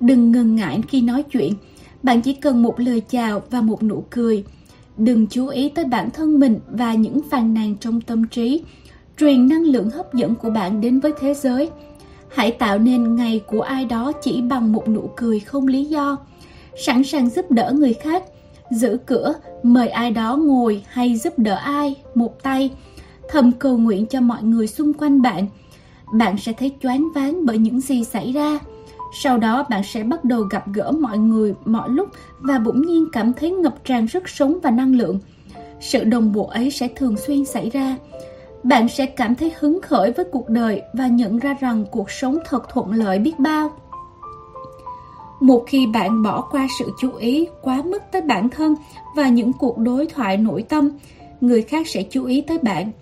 Đừng 0.00 0.32
ngần 0.32 0.56
ngại 0.56 0.80
khi 0.88 1.02
nói 1.02 1.22
chuyện, 1.22 1.52
bạn 2.02 2.22
chỉ 2.22 2.34
cần 2.34 2.62
một 2.62 2.80
lời 2.80 3.02
chào 3.10 3.42
và 3.50 3.60
một 3.60 3.82
nụ 3.82 4.04
cười. 4.10 4.44
Đừng 4.96 5.26
chú 5.26 5.46
ý 5.46 5.68
tới 5.68 5.84
bản 5.84 6.10
thân 6.10 6.40
mình 6.40 6.58
và 6.70 6.94
những 6.94 7.20
phàn 7.30 7.54
nàn 7.54 7.76
trong 7.80 8.00
tâm 8.00 8.28
trí. 8.28 8.62
Truyền 9.18 9.48
năng 9.48 9.62
lượng 9.62 9.90
hấp 9.90 10.14
dẫn 10.14 10.34
của 10.34 10.50
bạn 10.50 10.80
đến 10.80 11.00
với 11.00 11.12
thế 11.20 11.34
giới. 11.34 11.70
Hãy 12.28 12.50
tạo 12.50 12.78
nên 12.78 13.16
ngày 13.16 13.40
của 13.46 13.60
ai 13.60 13.84
đó 13.84 14.12
chỉ 14.22 14.42
bằng 14.42 14.72
một 14.72 14.88
nụ 14.88 15.10
cười 15.16 15.40
không 15.40 15.66
lý 15.66 15.84
do. 15.84 16.16
Sẵn 16.76 17.04
sàng 17.04 17.30
giúp 17.30 17.50
đỡ 17.50 17.72
người 17.72 17.94
khác, 17.94 18.24
giữ 18.70 18.98
cửa, 19.06 19.34
mời 19.62 19.88
ai 19.88 20.10
đó 20.10 20.36
ngồi 20.36 20.84
hay 20.88 21.16
giúp 21.16 21.38
đỡ 21.38 21.54
ai, 21.54 21.94
một 22.14 22.42
tay. 22.42 22.70
Thầm 23.28 23.52
cầu 23.52 23.78
nguyện 23.78 24.06
cho 24.06 24.20
mọi 24.20 24.42
người 24.42 24.66
xung 24.66 24.92
quanh 24.92 25.22
bạn– 25.22 25.46
bạn 26.12 26.38
sẽ 26.38 26.52
thấy 26.52 26.72
choáng 26.82 27.08
váng 27.14 27.46
bởi 27.46 27.58
những 27.58 27.80
gì 27.80 28.04
xảy 28.04 28.32
ra. 28.32 28.58
Sau 29.12 29.38
đó 29.38 29.66
bạn 29.70 29.82
sẽ 29.84 30.02
bắt 30.02 30.24
đầu 30.24 30.42
gặp 30.42 30.64
gỡ 30.72 30.92
mọi 30.92 31.18
người 31.18 31.54
mọi 31.64 31.88
lúc 31.88 32.08
và 32.40 32.58
bỗng 32.58 32.82
nhiên 32.82 33.06
cảm 33.12 33.32
thấy 33.32 33.50
ngập 33.50 33.84
tràn 33.84 34.08
sức 34.08 34.28
sống 34.28 34.58
và 34.62 34.70
năng 34.70 34.94
lượng. 34.94 35.20
Sự 35.80 36.04
đồng 36.04 36.32
bộ 36.32 36.46
ấy 36.46 36.70
sẽ 36.70 36.88
thường 36.96 37.16
xuyên 37.16 37.44
xảy 37.44 37.70
ra. 37.70 37.96
Bạn 38.62 38.88
sẽ 38.88 39.06
cảm 39.06 39.34
thấy 39.34 39.52
hứng 39.58 39.80
khởi 39.82 40.12
với 40.12 40.24
cuộc 40.24 40.48
đời 40.48 40.82
và 40.92 41.06
nhận 41.06 41.38
ra 41.38 41.56
rằng 41.60 41.84
cuộc 41.90 42.10
sống 42.10 42.38
thật 42.44 42.68
thuận 42.68 42.92
lợi 42.92 43.18
biết 43.18 43.38
bao. 43.38 43.70
Một 45.40 45.64
khi 45.66 45.86
bạn 45.86 46.22
bỏ 46.22 46.40
qua 46.50 46.66
sự 46.78 46.90
chú 47.00 47.12
ý 47.12 47.46
quá 47.62 47.82
mức 47.84 48.02
tới 48.12 48.22
bản 48.22 48.48
thân 48.48 48.74
và 49.16 49.28
những 49.28 49.52
cuộc 49.52 49.78
đối 49.78 50.06
thoại 50.06 50.36
nội 50.36 50.62
tâm, 50.62 50.88
người 51.40 51.62
khác 51.62 51.88
sẽ 51.88 52.02
chú 52.10 52.24
ý 52.24 52.40
tới 52.40 52.58
bạn 52.58 52.92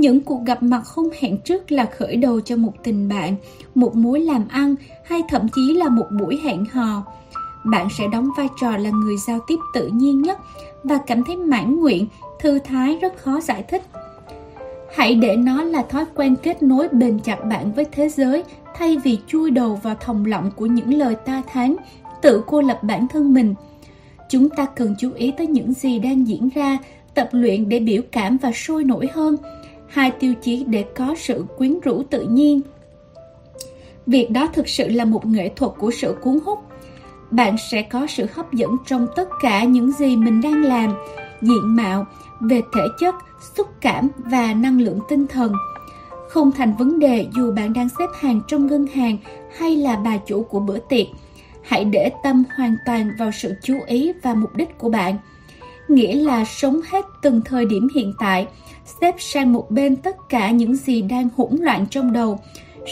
những 0.00 0.20
cuộc 0.20 0.44
gặp 0.46 0.62
mặt 0.62 0.82
không 0.84 1.08
hẹn 1.20 1.38
trước 1.38 1.72
là 1.72 1.86
khởi 1.98 2.16
đầu 2.16 2.40
cho 2.40 2.56
một 2.56 2.72
tình 2.82 3.08
bạn, 3.08 3.36
một 3.74 3.96
mối 3.96 4.20
làm 4.20 4.48
ăn 4.48 4.74
hay 5.04 5.22
thậm 5.28 5.48
chí 5.54 5.74
là 5.74 5.88
một 5.88 6.06
buổi 6.20 6.40
hẹn 6.44 6.64
hò. 6.64 7.02
Bạn 7.64 7.88
sẽ 7.98 8.04
đóng 8.12 8.28
vai 8.36 8.48
trò 8.60 8.76
là 8.76 8.90
người 8.90 9.16
giao 9.26 9.38
tiếp 9.46 9.56
tự 9.74 9.88
nhiên 9.88 10.22
nhất 10.22 10.38
và 10.84 10.98
cảm 11.06 11.24
thấy 11.24 11.36
mãn 11.36 11.76
nguyện, 11.76 12.06
thư 12.40 12.58
thái 12.58 12.98
rất 13.02 13.16
khó 13.16 13.40
giải 13.40 13.62
thích. 13.62 13.82
Hãy 14.94 15.14
để 15.14 15.36
nó 15.36 15.62
là 15.62 15.82
thói 15.82 16.04
quen 16.14 16.36
kết 16.42 16.62
nối 16.62 16.88
bền 16.88 17.18
chặt 17.18 17.44
bạn 17.44 17.72
với 17.72 17.84
thế 17.92 18.08
giới 18.08 18.44
thay 18.74 18.96
vì 18.98 19.18
chui 19.26 19.50
đầu 19.50 19.80
vào 19.82 19.94
thòng 19.94 20.24
lọng 20.24 20.50
của 20.56 20.66
những 20.66 20.94
lời 20.94 21.14
ta 21.14 21.42
thán, 21.52 21.76
tự 22.22 22.42
cô 22.46 22.60
lập 22.60 22.78
bản 22.82 23.08
thân 23.08 23.34
mình. 23.34 23.54
Chúng 24.28 24.48
ta 24.48 24.66
cần 24.66 24.94
chú 24.98 25.12
ý 25.12 25.30
tới 25.30 25.46
những 25.46 25.72
gì 25.72 25.98
đang 25.98 26.26
diễn 26.26 26.48
ra, 26.48 26.78
tập 27.14 27.28
luyện 27.32 27.68
để 27.68 27.80
biểu 27.80 28.02
cảm 28.12 28.36
và 28.36 28.52
sôi 28.52 28.84
nổi 28.84 29.08
hơn– 29.14 29.36
hai 29.90 30.10
tiêu 30.10 30.34
chí 30.42 30.64
để 30.68 30.84
có 30.96 31.14
sự 31.18 31.44
quyến 31.58 31.80
rũ 31.80 32.02
tự 32.10 32.22
nhiên. 32.22 32.60
Việc 34.06 34.30
đó 34.30 34.48
thực 34.52 34.68
sự 34.68 34.88
là 34.88 35.04
một 35.04 35.26
nghệ 35.26 35.50
thuật 35.56 35.72
của 35.78 35.90
sự 35.90 36.16
cuốn 36.22 36.38
hút. 36.44 36.58
Bạn 37.30 37.56
sẽ 37.70 37.82
có 37.82 38.06
sự 38.06 38.26
hấp 38.34 38.52
dẫn 38.52 38.70
trong 38.86 39.06
tất 39.16 39.28
cả 39.42 39.64
những 39.64 39.92
gì 39.92 40.16
mình 40.16 40.40
đang 40.40 40.64
làm, 40.64 40.94
diện 41.40 41.76
mạo, 41.76 42.06
về 42.40 42.60
thể 42.74 42.82
chất, 43.00 43.14
xúc 43.56 43.68
cảm 43.80 44.08
và 44.16 44.54
năng 44.54 44.80
lượng 44.80 44.98
tinh 45.08 45.26
thần. 45.26 45.52
Không 46.28 46.52
thành 46.52 46.76
vấn 46.76 46.98
đề 46.98 47.26
dù 47.36 47.52
bạn 47.52 47.72
đang 47.72 47.88
xếp 47.98 48.06
hàng 48.20 48.40
trong 48.48 48.66
ngân 48.66 48.86
hàng 48.86 49.16
hay 49.58 49.76
là 49.76 49.96
bà 49.96 50.16
chủ 50.16 50.42
của 50.42 50.60
bữa 50.60 50.78
tiệc. 50.78 51.06
Hãy 51.62 51.84
để 51.84 52.10
tâm 52.24 52.44
hoàn 52.56 52.76
toàn 52.86 53.10
vào 53.18 53.30
sự 53.32 53.54
chú 53.62 53.74
ý 53.86 54.12
và 54.22 54.34
mục 54.34 54.56
đích 54.56 54.78
của 54.78 54.88
bạn. 54.88 55.18
Nghĩa 55.88 56.14
là 56.14 56.44
sống 56.44 56.80
hết 56.90 57.04
từng 57.22 57.40
thời 57.44 57.66
điểm 57.66 57.88
hiện 57.94 58.12
tại, 58.18 58.46
xếp 59.00 59.14
sang 59.18 59.52
một 59.52 59.70
bên 59.70 59.96
tất 59.96 60.16
cả 60.28 60.50
những 60.50 60.76
gì 60.76 61.02
đang 61.02 61.28
hỗn 61.36 61.56
loạn 61.60 61.86
trong 61.90 62.12
đầu, 62.12 62.38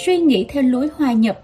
suy 0.06 0.16
nghĩ 0.16 0.46
theo 0.48 0.62
lối 0.62 0.88
hòa 0.96 1.12
nhập. 1.12 1.40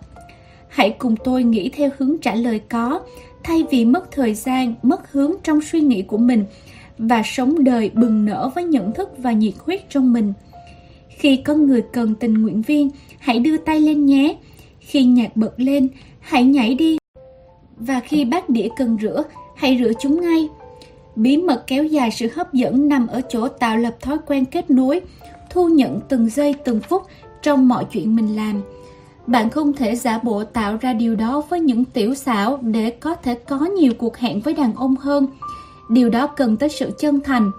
Hãy 0.68 0.90
cùng 0.98 1.16
tôi 1.24 1.42
nghĩ 1.42 1.68
theo 1.68 1.90
hướng 1.98 2.18
trả 2.18 2.34
lời 2.34 2.60
có, 2.70 3.00
thay 3.42 3.64
vì 3.70 3.84
mất 3.84 4.12
thời 4.12 4.34
gian, 4.34 4.74
mất 4.82 5.12
hướng 5.12 5.32
trong 5.42 5.60
suy 5.60 5.80
nghĩ 5.80 6.02
của 6.02 6.18
mình 6.18 6.44
và 6.98 7.22
sống 7.24 7.64
đời 7.64 7.90
bừng 7.94 8.24
nở 8.24 8.50
với 8.54 8.64
nhận 8.64 8.92
thức 8.92 9.10
và 9.18 9.32
nhiệt 9.32 9.54
huyết 9.58 9.90
trong 9.90 10.12
mình. 10.12 10.32
Khi 11.08 11.36
có 11.36 11.54
người 11.54 11.82
cần 11.92 12.14
tình 12.14 12.34
nguyện 12.34 12.62
viên, 12.62 12.90
hãy 13.18 13.38
đưa 13.38 13.56
tay 13.56 13.80
lên 13.80 14.06
nhé. 14.06 14.36
Khi 14.80 15.04
nhạc 15.04 15.36
bật 15.36 15.52
lên, 15.56 15.88
hãy 16.20 16.44
nhảy 16.44 16.74
đi. 16.74 16.98
Và 17.76 18.00
khi 18.00 18.24
bát 18.24 18.48
đĩa 18.48 18.68
cần 18.76 18.96
rửa, 19.02 19.24
hãy 19.56 19.78
rửa 19.84 19.92
chúng 20.00 20.20
ngay. 20.20 20.48
Bí 21.16 21.36
mật 21.36 21.64
kéo 21.66 21.84
dài 21.84 22.10
sự 22.10 22.28
hấp 22.34 22.52
dẫn 22.52 22.88
nằm 22.88 23.06
ở 23.06 23.20
chỗ 23.28 23.48
tạo 23.48 23.76
lập 23.76 23.96
thói 24.00 24.18
quen 24.26 24.44
kết 24.44 24.70
nối, 24.70 25.00
thu 25.50 25.68
nhận 25.68 26.00
từng 26.08 26.30
giây 26.30 26.54
từng 26.64 26.80
phút 26.80 27.02
trong 27.42 27.68
mọi 27.68 27.84
chuyện 27.84 28.16
mình 28.16 28.36
làm. 28.36 28.62
Bạn 29.26 29.50
không 29.50 29.72
thể 29.72 29.96
giả 29.96 30.18
bộ 30.22 30.44
tạo 30.44 30.76
ra 30.80 30.92
điều 30.92 31.16
đó 31.16 31.42
với 31.48 31.60
những 31.60 31.84
tiểu 31.84 32.14
xảo 32.14 32.58
để 32.62 32.90
có 32.90 33.14
thể 33.14 33.34
có 33.34 33.58
nhiều 33.58 33.92
cuộc 33.98 34.16
hẹn 34.16 34.40
với 34.40 34.54
đàn 34.54 34.74
ông 34.74 34.96
hơn. 34.96 35.26
Điều 35.88 36.10
đó 36.10 36.26
cần 36.26 36.56
tới 36.56 36.68
sự 36.68 36.90
chân 36.98 37.20
thành. 37.20 37.50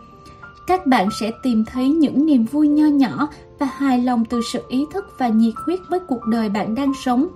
Các 0.67 0.87
bạn 0.87 1.09
sẽ 1.19 1.31
tìm 1.43 1.65
thấy 1.71 1.89
những 1.89 2.25
niềm 2.25 2.45
vui 2.45 2.67
nho 2.67 2.85
nhỏ 2.85 3.27
và 3.59 3.65
hài 3.65 3.99
lòng 3.99 4.25
từ 4.25 4.41
sự 4.53 4.61
ý 4.69 4.85
thức 4.93 5.05
và 5.17 5.27
nhiệt 5.27 5.53
huyết 5.65 5.79
với 5.89 5.99
cuộc 5.99 6.25
đời 6.31 6.49
bạn 6.49 6.75
đang 6.75 6.93
sống. 7.03 7.27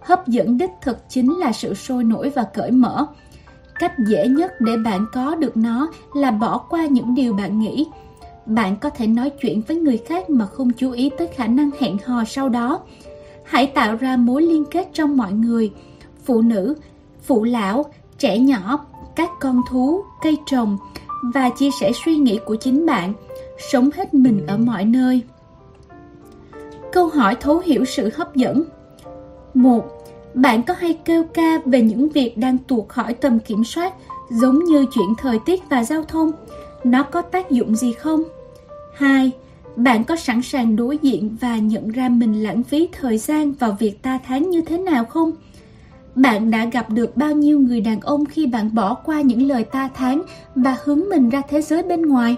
Hấp 0.00 0.28
dẫn 0.28 0.58
đích 0.58 0.70
thực 0.82 0.98
chính 1.08 1.38
là 1.38 1.52
sự 1.52 1.74
sôi 1.74 2.04
nổi 2.04 2.30
và 2.30 2.42
cởi 2.42 2.70
mở 2.70 3.06
cách 3.78 3.92
dễ 3.98 4.28
nhất 4.28 4.52
để 4.60 4.76
bạn 4.76 5.06
có 5.12 5.34
được 5.34 5.56
nó 5.56 5.90
là 6.14 6.30
bỏ 6.30 6.58
qua 6.58 6.86
những 6.86 7.14
điều 7.14 7.32
bạn 7.32 7.58
nghĩ. 7.58 7.86
Bạn 8.46 8.76
có 8.76 8.90
thể 8.90 9.06
nói 9.06 9.30
chuyện 9.30 9.62
với 9.68 9.76
người 9.76 9.98
khác 9.98 10.30
mà 10.30 10.46
không 10.46 10.70
chú 10.70 10.90
ý 10.90 11.10
tới 11.18 11.28
khả 11.28 11.46
năng 11.46 11.70
hẹn 11.80 11.96
hò 12.04 12.24
sau 12.24 12.48
đó. 12.48 12.80
Hãy 13.44 13.66
tạo 13.66 13.96
ra 13.96 14.16
mối 14.16 14.42
liên 14.42 14.64
kết 14.64 14.88
trong 14.92 15.16
mọi 15.16 15.32
người. 15.32 15.72
Phụ 16.24 16.42
nữ, 16.42 16.74
phụ 17.22 17.44
lão, 17.44 17.84
trẻ 18.18 18.38
nhỏ, 18.38 18.86
các 19.16 19.30
con 19.40 19.62
thú, 19.70 20.02
cây 20.22 20.38
trồng 20.46 20.76
và 21.22 21.50
chia 21.50 21.70
sẻ 21.80 21.92
suy 22.04 22.16
nghĩ 22.16 22.38
của 22.46 22.56
chính 22.56 22.86
bạn. 22.86 23.12
Sống 23.72 23.90
hết 23.94 24.14
mình 24.14 24.46
ở 24.46 24.56
mọi 24.58 24.84
nơi. 24.84 25.22
Câu 26.92 27.06
hỏi 27.06 27.36
thấu 27.40 27.58
hiểu 27.58 27.84
sự 27.84 28.10
hấp 28.14 28.34
dẫn. 28.34 28.64
Một 29.54 29.97
bạn 30.34 30.62
có 30.62 30.74
hay 30.74 30.98
kêu 31.04 31.24
ca 31.34 31.58
về 31.64 31.82
những 31.82 32.08
việc 32.08 32.38
đang 32.38 32.58
tuột 32.58 32.88
khỏi 32.88 33.14
tầm 33.14 33.38
kiểm 33.38 33.64
soát, 33.64 33.92
giống 34.30 34.64
như 34.64 34.86
chuyện 34.94 35.14
thời 35.18 35.38
tiết 35.46 35.62
và 35.70 35.84
giao 35.84 36.04
thông? 36.04 36.32
Nó 36.84 37.02
có 37.02 37.22
tác 37.22 37.50
dụng 37.50 37.76
gì 37.76 37.92
không? 37.92 38.22
2. 38.94 39.30
Bạn 39.76 40.04
có 40.04 40.16
sẵn 40.16 40.42
sàng 40.42 40.76
đối 40.76 40.98
diện 41.02 41.36
và 41.40 41.56
nhận 41.56 41.88
ra 41.88 42.08
mình 42.08 42.42
lãng 42.42 42.62
phí 42.62 42.88
thời 42.92 43.18
gian 43.18 43.52
vào 43.52 43.76
việc 43.78 44.02
ta 44.02 44.18
tháng 44.26 44.50
như 44.50 44.60
thế 44.60 44.78
nào 44.78 45.04
không? 45.04 45.32
Bạn 46.14 46.50
đã 46.50 46.64
gặp 46.64 46.90
được 46.90 47.16
bao 47.16 47.32
nhiêu 47.32 47.60
người 47.60 47.80
đàn 47.80 48.00
ông 48.00 48.24
khi 48.24 48.46
bạn 48.46 48.74
bỏ 48.74 48.94
qua 48.94 49.20
những 49.20 49.48
lời 49.48 49.64
ta 49.64 49.88
tháng 49.94 50.22
và 50.54 50.76
hướng 50.84 51.08
mình 51.10 51.30
ra 51.30 51.42
thế 51.48 51.62
giới 51.62 51.82
bên 51.82 52.02
ngoài? 52.02 52.36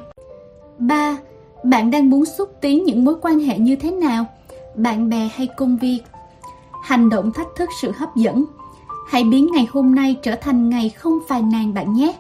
3. 0.78 1.16
Bạn 1.64 1.91
đang 1.91 2.11
muốn 2.11 2.24
xúc 2.24 2.57
tiến 2.61 2.84
những 2.84 3.05
mối 3.05 3.14
quan 3.22 3.38
hệ 3.38 3.59
như 3.59 3.76
thế 3.76 3.91
nào? 3.91 4.26
Bạn 4.74 5.09
bè 5.09 5.30
hay 5.34 5.49
công 5.57 5.76
việc? 5.76 6.01
Hành 6.83 7.09
động 7.11 7.33
thách 7.33 7.49
thức 7.57 7.68
sự 7.81 7.93
hấp 7.97 8.16
dẫn. 8.16 8.45
Hãy 9.09 9.24
biến 9.24 9.49
ngày 9.53 9.66
hôm 9.72 9.95
nay 9.95 10.16
trở 10.22 10.35
thành 10.35 10.68
ngày 10.70 10.89
không 10.89 11.18
phàn 11.28 11.51
nàn 11.51 11.74
bạn 11.74 11.95
nhé. 11.95 12.12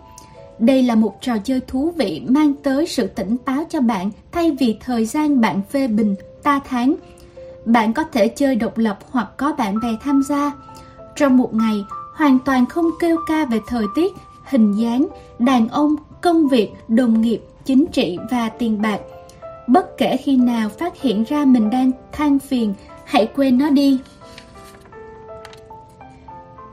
Đây 0.58 0.82
là 0.82 0.94
một 0.94 1.16
trò 1.20 1.38
chơi 1.44 1.60
thú 1.60 1.92
vị 1.96 2.22
mang 2.28 2.52
tới 2.62 2.86
sự 2.86 3.06
tỉnh 3.06 3.36
táo 3.38 3.64
cho 3.70 3.80
bạn 3.80 4.10
thay 4.32 4.56
vì 4.60 4.76
thời 4.80 5.04
gian 5.06 5.40
bạn 5.40 5.60
phê 5.70 5.88
bình, 5.88 6.14
ta 6.42 6.60
tháng. 6.68 6.94
Bạn 7.64 7.92
có 7.92 8.04
thể 8.12 8.28
chơi 8.28 8.56
độc 8.56 8.78
lập 8.78 8.98
hoặc 9.10 9.28
có 9.36 9.52
bạn 9.58 9.80
bè 9.82 9.88
tham 10.02 10.22
gia. 10.22 10.52
Trong 11.16 11.36
một 11.36 11.54
ngày, 11.54 11.84
hoàn 12.14 12.38
toàn 12.38 12.66
không 12.66 12.90
kêu 13.00 13.16
ca 13.28 13.44
về 13.44 13.60
thời 13.66 13.84
tiết, 13.94 14.12
hình 14.44 14.72
dáng, 14.72 15.06
đàn 15.38 15.68
ông, 15.68 15.96
công 16.20 16.48
việc, 16.48 16.70
đồng 16.88 17.20
nghiệp, 17.20 17.40
chính 17.64 17.86
trị 17.92 18.18
và 18.30 18.48
tiền 18.48 18.82
bạc. 18.82 19.00
Bất 19.68 19.98
kể 19.98 20.16
khi 20.16 20.36
nào 20.36 20.68
phát 20.68 21.00
hiện 21.00 21.24
ra 21.28 21.44
mình 21.44 21.70
đang 21.70 21.90
than 22.12 22.38
phiền, 22.38 22.74
hãy 23.04 23.28
quên 23.36 23.58
nó 23.58 23.70
đi. 23.70 23.98